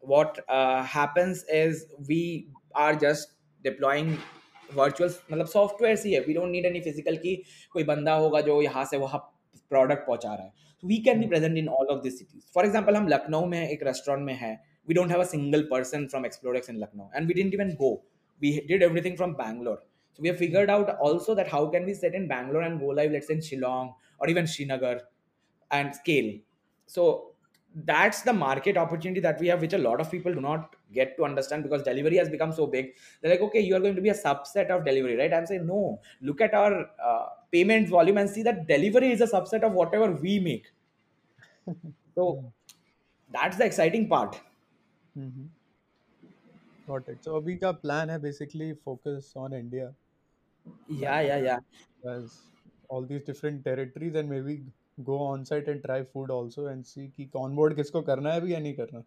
what 0.00 0.38
uh, 0.48 0.82
happens 0.82 1.44
is 1.44 1.86
we 2.08 2.48
are 2.74 2.94
just 2.94 3.34
deploying 3.64 4.16
virtual 4.78 5.10
मतलब 5.30 5.46
सॉफ्टवेयर 5.46 5.98
ही 6.04 6.12
है 6.12 6.20
we 6.26 6.34
don't 6.34 6.50
need 6.50 6.66
any 6.66 6.80
physical 6.80 7.16
की 7.24 7.34
कोई 7.72 7.84
बंदा 7.90 8.14
होगा 8.22 8.40
जो 8.48 8.60
यहाँ 8.62 8.84
से 8.90 8.96
वहाँ 8.98 9.18
प्रोडक्ट 9.70 10.06
पहुंचा 10.06 10.34
रहा 10.34 10.44
है 10.44 10.52
so 10.80 10.86
we 10.86 11.00
can 11.02 11.20
be 11.20 11.26
present 11.26 11.58
in 11.58 11.68
all 11.68 11.86
of 11.90 12.02
these 12.02 12.18
cities 12.18 12.46
for 12.52 12.64
example 12.64 12.96
हम 12.96 13.08
लखनऊ 13.08 13.46
में 13.54 13.60
एक 13.68 13.82
रेस्टोरेंट 13.90 14.24
में 14.26 14.34
है 14.44 14.52
we 14.88 14.94
don't 14.94 15.10
have 15.10 15.20
a 15.24 15.26
single 15.32 15.64
person 15.72 16.08
from 16.14 16.24
explorex 16.28 16.68
in 16.68 16.78
lucknow 16.80 17.10
and 17.14 17.28
we 17.28 17.34
didn't 17.34 17.54
even 17.58 17.74
go 17.82 17.90
we 18.40 18.60
did 18.72 18.82
everything 18.82 19.16
from 19.16 19.34
bangalore 19.34 19.78
so 20.12 20.22
we 20.22 20.28
have 20.28 20.38
figured 20.38 20.70
out 20.70 20.90
also 21.06 21.34
that 21.34 21.48
how 21.48 21.66
can 21.74 21.86
we 21.90 21.94
sit 22.00 22.14
in 22.14 22.26
bangalore 22.32 22.62
and 22.62 22.80
go 22.80 22.86
live 22.98 23.12
let's 23.12 23.26
say 23.28 23.34
in 23.34 23.40
shillong 23.50 23.94
or 24.18 24.28
even 24.28 24.46
srinagar 24.46 24.96
and 25.70 25.94
scale 25.94 26.30
so 26.86 27.34
that's 27.90 28.22
the 28.22 28.32
market 28.32 28.76
opportunity 28.76 29.20
that 29.20 29.40
we 29.40 29.48
have 29.48 29.60
which 29.60 29.72
a 29.72 29.78
lot 29.78 30.00
of 30.00 30.10
people 30.10 30.32
do 30.32 30.40
not 30.40 30.76
get 30.92 31.16
to 31.16 31.24
understand 31.24 31.62
because 31.62 31.82
delivery 31.82 32.16
has 32.16 32.28
become 32.28 32.52
so 32.52 32.66
big 32.66 32.94
they're 33.20 33.30
like 33.32 33.40
okay 33.40 33.60
you 33.60 33.74
are 33.76 33.80
going 33.80 33.96
to 33.96 34.02
be 34.02 34.10
a 34.10 34.20
subset 34.26 34.70
of 34.70 34.84
delivery 34.84 35.16
right 35.16 35.32
i'm 35.34 35.46
saying 35.46 35.66
no 35.66 36.00
look 36.20 36.40
at 36.40 36.54
our 36.54 36.90
uh, 37.10 37.26
payments 37.52 37.90
volume 37.90 38.18
and 38.18 38.30
see 38.30 38.42
that 38.42 38.66
delivery 38.66 39.10
is 39.12 39.20
a 39.20 39.26
subset 39.36 39.62
of 39.62 39.72
whatever 39.72 40.10
we 40.26 40.38
make 40.38 40.72
so 42.14 42.52
that's 43.30 43.56
the 43.56 43.64
exciting 43.64 44.08
part 44.08 44.40
Mhm. 45.14 45.54
Got 46.90 47.08
it. 47.12 47.24
So 47.24 47.34
अभी 47.40 47.56
का 47.64 47.72
plan 47.82 48.10
है 48.10 48.18
basically 48.22 48.72
focus 48.88 49.32
on 49.44 49.52
India 49.62 49.94
yeah 50.88 51.20
yeah 51.20 51.36
yeah 51.38 51.58
as 52.10 52.50
all 52.88 53.02
these 53.06 53.22
different 53.24 53.64
territories 53.64 54.14
and 54.14 54.28
maybe 54.28 54.64
go 55.04 55.18
on 55.18 55.44
site 55.44 55.68
and 55.68 55.82
try 55.84 56.02
food 56.04 56.30
also 56.30 56.66
and 56.72 56.86
see 56.86 57.08
कि 57.18 57.30
onboard 57.44 57.76
किसको 57.76 58.02
करना 58.10 58.32
है 58.32 58.40
अभी 58.40 58.52
या 58.52 58.58
नहीं 58.60 58.74
करना. 58.74 59.04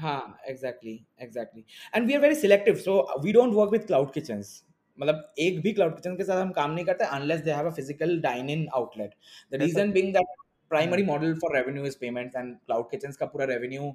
हाँ 0.00 0.38
exactly 0.48 1.04
exactly 1.24 1.64
and 1.94 2.06
we 2.06 2.14
are 2.16 2.20
very 2.20 2.34
selective 2.34 2.80
so 2.80 3.06
we 3.22 3.32
don't 3.32 3.54
work 3.54 3.70
with 3.70 3.86
cloud 3.86 4.12
kitchens 4.14 4.62
मतलब 5.00 5.34
एक 5.38 5.60
भी 5.62 5.72
cloud 5.74 5.92
kitchen 5.98 6.16
के 6.16 6.24
साथ 6.24 6.40
हम 6.42 6.50
काम 6.52 6.70
नहीं 6.70 6.84
करते 6.84 7.04
unless 7.18 7.44
they 7.44 7.54
have 7.58 7.66
a 7.66 7.74
physical 7.76 8.16
dine-in 8.24 8.66
outlet 8.80 9.14
the 9.50 9.58
ऐसा 9.58 9.64
reason 9.64 9.92
being 9.92 10.12
that 10.16 10.34
primary 10.74 11.04
model 11.10 11.34
for 11.44 11.52
revenue 11.54 11.84
is 11.90 11.96
payments 12.02 12.40
and 12.42 12.58
cloud 12.66 12.90
kitchens 12.90 13.16
का 13.22 13.26
पूरा 13.34 13.46
revenue 13.52 13.92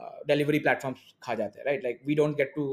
uh, 0.00 0.16
delivery 0.32 0.62
platforms 0.66 1.04
खा 1.22 1.34
जाते 1.42 1.60
हैं 1.60 1.66
right 1.66 1.86
like 1.88 2.02
we 2.10 2.18
don't 2.22 2.42
get 2.42 2.54
to 2.56 2.66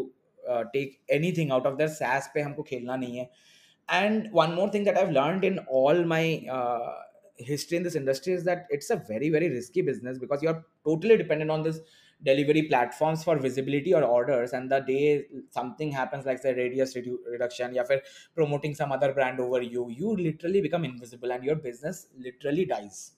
uh, 0.49 0.63
take 0.73 0.97
anything 1.19 1.52
out 1.52 1.69
of 1.71 1.78
their 1.78 1.91
SaaS 1.99 2.32
पे 2.34 2.41
हमको 2.41 2.63
खेलना 2.71 2.95
नहीं 2.95 3.17
है 3.17 3.30
and 3.99 4.32
one 4.32 4.56
more 4.56 4.69
thing 4.73 4.84
that 4.84 4.97
I've 4.97 5.12
learned 5.12 5.43
in 5.43 5.60
all 5.78 6.04
my 6.06 6.23
uh, 6.58 6.89
history 7.38 7.78
in 7.78 7.84
this 7.84 7.95
industry 7.95 8.34
is 8.34 8.43
that 8.43 8.67
it's 8.69 8.91
a 8.95 8.97
very 9.08 9.30
very 9.30 9.49
risky 9.49 9.82
business 9.82 10.19
because 10.19 10.43
you're 10.43 10.60
totally 10.89 11.17
dependent 11.17 11.52
on 11.52 11.63
this 11.63 11.79
delivery 12.23 12.62
platforms 12.62 13.25
for 13.25 13.37
visibility 13.38 13.92
or 13.94 14.02
orders 14.02 14.52
and 14.52 14.71
the 14.71 14.81
day 14.81 15.25
something 15.50 15.90
happens 15.90 16.25
like 16.25 16.40
the 16.42 16.54
radius 16.54 16.96
reduction 17.31 17.75
you 17.75 17.79
have 17.79 18.00
promoting 18.35 18.75
some 18.75 18.92
other 18.92 19.12
brand 19.12 19.40
over 19.40 19.60
you 19.62 19.88
you 19.90 20.17
literally 20.17 20.60
become 20.60 20.85
invisible 20.85 21.33
and 21.33 21.44
your 21.44 21.56
business 21.56 22.06
literally 22.19 22.65
dies 22.65 23.12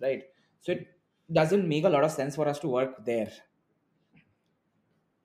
right? 0.00 0.24
So 0.60 0.72
it 0.72 0.86
doesn't 1.32 1.68
make 1.68 1.84
a 1.84 1.88
lot 1.88 2.04
of 2.04 2.10
sense 2.10 2.36
for 2.36 2.48
us 2.48 2.58
to 2.60 2.68
work 2.68 3.04
there. 3.04 3.32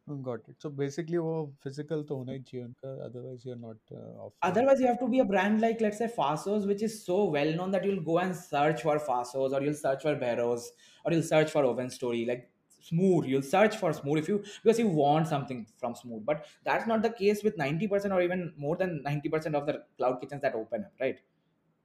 Hmm, 0.08 0.22
got 0.22 0.40
it. 0.48 0.56
So 0.60 0.70
basically 0.70 1.20
wo 1.20 1.52
physical 1.62 2.04
to 2.04 2.14
hona 2.14 2.38
hi 2.52 2.94
otherwise 3.08 3.46
you're 3.46 3.62
not 3.64 3.78
uh, 3.92 4.26
off 4.26 4.34
otherwise 4.42 4.80
you 4.80 4.88
have 4.88 5.00
to 5.00 5.08
be 5.08 5.20
a 5.20 5.26
brand 5.26 5.62
like 5.62 5.82
let's 5.82 6.00
say 6.00 6.08
Faasos 6.20 6.66
which 6.66 6.82
is 6.88 7.06
so 7.06 7.26
well 7.26 7.52
known 7.60 7.72
that 7.72 7.86
you'll 7.86 8.04
go 8.04 8.18
and 8.20 8.36
search 8.36 8.82
for 8.82 8.98
Faasos 9.10 9.52
or 9.52 9.62
you'll 9.62 9.82
search 9.82 10.02
for 10.02 10.16
Behrouz 10.16 10.70
or 11.06 11.14
you'll 11.14 11.30
search 11.34 11.52
for 11.52 11.64
oven 11.66 11.92
story 11.92 12.26
like 12.26 12.50
smooth 12.82 13.26
you'll 13.26 13.42
search 13.42 13.76
for 13.78 13.92
smooth 13.94 14.20
if 14.20 14.28
you 14.28 14.44
because 14.64 14.80
you 14.80 14.88
want 14.88 15.28
something 15.28 15.66
from 15.78 15.96
smooth 15.96 16.26
but 16.26 16.46
that's 16.64 16.88
not 16.88 17.02
the 17.02 17.10
case 17.10 17.44
with 17.44 17.58
90% 17.58 18.12
or 18.12 18.22
even 18.22 18.54
more 18.58 18.76
than 18.76 19.04
90% 19.06 19.54
of 19.54 19.66
the 19.66 19.84
cloud 19.98 20.20
kitchens 20.22 20.42
that 20.42 20.56
open 20.56 20.84
up 20.84 20.92
right 21.00 21.20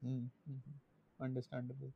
mm-hmm. 0.06 1.24
understandable 1.24 1.92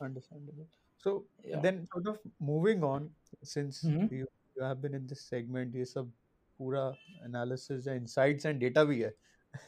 understandable 0.00 0.66
so 0.98 1.24
yeah. 1.44 1.60
then 1.60 1.86
sort 1.92 2.06
of 2.06 2.18
moving 2.40 2.82
on 2.82 3.08
since 3.42 3.82
mm-hmm. 3.82 4.14
you, 4.14 4.26
you 4.56 4.62
have 4.62 4.80
been 4.82 4.94
in 4.94 5.06
this 5.06 5.20
segment 5.20 5.74
you 5.74 5.84
sub 5.84 6.08
pura 6.56 6.92
analysis 7.22 7.86
and 7.86 7.96
insights 7.96 8.44
and 8.44 8.60
data 8.60 8.84
we 8.84 9.04
are 9.04 9.14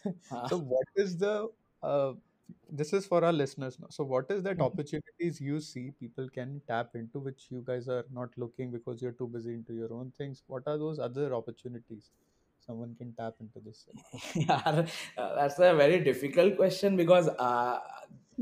ah. 0.32 0.46
so 0.46 0.58
what 0.58 0.86
is 0.96 1.16
the 1.16 1.48
uh, 1.82 2.12
this 2.70 2.92
is 2.92 3.06
for 3.06 3.24
our 3.24 3.32
listeners 3.32 3.78
now 3.78 3.86
so 3.90 4.04
what 4.04 4.30
is 4.30 4.42
that 4.42 4.54
mm-hmm. 4.54 4.62
opportunity 4.62 5.07
opportunities 5.18 5.40
you 5.40 5.60
see 5.60 5.90
people 5.90 6.28
can 6.28 6.60
tap 6.66 6.94
into 6.94 7.18
which 7.18 7.46
you 7.50 7.62
guys 7.66 7.88
are 7.88 8.04
not 8.12 8.30
looking 8.36 8.70
because 8.70 9.02
you're 9.02 9.12
too 9.12 9.26
busy 9.26 9.54
into 9.54 9.74
your 9.74 9.92
own 9.92 10.12
things 10.18 10.42
what 10.46 10.62
are 10.66 10.78
those 10.78 10.98
other 10.98 11.34
opportunities 11.34 12.10
someone 12.60 12.94
can 12.94 13.12
tap 13.14 13.34
into 13.40 13.60
this 13.60 13.86
Yeah, 14.34 14.86
uh, 15.16 15.34
that's 15.34 15.58
a 15.58 15.74
very 15.74 16.00
difficult 16.04 16.56
question 16.56 16.96
because 16.96 17.28
uh, 17.28 17.80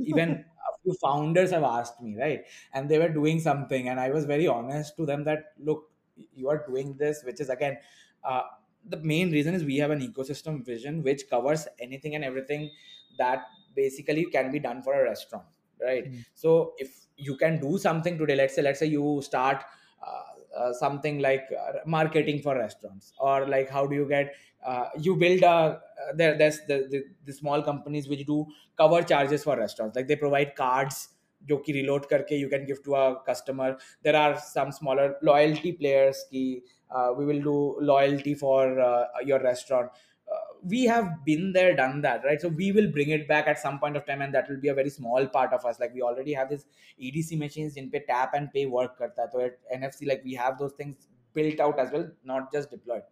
even 0.02 0.30
a 0.72 0.78
few 0.82 0.94
founders 1.02 1.50
have 1.50 1.62
asked 1.62 2.00
me, 2.00 2.16
right? 2.18 2.44
And 2.72 2.88
they 2.88 2.98
were 2.98 3.08
doing 3.08 3.40
something, 3.40 3.88
and 3.88 3.98
I 4.00 4.10
was 4.10 4.24
very 4.24 4.46
honest 4.46 4.96
to 4.96 5.06
them 5.06 5.24
that 5.24 5.52
look, 5.58 5.90
you 6.34 6.48
are 6.48 6.66
doing 6.66 6.96
this, 6.96 7.22
which 7.24 7.40
is 7.40 7.48
again, 7.48 7.78
uh, 8.24 8.42
the 8.88 8.98
main 8.98 9.30
reason 9.32 9.54
is 9.54 9.64
we 9.64 9.78
have 9.78 9.90
an 9.90 10.00
ecosystem 10.00 10.64
vision 10.64 11.02
which 11.02 11.28
covers 11.28 11.66
anything 11.80 12.14
and 12.14 12.24
everything 12.24 12.70
that 13.18 13.44
basically 13.74 14.24
can 14.26 14.50
be 14.52 14.58
done 14.60 14.82
for 14.82 14.94
a 14.94 15.02
restaurant, 15.04 15.46
right? 15.85 16.07
Hmm. 16.07 16.19
So 16.33 16.73
if 16.77 17.05
you 17.17 17.35
can 17.37 17.59
do 17.59 17.77
something 17.77 18.17
today, 18.17 18.35
let's 18.35 18.55
say, 18.55 18.61
let's 18.61 18.79
say 18.79 18.87
you 18.87 19.21
start. 19.21 19.63
Uh, 20.05 20.23
uh, 20.57 20.73
something 20.73 21.19
like 21.19 21.47
uh, 21.57 21.73
marketing 21.85 22.41
for 22.41 22.55
restaurants 22.57 23.13
or 23.19 23.47
like 23.47 23.69
how 23.69 23.87
do 23.87 23.95
you 23.95 24.05
get 24.05 24.35
uh, 24.65 24.89
you 24.99 25.15
build 25.15 25.41
a 25.43 25.47
uh, 25.47 25.79
there 26.13 26.37
there's 26.37 26.59
the, 26.67 26.87
the 26.89 27.03
the 27.25 27.31
small 27.31 27.61
companies 27.61 28.09
which 28.09 28.25
do 28.25 28.45
cover 28.77 29.01
charges 29.01 29.43
for 29.43 29.55
restaurants 29.55 29.95
like 29.95 30.07
they 30.07 30.15
provide 30.15 30.55
cards 30.55 31.07
जो 31.49 31.57
कि 31.65 31.73
reload 31.73 32.05
करके 32.09 32.37
you 32.39 32.49
can 32.49 32.65
give 32.65 32.83
to 32.83 32.93
a 32.95 33.23
customer 33.25 33.77
there 34.03 34.15
are 34.15 34.37
some 34.39 34.71
smaller 34.71 35.15
loyalty 35.23 35.71
players 35.71 36.17
की 36.33 36.61
uh, 36.91 37.13
we 37.17 37.25
will 37.25 37.41
do 37.41 37.77
loyalty 37.79 38.33
for 38.35 38.79
uh, 38.79 39.05
your 39.25 39.39
restaurant 39.39 39.89
uh, 39.91 40.14
we 40.68 40.84
have 40.84 41.24
been 41.24 41.52
there 41.52 41.74
done 41.76 42.00
that 42.02 42.24
right? 42.24 42.40
So 42.40 42.48
we 42.48 42.72
will 42.72 42.90
bring 42.90 43.10
it 43.10 43.28
back 43.28 43.46
at 43.46 43.58
some 43.58 43.78
point 43.78 43.96
of 43.96 44.06
time 44.06 44.22
and 44.22 44.34
that 44.34 44.48
will 44.48 44.60
be 44.60 44.68
a 44.68 44.74
very 44.74 44.90
small 44.90 45.26
part 45.26 45.52
of 45.52 45.64
us. 45.64 45.78
Like 45.78 45.94
we 45.94 46.02
already 46.02 46.32
have 46.32 46.48
this 46.48 46.64
edc 47.02 47.38
machines 47.38 47.76
in 47.76 47.90
pay 47.90 48.04
tap 48.08 48.34
and 48.34 48.52
pay 48.52 48.66
work 48.66 48.98
karta. 48.98 49.28
So 49.32 49.40
at 49.40 49.58
nfc 49.80 50.06
like 50.06 50.22
we 50.24 50.34
have 50.34 50.58
those 50.58 50.72
things 50.72 51.08
built 51.34 51.60
out 51.60 51.78
as 51.78 51.90
well 51.92 52.10
not 52.24 52.52
just 52.52 52.70
deployed. 52.70 53.02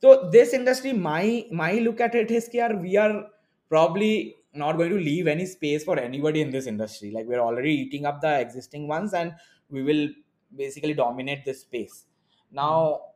So 0.00 0.28
this 0.30 0.52
industry 0.52 0.92
my 0.92 1.46
my 1.52 1.74
look 1.74 2.00
at 2.00 2.14
it 2.14 2.30
is 2.30 2.48
here 2.48 2.76
we 2.76 2.96
are 2.96 3.26
probably 3.68 4.36
not 4.54 4.76
going 4.76 4.90
to 4.90 4.98
leave 4.98 5.26
any 5.26 5.46
space 5.46 5.84
for 5.84 5.98
anybody 5.98 6.40
in 6.40 6.50
this 6.50 6.66
industry. 6.66 7.10
Like 7.10 7.26
we're 7.26 7.40
already 7.40 7.72
eating 7.72 8.04
up 8.06 8.20
the 8.20 8.40
existing 8.40 8.88
ones 8.88 9.14
and 9.14 9.32
we 9.70 9.82
will 9.82 10.08
basically 10.54 10.94
dominate 10.94 11.44
this 11.44 11.60
space. 11.60 12.06
Now 12.50 13.11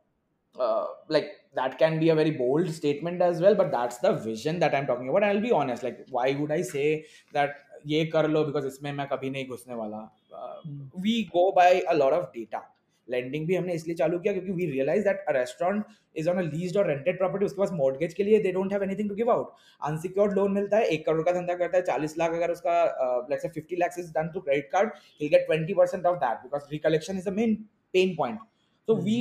uh, 0.57 0.85
like 1.09 1.29
that 1.55 1.77
can 1.79 1.99
be 1.99 2.09
a 2.09 2.15
very 2.15 2.31
bold 2.31 2.69
statement 2.71 3.21
as 3.21 3.41
well 3.41 3.55
but 3.55 3.71
that's 3.71 3.97
the 3.99 4.13
vision 4.25 4.59
that 4.59 4.75
i'm 4.75 4.85
talking 4.85 5.09
about 5.09 5.23
and 5.23 5.31
i'll 5.31 5.47
be 5.47 5.51
honest 5.51 5.83
like 5.83 6.05
why 6.09 6.27
would 6.33 6.51
i 6.51 6.61
say 6.73 6.89
that 7.33 7.63
ये 7.87 8.05
कर 8.13 8.27
लो 8.27 8.43
because 8.45 8.65
इसमें 8.65 8.91
मैं 8.93 9.07
कभी 9.07 9.29
नहीं 9.29 9.47
घुसने 9.47 9.75
वाला 9.75 9.97
Hmm. 10.37 10.79
We 11.01 11.21
go 11.33 11.51
by 11.51 11.79
a 11.79 11.93
lot 11.93 12.13
of 12.13 12.25
data 12.33 12.61
lending 13.07 13.45
भी 13.47 13.55
हमने 13.55 13.73
इसलिए 13.73 13.95
चालू 13.95 14.17
किया 14.19 14.33
क्योंकि 14.33 14.51
we 14.51 14.65
realize 14.71 15.03
that 15.03 15.25
a 15.27 15.31
restaurant 15.31 15.83
is 16.15 16.29
on 16.29 16.37
a 16.37 16.41
leased 16.41 16.77
और 16.77 16.87
रेंटेड 16.87 17.17
प्रॉपर्टी 17.17 17.45
उसके 17.45 17.61
पास 17.61 17.71
मॉर्गेज 17.73 18.13
के 18.13 18.23
लिए 18.23 18.39
they 18.43 18.51
don't 18.51 18.73
have 18.73 18.83
anything 18.83 19.09
to 19.09 19.15
give 19.15 19.31
out 19.31 19.53
unsecured 19.89 20.33
loan 20.37 20.51
मिलता 20.51 20.77
है 20.77 20.87
एक 20.95 21.05
करोड़ 21.05 21.21
का 21.25 21.31
धंधा 21.31 21.53
करता 21.55 21.77
है 21.77 21.83
चालीस 21.83 22.17
लाख 22.17 22.31
अगर 22.31 22.51
उसका 22.51 22.83
let's 23.29 23.41
say 23.41 23.49
fifty 23.49 23.75
lakhs 23.75 23.99
is 23.99 24.11
done 24.13 24.31
to 24.33 24.39
credit 24.39 24.69
card 24.71 24.91
he'll 25.19 25.33
get 25.35 25.47
20% 25.51 26.09
of 26.11 26.19
that 26.25 26.43
because 26.43 26.67
recollection 26.73 27.21
is 27.21 27.29
the 27.29 27.35
main 27.39 27.55
pain 27.93 28.15
point 28.19 28.43
so 28.87 28.99
we 29.07 29.17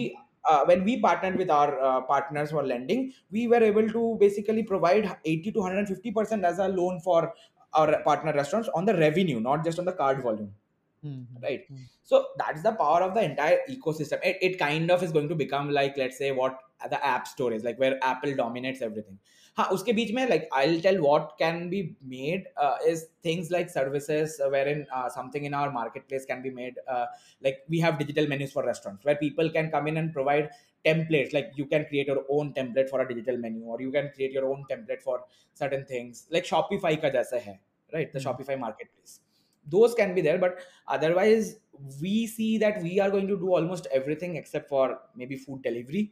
uh, 0.48 0.64
when 0.64 0.84
we 0.84 1.00
partnered 1.00 1.36
with 1.36 1.50
our 1.50 1.78
uh, 1.80 2.00
partners 2.02 2.50
for 2.50 2.62
lending 2.62 3.12
we 3.30 3.46
were 3.48 3.62
able 3.62 3.88
to 3.88 4.16
basically 4.20 4.62
provide 4.62 5.16
80 5.24 5.52
to 5.52 5.60
150% 5.60 6.44
as 6.44 6.58
a 6.58 6.68
loan 6.68 7.00
for 7.00 7.34
our 7.74 8.02
partner 8.02 8.32
restaurants 8.32 8.68
on 8.74 8.84
the 8.84 8.94
revenue 8.96 9.40
not 9.40 9.64
just 9.64 9.78
on 9.78 9.84
the 9.84 9.92
card 9.92 10.22
volume 10.22 10.54
Hmm. 11.02 11.24
right 11.42 11.64
Hmm. 11.68 11.82
so 12.02 12.28
that's 12.38 12.62
the 12.62 12.72
power 12.72 13.02
of 13.02 13.14
the 13.14 13.22
entire 13.22 13.58
ecosystem 13.68 14.18
it, 14.24 14.38
it 14.40 14.58
kind 14.58 14.90
of 14.90 15.02
is 15.02 15.12
going 15.12 15.28
to 15.28 15.34
become 15.34 15.70
like 15.70 15.96
let's 15.96 16.16
say 16.16 16.32
what 16.32 16.58
the 16.90 17.04
app 17.06 17.28
store 17.28 17.52
is 17.52 17.64
like 17.64 17.78
where 17.78 17.98
apple 18.02 18.34
dominates 18.34 18.80
everything 18.80 19.18
हाँ 19.56 19.66
उसके 19.72 19.92
बीच 19.92 20.10
में 20.12 20.26
like 20.28 20.48
I 20.54 20.80
tell 20.80 20.98
what 21.00 21.28
can 21.38 21.68
be 21.68 21.80
made 22.06 22.48
is 22.88 23.04
things 23.24 23.50
like 23.52 23.70
services 23.70 24.42
where 24.52 24.68
in 24.68 24.84
something 25.10 25.44
in 25.46 25.54
our 25.54 25.70
market 25.72 26.06
place 26.08 26.24
can 26.24 26.42
be 26.42 26.50
made 26.52 26.80
like 26.88 27.64
we 27.70 27.78
have 27.80 27.96
digital 27.96 28.28
menus 28.28 28.52
for 28.52 28.66
restaurant 28.66 29.06
where 29.06 29.14
people 29.20 29.48
can 29.50 29.68
come 29.68 29.88
in 29.88 29.96
and 29.96 30.12
provide 30.12 30.48
templates 30.84 31.34
like 31.34 31.50
you 31.58 31.64
can 31.64 31.82
create 31.84 32.08
your 32.08 32.26
own 32.30 32.50
template 32.50 32.90
for 32.90 33.00
a 33.00 33.04
digital 33.04 33.38
menu 33.38 33.72
और 33.72 33.82
you 33.82 33.90
can 33.92 34.08
create 34.08 34.34
your 34.34 34.44
own 34.46 34.62
template 34.68 35.02
for 35.02 35.26
certain 35.56 35.84
things 35.90 36.26
like 36.32 36.46
Shopify 36.46 36.96
का 36.96 37.08
जैसा 37.10 37.38
है 37.44 37.60
right 37.92 38.16
the 38.16 38.20
Shopify 38.20 38.56
market 38.56 38.88
place 38.88 39.20
those 39.66 39.94
can 39.96 40.14
be 40.14 40.22
there 40.22 40.38
but 40.38 40.58
otherwise 40.90 41.54
we 42.00 42.26
see 42.26 42.56
that 42.58 42.82
we 42.82 42.98
are 42.98 43.10
going 43.10 43.28
to 43.28 43.36
do 43.36 43.54
almost 43.54 43.86
everything 43.94 44.36
except 44.36 44.68
for 44.70 44.96
maybe 45.26 45.36
food 45.36 45.62
delivery 45.62 46.08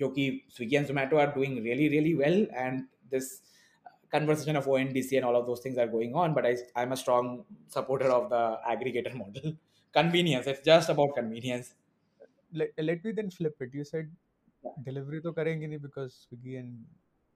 जो 0.00 0.08
कि 0.14 0.42
Swiggy 0.50 0.78
and 0.78 0.86
Zomato 0.86 1.18
are 1.18 1.32
doing 1.34 1.62
really, 1.62 1.88
really 1.88 2.14
well, 2.14 2.46
and 2.54 2.84
this 3.10 3.42
conversation 4.10 4.56
of 4.56 4.66
ONDC 4.66 5.16
and 5.16 5.24
all 5.24 5.36
of 5.36 5.46
those 5.46 5.60
things 5.60 5.78
are 5.78 5.86
going 5.86 6.14
on. 6.14 6.34
But 6.34 6.46
I, 6.46 6.56
I'm 6.74 6.92
a 6.92 6.96
strong 6.96 7.44
supporter 7.68 8.10
of 8.10 8.30
the 8.30 8.58
aggregator 8.68 9.14
model. 9.22 9.56
convenience. 9.96 10.46
It's 10.46 10.60
just 10.60 10.90
about 10.90 11.14
convenience. 11.16 11.74
Let, 12.52 12.70
let 12.78 13.04
me 13.04 13.12
then 13.12 13.30
flip 13.30 13.56
it. 13.60 13.70
You 13.72 13.84
said 13.84 14.10
delivery 14.88 15.20
to 15.22 15.32
karenge 15.32 15.66
nahi 15.72 15.80
because 15.80 16.26
Swiggy 16.26 16.58
and 16.58 16.84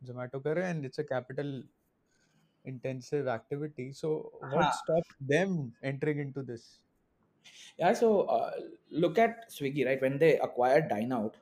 Zomato 0.06 0.42
kare, 0.42 0.62
and 0.70 0.84
it's 0.84 0.98
a 0.98 1.04
capital 1.04 1.62
intensive 2.64 3.28
activity. 3.28 3.92
So 3.92 4.32
what 4.50 4.74
stops 4.74 5.14
them 5.20 5.72
entering 5.82 6.18
into 6.18 6.42
this? 6.42 6.80
Yeah, 7.78 7.92
so 7.94 8.22
uh, 8.22 8.50
look 8.90 9.18
at 9.18 9.50
Swiggy, 9.50 9.86
right? 9.86 10.00
When 10.00 10.18
they 10.18 10.38
acquired 10.38 10.90
Dineout, 10.90 11.34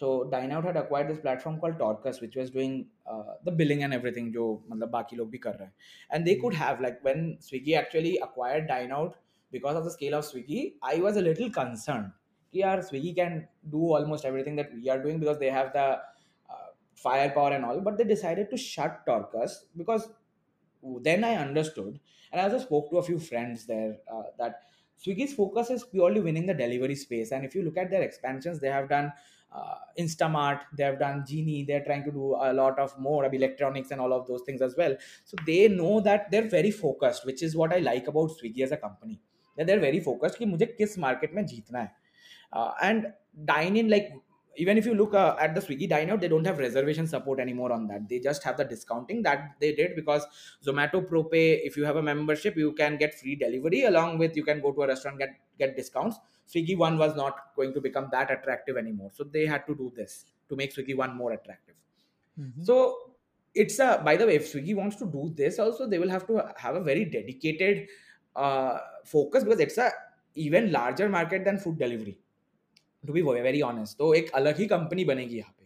so 0.00 0.30
Dineout 0.32 0.64
had 0.64 0.78
acquired 0.78 1.08
this 1.08 1.18
platform 1.18 1.60
called 1.60 1.78
Torqus, 1.78 2.22
which 2.22 2.34
was 2.34 2.50
doing 2.50 2.86
uh, 3.06 3.34
the 3.44 3.52
billing 3.52 3.82
and 3.82 3.92
everything, 3.92 4.32
जो 4.32 4.44
मतलब 4.70 4.90
बाकी 4.90 5.16
लोग 5.16 5.30
भी 5.30 5.70
And 6.10 6.26
they 6.26 6.36
could 6.36 6.54
hmm. 6.54 6.58
have 6.58 6.80
like 6.80 7.04
when 7.04 7.36
Swiggy 7.38 7.76
actually 7.76 8.16
acquired 8.18 8.66
Dineout 8.66 9.12
because 9.52 9.76
of 9.76 9.84
the 9.84 9.90
scale 9.90 10.14
of 10.14 10.24
Swiggy, 10.24 10.76
I 10.82 10.96
was 10.96 11.18
a 11.18 11.20
little 11.20 11.50
concerned. 11.50 12.12
कि 12.54 12.62
Swiggy 12.90 13.14
can 13.14 13.46
do 13.68 13.92
almost 13.92 14.24
everything 14.24 14.56
that 14.56 14.72
we 14.72 14.88
are 14.88 15.02
doing 15.02 15.20
because 15.20 15.38
they 15.38 15.50
have 15.50 15.74
the 15.74 15.98
uh, 16.48 16.70
firepower 16.94 17.52
and 17.52 17.66
all, 17.66 17.80
but 17.80 17.98
they 17.98 18.04
decided 18.04 18.48
to 18.48 18.56
shut 18.56 19.04
Torqus 19.06 19.50
because 19.76 20.08
then 21.02 21.24
I 21.24 21.34
understood, 21.34 22.00
and 22.32 22.40
I 22.40 22.44
also 22.44 22.58
spoke 22.58 22.90
to 22.90 22.96
a 22.96 23.02
few 23.02 23.18
friends 23.18 23.66
there 23.66 23.98
uh, 24.10 24.22
that 24.38 24.62
Swiggy's 25.04 25.34
focus 25.34 25.68
is 25.68 25.84
purely 25.84 26.20
winning 26.20 26.46
the 26.46 26.54
delivery 26.54 26.94
space, 26.94 27.32
and 27.32 27.44
if 27.44 27.54
you 27.54 27.62
look 27.62 27.76
at 27.76 27.90
their 27.90 28.02
expansions, 28.02 28.60
they 28.60 28.68
have 28.68 28.88
done 28.88 29.12
uh, 29.51 29.75
Instamart, 29.97 30.61
they 30.77 30.83
have 30.83 30.99
done 30.99 31.23
Genie, 31.27 31.63
they're 31.63 31.83
trying 31.83 32.03
to 32.03 32.11
do 32.11 32.35
a 32.35 32.51
lot 32.53 32.77
of 32.77 32.97
more 32.99 33.23
of 33.23 33.33
electronics 33.33 33.91
and 33.91 34.01
all 34.01 34.11
of 34.13 34.27
those 34.27 34.41
things 34.45 34.61
as 34.61 34.75
well. 34.77 34.95
So 35.23 35.37
they 35.45 35.67
know 35.69 36.01
that 36.01 36.29
they're 36.31 36.49
very 36.49 36.71
focused, 36.71 37.25
which 37.25 37.41
is 37.41 37.55
what 37.55 37.73
I 37.73 37.79
like 37.79 38.07
about 38.07 38.31
Swiggy 38.31 38.61
as 38.61 38.71
a 38.71 38.77
company. 38.77 39.21
That 39.57 39.67
they're 39.67 39.79
very 39.79 40.01
focused 40.01 40.37
कि 40.37 40.45
मुझे 40.45 40.75
किस 40.77 40.97
market 40.99 41.33
में 41.33 41.45
जीतना 41.47 41.79
है. 41.79 41.91
Uh, 42.51 42.71
and 42.81 43.13
dine 43.45 43.77
in 43.77 43.89
like 43.89 44.11
even 44.57 44.77
if 44.77 44.85
you 44.85 44.93
look 44.93 45.13
uh, 45.13 45.35
at 45.39 45.53
the 45.53 45.61
Swiggy 45.61 45.87
dine 45.87 46.09
out, 46.09 46.21
they 46.21 46.27
don't 46.27 46.45
have 46.45 46.59
reservation 46.59 47.07
support 47.07 47.39
anymore 47.39 47.71
on 47.71 47.87
that. 47.87 48.07
They 48.07 48.19
just 48.19 48.43
have 48.43 48.57
the 48.57 48.63
discounting 48.63 49.21
that 49.23 49.55
they 49.59 49.73
did 49.73 49.95
because 49.95 50.25
Zomato 50.65 51.05
ProPay, 51.05 51.59
if 51.63 51.75
you 51.77 51.83
have 51.85 51.97
a 51.97 52.01
membership, 52.01 52.55
you 52.55 52.73
can 52.73 52.97
get 52.97 53.13
free 53.13 53.35
delivery 53.35 53.83
along 53.83 54.17
with 54.17 54.35
you 54.35 54.43
can 54.43 54.61
go 54.61 54.71
to 54.71 54.83
a 54.83 54.87
restaurant 54.87 55.19
get 55.19 55.35
get 55.59 55.75
discounts. 55.75 56.17
Swiggy 56.49 56.77
one 56.77 56.97
was 56.97 57.15
not 57.15 57.55
going 57.55 57.73
to 57.73 57.81
become 57.81 58.09
that 58.11 58.31
attractive 58.31 58.77
anymore, 58.77 59.11
so 59.13 59.23
they 59.23 59.45
had 59.45 59.65
to 59.67 59.75
do 59.75 59.91
this 59.95 60.25
to 60.49 60.55
make 60.55 60.73
Swiggy 60.75 60.95
one 60.95 61.15
more 61.15 61.31
attractive. 61.33 61.75
Mhm. 62.39 62.65
So 62.65 63.15
it's 63.55 63.79
a 63.79 64.01
by 64.05 64.15
the 64.15 64.27
way, 64.27 64.35
if 64.35 64.51
Swiggy 64.51 64.75
wants 64.75 64.97
to 64.97 65.05
do 65.05 65.33
this, 65.35 65.59
also 65.59 65.87
they 65.87 65.99
will 65.99 66.09
have 66.09 66.27
to 66.27 66.41
have 66.57 66.75
a 66.75 66.81
very 66.81 67.05
dedicated 67.05 67.87
uh, 68.35 68.79
focus 69.05 69.43
because 69.43 69.59
it's 69.59 69.77
a 69.77 69.91
even 70.35 70.71
larger 70.71 71.07
market 71.09 71.45
than 71.45 71.57
food 71.57 71.79
delivery. 71.79 72.19
To 73.05 73.13
be 73.13 73.21
very 73.21 73.61
honest, 73.61 73.97
तो 73.97 74.13
एक 74.15 74.31
अलग 74.35 74.57
ही 74.57 74.65
company 74.67 75.05
बनेगी 75.05 75.37
यहाँ 75.37 75.53
पे 75.59 75.65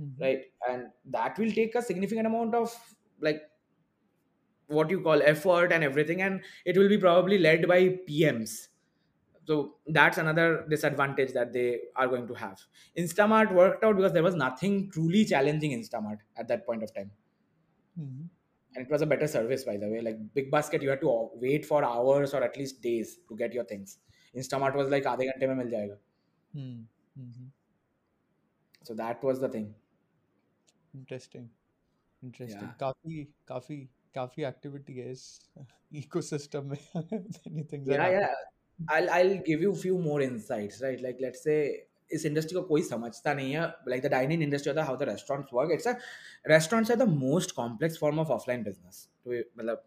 Mhm. 0.00 0.20
right 0.20 0.44
and 0.68 0.86
that 1.16 1.38
will 1.38 1.50
take 1.52 1.74
a 1.74 1.82
significant 1.82 2.26
amount 2.26 2.54
of 2.54 2.74
like 3.20 3.42
what 4.66 4.90
you 4.90 5.00
call 5.00 5.22
effort 5.22 5.72
and 5.72 5.84
everything 5.84 6.22
and 6.22 6.40
it 6.64 6.78
will 6.78 6.88
be 6.88 6.98
probably 6.98 7.38
led 7.38 7.66
by 7.68 7.80
pms 8.08 8.54
so 9.50 9.54
that's 9.98 10.18
another 10.18 10.44
disadvantage 10.72 11.32
that 11.36 11.52
they 11.52 11.80
are 11.96 12.06
going 12.12 12.26
to 12.26 12.34
have 12.42 12.60
instamart 13.04 13.52
worked 13.60 13.84
out 13.84 13.96
because 13.96 14.12
there 14.12 14.22
was 14.22 14.36
nothing 14.42 14.76
truly 14.96 15.24
challenging 15.24 15.72
instamart 15.78 16.18
at 16.36 16.48
that 16.52 16.64
point 16.66 16.82
of 16.88 16.94
time 16.98 17.10
Mhm. 17.98 18.28
and 18.76 18.86
it 18.86 18.90
was 18.96 19.02
a 19.02 19.08
better 19.14 19.26
service 19.32 19.64
by 19.70 19.76
the 19.80 19.88
way 19.94 20.00
like 20.10 20.20
big 20.36 20.50
basket 20.52 20.82
you 20.86 20.90
had 20.90 21.00
to 21.06 21.16
wait 21.46 21.66
for 21.72 21.80
hours 21.88 22.32
or 22.38 22.42
at 22.50 22.56
least 22.60 22.80
days 22.86 23.16
to 23.32 23.36
get 23.42 23.52
your 23.58 23.64
things 23.72 23.98
instamart 24.42 24.78
was 24.82 24.94
like 24.96 25.08
आधे 25.14 25.26
घंटे 25.32 25.46
में 25.46 25.54
मिल 25.64 25.70
जाएगा 25.76 25.98
Hmm. 26.54 26.78
Mhm. 27.24 27.50
so 28.88 28.94
that 29.02 29.22
was 29.30 29.40
the 29.46 29.48
thing 29.58 29.68
Interesting. 31.00 31.44
Interesting. 32.22 32.62
yeah 32.62 32.72
काफी 32.80 33.22
काफी 33.48 33.76
काफी 34.14 34.42
activity 34.48 34.96
है 34.98 35.10
इस 35.12 35.22
ecosystem 36.00 36.64
में. 36.72 36.78
Many 36.94 37.62
things 37.70 37.88
are 37.88 37.92
yeah 37.92 38.02
happening. 38.02 38.20
yeah 38.20 38.34
i'll 38.78 39.10
i'll 39.10 39.38
give 39.46 39.60
you 39.60 39.72
a 39.72 39.76
few 39.76 39.96
more 39.98 40.20
insights 40.22 40.82
right 40.82 41.02
like 41.02 41.24
let's 41.26 41.48
say 41.48 41.62
इस 42.10 42.24
इंडस्ट्री 42.26 42.54
को 42.54 42.62
कोई 42.62 42.82
समझता 42.82 43.32
नहीं 43.34 43.52
है 43.52 43.60
लाइक 43.88 44.02
द 44.02 44.06
डाइनिंग 44.10 44.42
इंडस्ट्री 44.42 44.70
होता 44.70 44.80
है 44.80 44.86
how 44.86 44.96
the 44.96 45.02
restaurants 45.08 45.50
work 45.54 45.70
it's 45.72 45.86
a 45.88 45.92
restaurants 46.48 46.90
are 46.90 46.96
the 46.96 47.02
most 47.10 47.54
complex 47.56 47.98
form 47.98 48.18
of 48.20 48.30
offline 48.30 48.62
business 48.62 49.08
तो 49.24 49.30
मतलब 49.30 49.84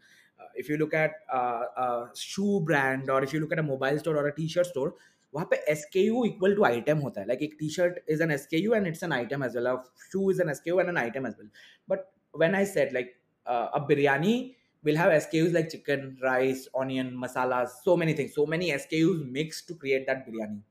if 0.60 0.70
you 0.70 0.78
look 0.78 0.94
at 0.96 2.16
shoe 2.18 2.60
brand 2.68 3.10
और 3.10 3.24
if 3.24 3.34
you 3.34 3.40
look 3.42 3.54
at 3.54 3.60
a 3.60 3.64
mobile 3.68 3.98
store 4.00 4.18
और 4.18 4.28
अ 4.28 4.32
T 4.38 4.48
shirt 4.56 4.68
store 4.68 4.96
वहाँ 5.34 5.48
पे 5.52 5.64
S 5.72 5.86
K 5.94 6.06
you 6.06 6.24
equal 6.26 6.56
to 6.56 6.64
item 6.64 7.00
होता 7.00 7.22
है 7.22 7.28
like 7.28 7.42
एक 7.44 7.56
T 7.60 7.70
shirt 7.70 8.00
is 8.10 8.22
an 8.22 8.32
S 8.32 8.48
K 8.52 8.64
U 8.64 8.74
and 8.74 8.88
it's 8.88 9.04
an 9.04 9.14
item 9.14 9.44
as 9.46 9.58
well 9.58 9.76
shoe 10.12 10.30
is 10.32 10.42
an 10.42 10.50
S 10.50 10.60
K 10.60 10.70
U 10.70 10.80
and 10.80 10.90
an 10.90 10.98
item 10.98 11.28
as 11.28 11.36
well 11.40 11.50
but 11.90 12.12
when 12.34 12.56
I 12.56 12.64
said 12.66 12.94
like 12.94 13.16
uh, 13.46 13.68
a 13.76 13.82
will 14.83 14.97
have 14.97 15.13
SKUs 15.13 15.53
like 15.53 15.71
chicken, 15.71 16.19
rice, 16.23 16.69
onion, 16.75 17.17
masalas, 17.17 17.69
so 17.85 17.97
many 17.97 18.15
things, 18.15 18.35
so 18.35 18.47
many 18.47 18.73
SKUs 18.73 19.25
mixed 19.25 19.69
to 19.69 19.75
create 19.75 20.07
that 20.07 20.27
biryani. 20.27 20.63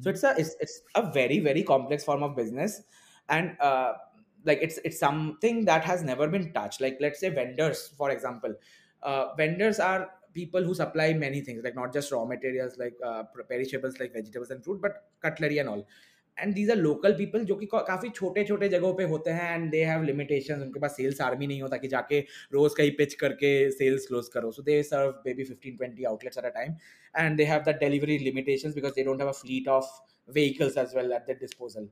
So 0.00 0.10
Mhm. 0.10 0.10
it's 0.10 0.22
a 0.22 0.34
it's, 0.38 0.56
it's 0.60 0.82
a 0.94 1.10
very 1.12 1.40
very 1.40 1.62
complex 1.62 2.04
form 2.04 2.22
of 2.22 2.36
business, 2.36 2.82
and 3.28 3.58
uh, 3.60 3.94
like 4.44 4.58
it's 4.62 4.78
it's 4.84 4.98
something 4.98 5.64
that 5.66 5.84
has 5.84 6.02
never 6.02 6.28
been 6.28 6.52
touched. 6.52 6.80
Like 6.80 6.98
let's 7.00 7.20
say 7.20 7.28
vendors, 7.28 7.88
for 7.88 8.10
example, 8.10 8.54
uh, 9.02 9.34
vendors 9.34 9.78
are 9.78 10.10
people 10.32 10.62
who 10.62 10.74
supply 10.74 11.12
many 11.12 11.40
things, 11.42 11.62
like 11.64 11.74
not 11.74 11.92
just 11.92 12.10
raw 12.12 12.24
materials 12.24 12.78
like 12.78 12.96
uh, 13.04 13.24
perishables 13.48 13.98
like 13.98 14.12
vegetables 14.12 14.50
and 14.50 14.64
fruit, 14.64 14.80
but 14.80 15.10
cutlery 15.20 15.58
and 15.58 15.68
all. 15.68 15.86
And 16.40 16.54
these 16.54 16.70
are 16.70 16.76
local 16.76 17.12
people 17.14 17.44
जो 17.44 17.54
कि 17.56 17.66
काफ़ी 17.72 18.08
छोटे 18.10 18.44
छोटे 18.44 18.68
जगहों 18.68 18.92
पे 18.94 19.04
होते 19.12 19.30
हैं 19.30 19.54
and 19.54 19.70
they 19.70 19.82
have 19.84 20.02
limitation 20.04 20.62
उनके 20.62 20.80
पास 20.80 20.96
सेल्स 20.96 21.20
आर्मी 21.20 21.46
नहीं 21.46 21.62
होता 21.62 21.76
कि 21.76 21.88
जाके 21.88 22.20
रोज 22.52 22.74
कहीं 22.76 22.90
पिच 22.98 23.14
करके 23.22 23.50
सेल्स 23.70 24.06
क्लोज 24.06 24.28
करो। 24.34 24.50
So 24.52 24.62
they 24.62 24.82
serve 24.82 25.22
maybe 25.34 25.44
fifteen 25.44 25.76
twenty 25.76 26.04
outlets 26.12 26.38
at 26.38 26.44
a 26.44 26.54
time 26.54 26.74
and 27.14 27.36
they 27.36 27.44
have 27.44 27.62
the 27.68 27.76
delivery 27.80 28.18
limitation 28.20 28.72
because 28.74 28.94
they 28.94 29.04
don't 29.04 29.20
have 29.20 29.32
fleet 29.42 29.68
of 29.76 29.92
vehicles 30.28 30.76
as 30.78 30.96
well 30.96 31.12
at 31.12 31.30
the 31.30 31.36
disposal 31.40 31.88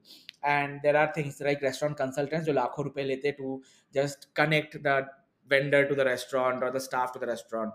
and 0.46 0.80
there 0.82 0.96
are 0.96 1.12
things 1.16 1.42
like 1.42 1.64
restaurant 1.64 1.98
consultants 1.98 2.46
जो 2.46 2.52
लाखों 2.52 2.84
रुपए 2.84 3.04
लेते 3.04 3.32
to 3.38 3.62
just 3.94 4.28
connect 4.36 4.76
the 4.86 5.04
vendor 5.50 5.84
to 5.84 5.94
the 5.94 6.00
restaurant 6.06 6.62
और 6.62 6.70
the 6.72 6.78
staff 6.80 7.12
to 7.14 7.20
the 7.20 7.28
restaurant 7.28 7.72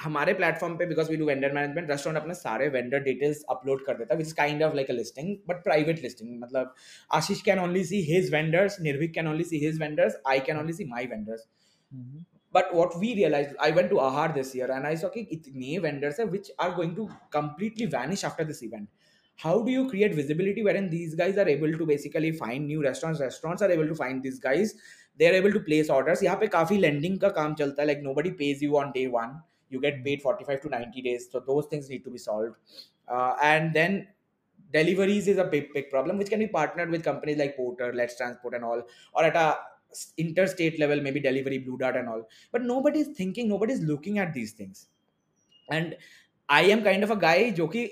हमारे 0.00 0.32
platform 0.34 0.76
पे 0.76 0.86
because 0.86 1.10
we 1.10 1.16
do 1.16 1.26
vendor 1.26 1.52
management 1.52 1.90
restaurant 1.90 2.20
अपने 2.20 2.34
सारे 2.34 2.68
vendor 2.68 3.00
details 3.02 3.42
upload 3.50 3.84
कर 3.86 3.94
देता 3.94 4.14
which 4.14 4.32
kind 4.32 4.62
of 4.62 4.74
like 4.74 4.90
a 4.90 4.94
listing 4.94 5.36
but 5.48 5.62
private 5.64 6.02
listing 6.02 6.38
मतलब 6.42 6.74
Ashish 7.10 7.40
can 7.42 7.58
only 7.58 7.84
see 7.84 8.00
his 8.04 8.32
vendors 8.32 8.80
Nirbhik 8.80 9.14
can 9.14 9.28
only 9.28 9.44
see 9.44 9.58
his 9.58 9.80
vendors 9.80 10.16
I 10.26 10.40
can 10.40 10.58
only 10.58 10.72
see 10.72 10.84
my 10.84 11.06
vendors 11.06 11.46
but 12.54 12.74
what 12.74 12.96
we 12.96 13.12
realize 13.14 13.48
I 13.60 13.72
went 13.72 13.90
to 13.90 13.98
Aahar 14.00 14.32
this 14.32 14.54
year 14.56 14.70
and 14.70 14.86
I 14.86 14.96
saw 14.96 15.08
कि 15.08 15.26
इतने 15.32 15.78
vendors 15.78 16.20
है 16.20 16.26
which 16.26 16.52
are 16.60 16.74
going 16.74 16.94
to 16.96 17.08
completely 17.32 17.86
vanish 17.88 18.24
after 18.24 18.44
this 18.44 18.62
event 18.62 18.88
how 19.38 19.62
do 19.62 19.70
you 19.70 19.84
create 19.88 20.14
visibility 20.14 20.62
where 20.62 20.76
and 20.76 20.88
these 20.90 21.14
guys 21.16 21.40
are 21.40 21.48
able 21.48 21.74
to 21.74 21.86
basically 21.86 22.32
find 22.36 22.66
new 22.66 22.80
restaurant 22.82 23.20
restaurants 23.20 23.62
are 23.62 23.72
able 23.72 23.88
to 23.88 23.94
find 23.96 24.22
this 24.22 24.40
guys 24.44 24.74
they 25.18 25.26
are 25.26 25.34
able 25.34 25.52
to 25.52 25.60
place 25.60 25.90
orders 25.90 26.22
यहाँ 26.22 26.36
पे 26.36 26.46
काफ़ी 26.54 26.78
lending 26.78 27.18
का 27.20 27.28
काम 27.36 27.54
चलता 27.56 27.82
है 27.82 27.86
like 27.86 28.00
nobody 28.14 28.30
pays 28.40 28.62
you 28.62 28.74
on 28.76 28.90
day 28.90 29.06
one 29.12 29.40
you 29.69 29.79
get 29.81 30.03
paid 30.05 30.21
45 30.21 30.61
to 30.61 30.69
90 30.69 31.01
days 31.01 31.29
so 31.31 31.39
those 31.39 31.65
things 31.67 31.89
need 31.89 32.03
to 32.03 32.11
be 32.11 32.17
solved 32.17 32.55
uh, 33.07 33.35
and 33.41 33.73
then 33.73 34.07
deliveries 34.71 35.27
is 35.27 35.37
a 35.37 35.45
big 35.53 35.71
big 35.73 35.89
problem 35.89 36.17
which 36.17 36.29
can 36.29 36.39
be 36.39 36.47
partnered 36.47 36.89
with 36.89 37.03
companies 37.03 37.37
like 37.37 37.55
porter 37.55 37.91
let's 37.93 38.17
transport 38.17 38.55
and 38.55 38.63
all 38.63 38.81
or 39.13 39.23
at 39.23 39.35
a 39.35 39.47
s- 39.91 40.13
interstate 40.17 40.79
level 40.79 41.01
maybe 41.01 41.19
delivery 41.19 41.59
blue 41.59 41.77
dart 41.77 41.95
and 41.95 42.09
all 42.09 42.23
but 42.51 42.63
nobody's 42.63 43.09
thinking 43.21 43.47
nobody's 43.47 43.81
looking 43.81 44.19
at 44.19 44.33
these 44.33 44.53
things 44.53 44.87
and 45.69 45.95
i 46.49 46.61
am 46.63 46.83
kind 46.83 47.03
of 47.03 47.11
a 47.11 47.19
guy 47.25 47.51
जो 47.59 47.67
कि 47.75 47.89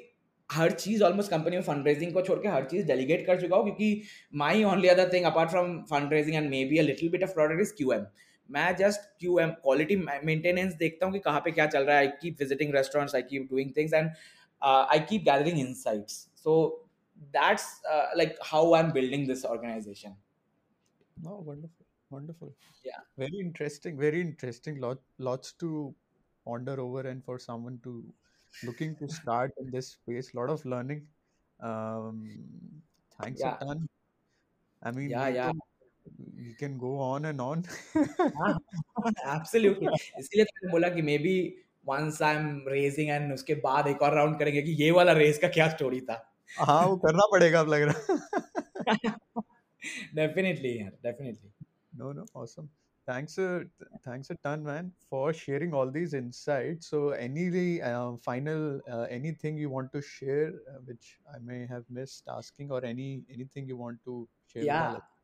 हर 0.50 0.72
चीज 0.72 1.02
almost 1.02 1.32
company 1.32 1.56
में 1.56 1.64
fund 1.64 1.88
raising 1.88 2.14
को 2.14 2.22
छोड़ 2.22 2.40
के 2.40 2.48
हर 2.48 2.66
चीज 2.72 2.86
delegate 2.88 3.26
कर 3.26 3.42
चुका 3.42 3.56
हूँ 3.56 3.64
क्योंकि 3.66 4.02
my 4.42 4.64
only 4.72 4.88
other 4.88 5.12
thing 5.14 5.26
apart 5.26 5.50
from 5.50 5.78
fund 5.92 6.14
raising 6.14 6.36
and 6.38 6.50
may 6.50 6.64
be 6.72 6.78
a 6.78 6.82
little 6.84 7.10
bit 7.10 7.24
of 7.24 7.34
product 7.34 7.62
is 7.62 7.72
Q 7.78 7.92
M 7.94 8.06
मैं 8.50 8.76
just 8.76 9.02
Q 9.20 9.38
M 9.40 9.50
quality 9.66 9.96
maintenance 10.32 10.74
देखता 10.80 11.06
हूँ 11.06 11.14
कि 11.14 11.20
कहाँ 11.30 11.40
पे 11.46 11.52
क्या 11.52 11.68
चल 11.76 11.84
रहा 11.86 11.98
है 11.98 12.06
I 12.06 12.12
keep 12.22 12.38
visiting 12.40 12.74
restaurants 12.76 13.16
I 13.16 13.22
keep 13.34 13.48
doing 13.52 13.72
things 13.78 13.94
and 13.94 14.10
I 14.62 15.00
keep 15.10 15.24
gathering 15.32 15.60
insights 15.68 16.28
so 16.44 16.56
that's 17.34 17.66
uh, 17.94 18.06
like 18.20 18.38
how 18.52 18.60
i'm 18.76 18.88
building 18.94 19.26
this 19.32 19.42
organization 19.56 20.14
Oh, 21.32 21.40
wonderful. 21.40 21.86
Wonderful. 22.10 22.54
Yeah. 22.86 23.02
Very 23.18 23.40
interesting. 23.40 23.98
Very 23.98 24.22
interesting. 24.22 24.80
Lot, 24.82 25.00
lots 25.20 25.52
to 25.64 25.94
ponder 26.46 26.80
over 26.80 27.02
and 27.02 27.24
for 27.24 27.38
someone 27.40 27.80
to 27.84 27.92
looking 28.64 28.96
to 28.96 29.08
start 29.08 29.52
in 29.60 29.70
this 29.72 29.90
space. 29.90 30.34
Lot 30.34 30.50
of 30.50 30.66
learning. 30.66 31.04
Um, 31.60 32.24
thanks 33.20 33.40
Yeah. 33.42 33.56
a 33.62 33.66
ton. 33.66 33.88
I 34.82 34.92
mean, 34.92 35.10
Yeah, 35.12 35.28
we 35.30 35.36
yeah. 35.36 35.52
can 36.06 36.34
we 36.38 36.54
can 36.54 36.78
go 36.78 37.00
on 37.00 37.26
and 37.26 37.42
on. 37.42 37.64
हाँ, 38.40 38.54
absolutely 39.36 39.88
इसलिए 40.20 40.44
तो 40.46 40.52
मैंने 40.56 40.72
बोला 40.72 40.90
कि 40.96 41.02
may 41.10 41.18
be 41.26 41.34
once 41.90 42.22
i'm 42.30 42.48
raising 42.74 43.10
and 43.18 43.34
उसके 43.34 43.56
बाद 43.68 43.88
एक 43.88 44.02
और 44.08 44.14
राउंड 44.16 44.38
करेंगे 44.40 44.62
कि 44.64 44.72
ये 44.84 44.92
वाला 45.00 45.14
रेस 45.24 45.40
का 45.42 45.48
क्या 45.60 45.70
स्टोरी 45.70 46.02
था 46.10 46.18
हाँ 46.60 46.84
वो 46.86 46.96
करना 47.06 47.26
पड़ेगा 47.32 47.60
अब 47.60 47.68
लग 47.74 47.82
रहा 47.90 48.16
definitely 50.20 50.74
यार 50.80 50.92
definitely 51.08 51.52
No, 51.94 52.12
no, 52.12 52.26
awesome. 52.34 52.70
Thanks 53.08 53.38
a 53.38 53.66
th- 53.80 53.92
thanks 54.04 54.30
a 54.30 54.36
ton, 54.36 54.64
man, 54.64 54.94
for 55.10 55.34
sharing 55.34 55.74
all 55.74 55.90
these 55.90 56.14
insights. 56.14 56.88
So, 56.88 57.10
any 57.10 57.82
uh, 57.82 58.18
final 58.18 58.80
uh, 58.90 59.08
anything 59.10 59.58
you 59.58 59.70
want 59.70 59.92
to 59.94 60.02
share, 60.02 60.54
uh, 60.70 60.80
which 60.86 61.18
I 61.34 61.40
may 61.40 61.66
have 61.66 61.84
missed 61.90 62.28
asking, 62.30 62.72
or 62.72 62.84
any 62.86 63.24
anything 63.30 63.68
you 63.68 63.78
want 63.78 64.04
to 64.06 64.30
share 64.46 64.68
with 64.68 64.80
our 64.82 64.88
yeah 64.88 64.90
listeners? 64.90 65.15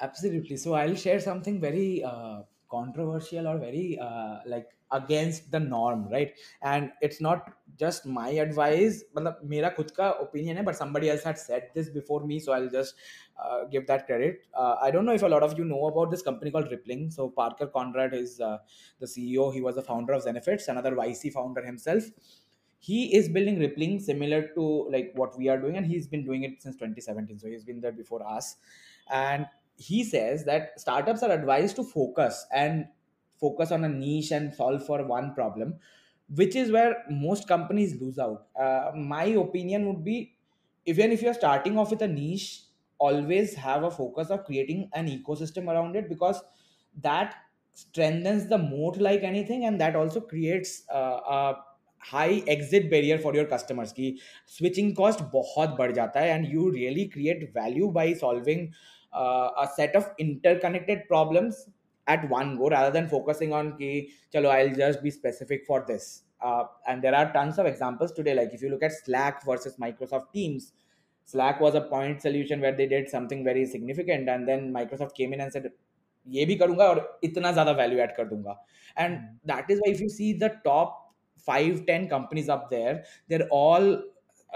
absolutely 0.00 0.56
so 0.56 0.74
i'll 0.74 0.94
share 0.94 1.20
something 1.20 1.60
very 1.60 2.02
uh, 2.04 2.42
controversial 2.70 3.46
or 3.48 3.58
very 3.58 3.98
uh, 4.00 4.38
like 4.46 4.68
against 4.92 5.50
the 5.50 5.60
norm 5.60 6.08
right 6.10 6.32
and 6.62 6.90
it's 7.02 7.20
not 7.20 7.50
just 7.82 8.06
my 8.06 8.28
advice 8.44 9.02
मतलब 9.16 9.40
मेरा 9.50 9.68
खुद 9.76 9.90
का 9.98 10.08
opinion 10.22 10.56
है 10.56 10.64
but 10.64 10.76
somebody 10.76 11.10
else 11.10 11.22
had 11.22 11.38
said 11.38 11.68
this 11.74 11.90
before 11.90 12.20
me 12.30 12.38
so 12.38 12.52
I'll 12.52 12.70
just 12.70 12.94
uh, 13.42 13.64
give 13.64 13.86
that 13.86 14.06
credit 14.06 14.46
uh, 14.54 14.76
I 14.80 14.90
don't 14.90 15.04
know 15.04 15.12
if 15.12 15.22
a 15.22 15.28
lot 15.28 15.42
of 15.42 15.58
you 15.58 15.64
know 15.64 15.86
about 15.88 16.10
this 16.10 16.22
company 16.22 16.50
called 16.50 16.70
Rippling 16.70 17.10
so 17.10 17.28
Parker 17.28 17.66
Conrad 17.66 18.14
is 18.14 18.40
uh, 18.40 18.58
the 18.98 19.06
CEO 19.06 19.52
he 19.52 19.60
was 19.60 19.74
the 19.74 19.82
founder 19.82 20.14
of 20.14 20.24
Zenefits 20.24 20.68
another 20.68 20.92
YC 20.92 21.32
founder 21.34 21.64
himself 21.64 22.04
he 22.78 23.14
is 23.14 23.28
building 23.28 23.58
Rippling 23.58 24.00
similar 24.00 24.42
to 24.56 24.88
like 24.90 25.12
what 25.14 25.36
we 25.36 25.48
are 25.48 25.60
doing 25.60 25.76
and 25.76 25.86
he's 25.86 26.06
been 26.06 26.24
doing 26.24 26.44
it 26.44 26.62
since 26.62 26.76
2017 26.76 27.38
so 27.38 27.48
he's 27.48 27.64
been 27.64 27.80
there 27.80 27.92
before 27.92 28.26
us 28.26 28.56
and 29.10 29.46
he 29.76 30.02
says 30.04 30.44
that 30.44 30.78
startups 30.80 31.22
are 31.22 31.30
advised 31.30 31.76
to 31.76 31.84
focus 31.84 32.46
and 32.52 32.88
focus 33.40 33.70
on 33.70 33.84
a 33.84 33.88
niche 33.88 34.32
and 34.32 34.54
solve 34.54 34.84
for 34.84 35.04
one 35.06 35.34
problem 35.34 35.78
which 36.34 36.54
is 36.56 36.70
where 36.70 37.04
most 37.10 37.48
companies 37.48 38.00
lose 38.00 38.18
out 38.18 38.46
uh, 38.60 38.90
my 38.94 39.24
opinion 39.24 39.86
would 39.86 40.04
be 40.04 40.34
even 40.86 41.12
if 41.12 41.22
you're 41.22 41.34
starting 41.34 41.78
off 41.78 41.90
with 41.90 42.02
a 42.02 42.08
niche 42.08 42.62
always 42.98 43.54
have 43.54 43.84
a 43.84 43.90
focus 43.90 44.30
of 44.30 44.44
creating 44.44 44.90
an 44.94 45.06
ecosystem 45.06 45.68
around 45.68 45.94
it 45.96 46.08
because 46.08 46.42
that 47.00 47.36
strengthens 47.74 48.48
the 48.48 48.58
moat 48.58 48.96
like 48.96 49.22
anything 49.22 49.64
and 49.64 49.80
that 49.80 49.94
also 49.94 50.20
creates 50.20 50.82
uh, 50.92 51.20
a 51.36 51.64
high 51.98 52.42
exit 52.46 52.90
barrier 52.90 53.18
for 53.18 53.34
your 53.34 53.44
customers 53.44 53.92
की 53.92 54.14
switching 54.56 54.94
cost 54.94 55.22
बहुत 55.32 55.76
बढ़ 55.78 55.92
जाता 55.92 56.20
है 56.20 56.36
and 56.36 56.48
you 56.54 56.70
really 56.70 57.08
create 57.08 57.52
value 57.54 57.90
by 57.92 58.12
solving 58.14 58.72
uh, 59.12 59.48
a 59.64 59.68
set 59.76 59.96
of 59.96 60.06
interconnected 60.18 61.06
problems 61.08 61.68
at 62.06 62.28
one 62.30 62.56
go 62.58 62.68
rather 62.68 62.90
than 62.90 63.08
focusing 63.08 63.52
on 63.52 63.76
ki 63.78 64.10
chalo 64.34 64.50
I'll 64.50 64.74
just 64.74 65.02
be 65.02 65.10
specific 65.10 65.66
for 65.66 65.84
this 65.88 66.22
uh, 66.40 66.64
and 66.86 67.02
there 67.02 67.14
are 67.14 67.32
tons 67.32 67.58
of 67.58 67.66
examples 67.66 68.12
today 68.12 68.34
like 68.34 68.54
if 68.54 68.62
you 68.62 68.70
look 68.70 68.82
at 68.82 68.92
Slack 68.92 69.44
versus 69.44 69.76
Microsoft 69.76 70.32
Teams 70.32 70.72
Slack 71.24 71.60
was 71.60 71.74
a 71.74 71.82
point 71.82 72.22
solution 72.22 72.60
where 72.60 72.72
they 72.72 72.86
did 72.86 73.08
something 73.08 73.44
very 73.44 73.66
significant 73.66 74.28
and 74.28 74.48
then 74.48 74.72
Microsoft 74.72 75.14
came 75.14 75.32
in 75.32 75.40
and 75.40 75.52
said 75.52 75.70
ये 76.26 76.44
भी 76.46 76.54
करूंगा 76.60 76.84
और 76.88 76.98
इतना 77.24 77.50
ज्यादा 77.52 77.72
value 77.72 77.98
add 77.98 78.10
कर 78.16 78.24
दूंगा 78.28 78.54
and 78.98 79.12
Mhm. 79.16 79.36
That 79.50 79.70
is 79.70 79.78
why 79.78 79.92
if 79.92 80.00
you 80.00 80.08
see 80.08 80.32
the 80.38 80.50
top 80.64 80.96
five 81.46 81.76
ten 81.88 82.06
companies 82.08 82.48
up 82.52 82.64
there 82.70 82.94
they're 83.32 83.46
all 83.58 83.84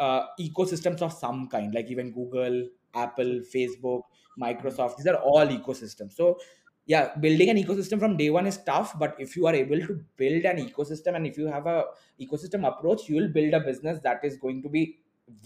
uh, 0.05 0.23
ecosystems 0.45 1.03
of 1.07 1.13
some 1.19 1.39
kind 1.53 1.77
like 1.79 1.93
even 1.95 2.11
google 2.17 2.57
apple 3.04 3.34
facebook 3.56 4.02
microsoft 4.46 4.98
these 4.98 5.08
are 5.08 5.18
all 5.32 5.48
ecosystems 5.58 6.14
so 6.14 6.38
yeah 6.86 7.16
building 7.26 7.50
an 7.50 7.58
ecosystem 7.58 8.00
from 8.00 8.16
day 8.18 8.30
one 8.30 8.48
is 8.48 8.58
tough 8.70 8.98
but 9.00 9.16
if 9.20 9.36
you 9.36 9.46
are 9.48 9.56
able 9.56 9.80
to 9.88 9.96
build 10.16 10.46
an 10.52 10.58
ecosystem 10.66 11.16
and 11.16 11.28
if 11.28 11.38
you 11.38 11.48
have 11.48 11.66
a 11.68 11.86
ecosystem 12.26 12.68
approach 12.72 13.08
you 13.10 13.16
will 13.22 13.32
build 13.40 13.54
a 13.54 13.60
business 13.60 14.00
that 14.00 14.24
is 14.24 14.38
going 14.38 14.62
to 14.62 14.70
be 14.70 14.84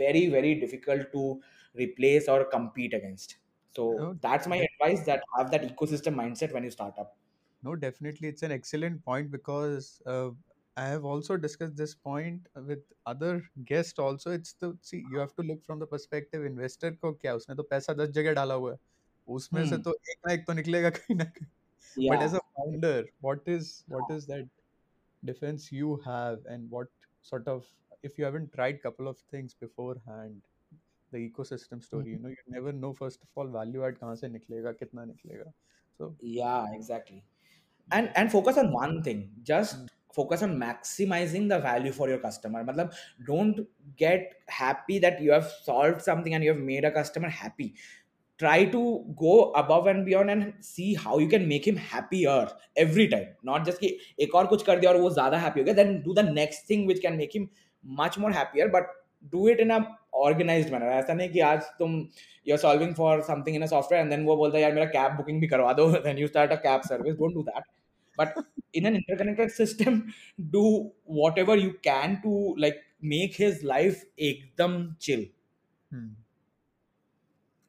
very 0.03 0.27
very 0.27 0.55
difficult 0.55 1.11
to 1.11 1.41
replace 1.73 2.27
or 2.27 2.39
compete 2.57 2.93
against 2.93 3.37
So 3.75 3.83
No, 3.95 4.13
that's 4.23 4.47
my 4.51 4.57
advice 4.69 5.03
that 5.09 5.21
have 5.37 5.51
that 5.51 5.61
ecosystem 5.67 6.15
mindset 6.21 6.53
when 6.55 6.65
you 6.67 6.71
start 6.71 6.97
up. 7.03 7.11
No, 7.63 7.75
definitely, 7.75 8.27
it's 8.27 8.43
an 8.43 8.51
excellent 8.51 9.03
point 9.05 9.31
because 9.31 10.01
uh, 10.05 10.31
I 10.76 10.86
have 10.88 11.04
also 11.04 11.36
discussed 11.36 11.76
this 11.76 11.94
point 11.94 12.48
with 12.54 12.80
other 13.06 13.42
guests 13.64 13.98
also. 13.98 14.30
It's 14.32 14.52
the 14.54 14.78
see, 14.82 14.98
you 15.10 15.18
have 15.18 15.34
to 15.36 15.42
look 15.42 15.64
from 15.64 15.78
the 15.80 15.86
perspective 15.86 16.44
investor 16.44 16.90
को 17.04 17.12
क्या 17.20 17.34
उसने 17.34 17.54
तो 17.56 17.62
पैसा 17.70 17.92
दस 18.02 18.08
जगह 18.18 18.34
डाला 18.34 18.54
हुआ 18.54 18.72
है 18.72 18.78
उसमें 19.38 19.64
से 19.66 19.78
Hmm. 19.78 19.84
तो 19.86 19.92
एक 20.10 20.18
ना 20.26 20.32
एक 20.34 20.46
तो 20.46 20.52
निकलेगा 20.54 20.90
कहीं 20.98 21.16
ना 21.16 21.24
कहीं 21.24 21.46
but 22.10 22.20
Yeah. 22.20 22.28
as 22.28 22.34
a 22.34 22.40
founder 22.58 23.04
what 23.28 23.48
is 23.56 23.70
what 23.94 24.10
is 24.16 24.26
that 24.32 24.48
defense 25.24 25.70
you 25.72 25.96
have 26.06 26.44
and 26.54 26.70
what 26.70 26.88
sort 27.30 27.48
of 27.48 27.66
if 28.02 28.18
you 28.18 28.24
haven't 28.24 28.52
tried 28.52 28.80
couple 28.82 29.08
of 29.12 29.18
things 29.34 29.54
beforehand 29.66 30.46
the 31.12 31.18
ecosystem 31.30 31.82
story 31.90 32.10
you 32.12 32.18
know 32.18 32.34
you 32.36 32.44
never 32.58 32.72
know 32.72 32.92
first 33.02 33.22
of 33.22 33.28
all 33.36 33.48
value 33.60 33.84
add 33.90 33.98
कहाँ 34.00 34.16
से 34.24 34.28
निकलेगा 34.38 34.72
कितना 34.84 35.04
निकलेगा 35.14 35.52
so 35.98 36.14
Yeah, 36.20 36.66
exactly. 36.72 37.24
and 37.92 38.10
and 38.16 38.32
focus 38.32 38.58
on 38.58 38.72
one 38.72 39.02
thing 39.02 39.34
mm, 39.72 39.86
just 39.92 39.92
Focus 40.13 40.43
on 40.43 40.57
maximizing 40.57 41.47
the 41.49 41.59
value 41.59 41.91
for 41.91 42.09
your 42.09 42.19
customer 42.27 42.63
matlab 42.69 42.93
don't 43.31 43.59
get 44.03 44.35
happy 44.47 44.99
that 44.99 45.21
you 45.21 45.31
have 45.31 45.49
solved 45.71 46.01
something 46.01 46.33
and 46.33 46.43
you 46.43 46.53
have 46.53 46.63
made 46.71 46.85
a 46.85 46.91
customer 46.99 47.29
happy 47.29 47.73
try 48.39 48.65
to 48.65 48.81
go 49.17 49.33
above 49.61 49.87
and 49.87 50.05
beyond 50.05 50.31
and 50.33 50.53
see 50.67 50.93
how 50.95 51.17
you 51.23 51.27
can 51.33 51.47
make 51.47 51.67
him 51.71 51.75
happier 51.75 52.37
every 52.85 53.07
time 53.07 53.27
not 53.49 53.67
just 53.69 53.79
कि 53.79 53.97
एक 54.25 54.35
और 54.35 54.47
कुछ 54.53 54.63
कर 54.69 54.79
दिया 54.79 54.91
और 54.91 55.01
वो 55.01 55.09
ज़्यादा 55.09 55.41
happy 55.43 55.59
हो 55.59 55.63
गया 55.65 55.75
then 55.81 55.93
do 56.07 56.15
the 56.21 56.27
next 56.39 56.71
thing 56.71 56.87
which 56.91 57.01
can 57.05 57.19
make 57.23 57.35
him 57.39 57.49
much 58.01 58.17
more 58.23 58.31
happier 58.39 58.69
but 58.77 58.95
do 59.35 59.47
it 59.53 59.59
in 59.59 59.71
a 59.71 59.79
organized 60.23 60.71
manner 60.75 60.89
ऐसा 60.93 61.13
नहीं 61.13 61.29
कि 61.29 61.39
आज 61.49 61.61
तुम 61.79 61.99
you're 62.49 62.61
solving 62.63 62.95
for 63.01 63.11
something 63.29 63.59
in 63.59 63.67
a 63.67 63.69
software 63.73 64.01
and 64.05 64.15
then 64.15 64.25
वो 64.25 64.35
बोलता 64.37 64.57
है 64.57 64.63
यार 64.63 64.73
मेरा 64.73 64.85
कैब 64.97 65.15
बुकिंग 65.17 65.39
भी 65.41 65.47
करवा 65.53 65.73
दो 65.81 65.91
then 66.07 66.23
you 66.23 66.31
start 66.33 66.57
a 66.57 66.59
cab 66.65 66.89
service 66.91 67.19
don't 67.21 67.39
do 67.39 67.45
that 67.51 67.69
but 68.16 68.34
in 68.72 68.86
an 68.86 68.96
interconnected 68.96 69.50
system 69.50 70.12
do 70.50 70.90
whatever 71.04 71.56
you 71.56 71.72
can 71.82 72.20
to 72.22 72.54
like 72.58 72.78
make 73.00 73.34
his 73.34 73.62
life 73.62 74.04
ekdam 74.28 74.78
chill 74.98 75.24
hmm. 75.90 76.08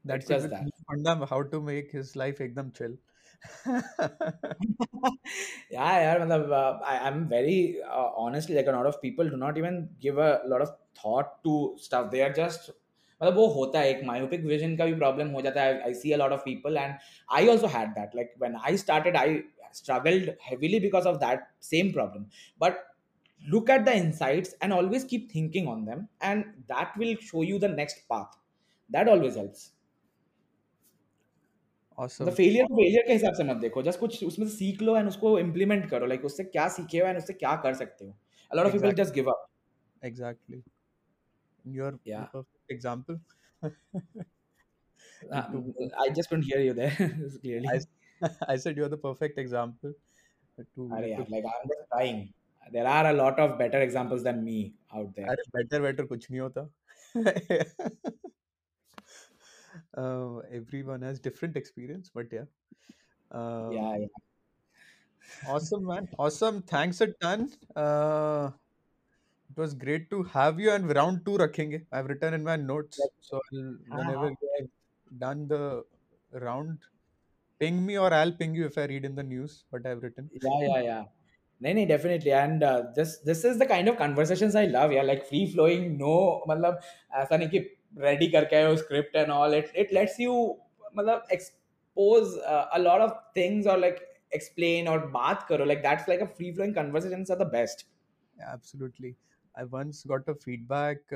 that 0.05 0.17
it's 0.17 0.27
could 0.27 0.35
just 0.35 0.47
be 0.47 0.55
that 0.55 0.65
the 0.65 0.71
funda 0.87 1.27
how 1.33 1.41
to 1.43 1.61
make 1.61 1.91
his 1.91 2.15
life 2.15 2.39
ekdam 2.47 2.73
chill 2.79 2.95
yeah 5.69 5.93
yeah 6.03 6.15
matlab, 6.21 6.51
uh, 6.61 6.79
I, 6.91 6.97
i'm 7.07 7.27
very 7.29 7.77
uh, 7.83 8.09
honestly 8.23 8.55
like 8.55 8.67
a 8.67 8.71
lot 8.71 8.87
of 8.91 9.01
people 9.01 9.29
do 9.29 9.37
not 9.37 9.57
even 9.61 9.89
give 10.05 10.17
a 10.17 10.41
lot 10.53 10.61
of 10.61 10.71
thought 11.01 11.43
to 11.43 11.53
stuff 11.87 12.11
they 12.11 12.23
are 12.27 12.33
just 12.41 12.71
मतलब 13.21 13.35
वो 13.35 13.45
होता 13.53 13.79
है 13.79 13.89
एक 13.91 14.01
myopic 14.07 14.43
vision 14.47 14.77
का 14.77 14.85
भी 14.85 14.95
problem 15.03 15.33
हो 15.33 15.41
जाता 15.41 15.61
है 15.61 15.85
I 15.85 15.93
see 15.99 16.11
a 16.15 16.19
lot 16.21 16.33
of 16.35 16.43
people 16.47 16.77
and 16.81 16.97
I 17.37 17.47
also 17.53 17.69
had 17.75 17.95
that 17.95 18.17
like 18.19 18.35
when 18.43 18.57
I 18.71 18.75
started 18.81 19.15
I 19.21 19.43
struggled 19.71 20.29
heavily 20.39 20.79
because 20.79 21.05
of 21.05 21.19
that 21.19 21.47
same 21.59 21.91
problem 21.93 22.27
but 22.59 22.83
look 23.53 23.69
at 23.69 23.85
the 23.85 23.95
insights 23.95 24.55
and 24.61 24.73
always 24.73 25.03
keep 25.03 25.31
thinking 25.31 25.67
on 25.67 25.85
them 25.85 26.07
and 26.21 26.45
that 26.67 26.93
will 26.97 27.15
show 27.21 27.41
you 27.41 27.59
the 27.59 27.67
next 27.67 28.07
path 28.09 28.37
that 28.89 29.07
always 29.07 29.35
helps 29.35 29.71
मतलब 31.97 32.09
awesome 32.09 32.35
failure 32.37 32.65
को 32.65 32.75
failure 32.75 33.05
के 33.07 33.13
हिसाब 33.13 33.33
से 33.33 33.43
मत 33.43 33.57
देखो 33.57 33.81
just 33.83 33.99
कुछ 33.99 34.23
उसमें 34.23 34.47
से 34.47 34.53
सीख 34.55 34.81
लो 34.81 34.97
एंड 34.97 35.07
उसको 35.07 35.37
इम्प्लीमेंट 35.39 35.89
करो 35.89 36.05
लाइक 36.05 36.25
उससे 36.25 36.43
क्या 36.43 36.67
सीखे 36.77 36.99
हो 36.99 37.07
एंड 37.07 37.17
उससे 37.17 37.33
क्या 37.33 37.55
कर 37.63 37.73
सकते 37.83 38.05
हो 38.05 38.15
a 38.51 38.57
lot 38.57 38.67
of 38.67 38.73
people 38.73 38.89
exactly 38.89 39.03
just 39.03 39.15
give 39.15 39.27
up 39.27 39.39
exactly 40.09 40.63
you're 41.77 41.91
the 41.91 42.11
yeah 42.11 42.27
perfect 42.33 42.75
example 42.77 43.19
Uh, 45.31 45.41
to 45.51 45.59
i 46.01 46.09
just 46.17 46.29
couldn't 46.29 46.45
hear 46.47 46.59
you 46.63 46.73
there 46.79 46.91
clearly 47.41 47.67
I, 47.67 47.79
I 48.48 48.56
said 48.56 48.76
you're 48.76 48.88
the 48.88 48.96
perfect 48.96 49.38
example. 49.38 49.92
To, 50.76 50.82
like 50.84 51.18
I'm 51.18 51.68
just 51.68 51.88
trying. 51.90 52.32
There 52.72 52.86
are 52.86 53.06
a 53.08 53.12
lot 53.12 53.38
of 53.40 53.58
better 53.58 53.80
examples 53.80 54.22
than 54.22 54.44
me 54.44 54.74
out 54.94 55.14
there. 55.16 55.26
Array, 55.26 55.36
better, 55.52 55.82
better, 55.82 56.06
kuch 56.06 56.30
nahi 56.30 56.40
hota. 56.40 56.68
uh, 59.96 60.38
everyone 60.52 61.02
has 61.02 61.18
different 61.18 61.56
experience, 61.56 62.10
but 62.14 62.26
yeah. 62.32 62.44
Um, 63.30 63.72
yeah, 63.72 63.96
yeah. 63.96 64.06
awesome, 65.48 65.86
man. 65.86 66.08
Awesome. 66.18 66.62
Thanks 66.62 67.00
a 67.00 67.08
ton. 67.08 67.50
Uh, 67.74 68.50
it 69.50 69.60
was 69.60 69.74
great 69.74 70.08
to 70.10 70.22
have 70.22 70.60
you 70.60 70.70
and 70.70 70.94
round 70.94 71.24
two 71.24 71.32
rakhenge. 71.32 71.84
I've 71.92 72.06
written 72.06 72.34
in 72.34 72.44
my 72.44 72.56
notes. 72.56 73.00
So 73.20 73.40
I'll, 73.52 73.76
whenever. 73.98 74.26
I've 74.28 74.68
done 75.18 75.48
the 75.48 75.84
round, 76.32 76.78
ping 77.62 77.82
me 77.88 77.98
or 78.04 78.12
I'll 78.20 78.36
ping 78.44 78.54
you 78.60 78.70
if 78.70 78.78
I 78.84 78.86
read 78.92 79.10
in 79.10 79.18
the 79.22 79.26
news 79.32 79.58
what 79.70 79.90
I've 79.90 80.06
written. 80.06 80.30
Yeah, 80.46 80.62
yeah, 80.68 80.86
yeah. 80.90 81.02
नहीं 81.60 81.74
नहीं 81.74 81.86
definitely 81.86 82.30
and 82.30 82.64
this 82.94 83.10
this 83.26 83.44
is 83.44 83.58
the 83.58 83.66
kind 83.68 83.88
of 83.88 83.96
conversations 83.96 84.56
I 84.56 84.66
love 84.66 84.92
यार 84.92 85.04
like 85.04 85.22
free 85.24 85.44
flowing 85.52 85.84
no 85.98 86.14
मतलब 86.48 86.80
ऐसा 87.20 87.36
नहीं 87.36 87.48
कि 87.48 87.58
ready 88.06 88.28
करके 88.30 88.56
आए 88.56 88.64
हो 88.64 88.76
script 88.76 89.16
and 89.16 89.30
all 89.30 89.54
it 89.54 89.76
it 89.82 89.92
lets 89.94 90.18
you 90.20 90.34
मतलब 90.96 91.28
expose 91.32 92.34
a 92.38 92.78
lot 92.78 93.00
of 93.00 93.12
things 93.36 93.66
और 93.66 93.78
लाइक 93.80 94.00
एक्सप्लेन 94.34 94.88
और 94.88 95.06
बात 95.12 95.46
करो 95.48 95.64
like 95.64 95.82
that's 95.82 96.08
like 96.08 96.20
a 96.22 96.26
free 96.40 96.52
flowing 96.52 96.74
conversations 96.74 97.30
are 97.30 97.38
the 97.44 97.48
best 97.52 97.86
absolutely 98.36 99.14
I 99.54 99.64
once 99.72 100.02
got 100.14 100.30
a 100.30 100.34
feedback 100.44 101.14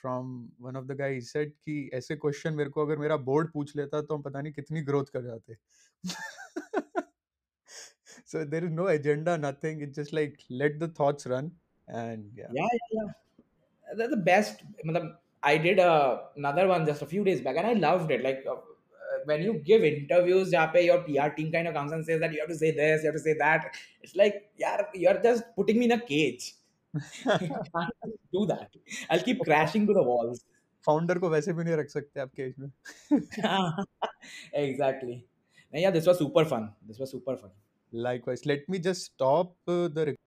from 0.00 0.30
one 0.62 0.76
of 0.76 0.84
the 0.86 0.96
guys 0.98 1.32
said 1.32 1.52
कि 1.64 1.90
ऐसे 1.94 2.16
question 2.16 2.54
मेरे 2.54 2.70
को 2.70 2.86
अगर 2.86 2.98
मेरा 2.98 3.16
बोर्ड 3.30 3.52
पूछ 3.52 3.76
लेता 3.76 4.02
तो 4.02 4.14
हम 4.14 4.22
पता 4.22 4.40
नहीं 4.40 4.52
कितनी 4.52 4.82
ग्रोथ 4.90 5.12
कर 5.12 5.22
जाते. 5.24 5.54
so 8.25 8.43
there 8.43 8.63
is 8.63 8.71
no 8.71 8.87
agenda 8.87 9.37
nothing 9.37 9.81
it's 9.81 9.95
just 9.95 10.13
like 10.13 10.39
let 10.49 10.79
the 10.79 10.87
thoughts 10.87 11.25
run 11.27 11.51
and 11.87 12.29
yeah 12.35 12.47
yeah 12.51 12.67
yeah, 12.73 12.79
yeah. 12.91 13.09
the, 13.95 14.07
the 14.15 14.17
best 14.17 14.63
मतलब, 14.85 15.15
I 15.43 15.57
did 15.57 15.79
uh, 15.79 16.19
another 16.37 16.67
one 16.67 16.85
just 16.85 17.01
a 17.01 17.05
few 17.05 17.23
days 17.23 17.41
back 17.41 17.57
and 17.57 17.67
I 17.67 17.73
loved 17.73 18.11
it 18.11 18.23
like 18.23 18.43
uh, 18.47 18.53
uh, 18.53 19.19
when 19.25 19.41
you 19.43 19.53
give 19.69 19.83
interviews 19.83 20.51
जहाँ 20.51 20.71
पे 20.73 20.85
your 20.85 20.99
PR 21.07 21.29
team 21.35 21.51
kind 21.51 21.67
of 21.67 21.73
comes 21.73 21.91
and 21.91 22.05
says 22.05 22.19
that 22.21 22.33
you 22.33 22.39
have 22.39 22.49
to 22.49 22.55
say 22.55 22.71
this 22.71 23.03
you 23.03 23.11
have 23.11 23.15
to 23.15 23.25
say 23.27 23.35
that 23.39 23.75
it's 24.01 24.15
like 24.15 24.49
yeah 24.57 24.81
you're 24.93 25.21
just 25.21 25.43
putting 25.55 25.79
me 25.79 25.85
in 25.85 25.91
a 25.91 25.99
cage 25.99 26.55
you 26.93 27.49
can't 27.75 28.17
do 28.31 28.45
that 28.45 28.69
I'll 29.09 29.21
keep 29.29 29.43
crashing 29.43 29.87
to 29.87 29.93
the 29.93 30.03
walls 30.03 30.43
founder 30.87 31.17
को 31.19 31.29
वैसे 31.29 31.53
भी 31.53 31.63
नहीं 31.63 31.75
रख 31.77 31.89
सकते 31.89 32.19
आप 32.19 32.31
cage 32.39 32.55
में 32.59 32.69
exactly 34.63 35.15
yeah 35.72 35.90
this 35.90 36.06
was 36.06 36.18
super 36.18 36.44
fun. 36.44 36.72
This 36.86 36.98
was 36.98 37.10
super 37.10 37.36
fun. 37.36 37.50
Likewise. 37.92 38.44
Let 38.44 38.68
me 38.68 38.78
just 38.78 39.04
stop 39.04 39.56
uh, 39.66 39.88
the 39.88 40.04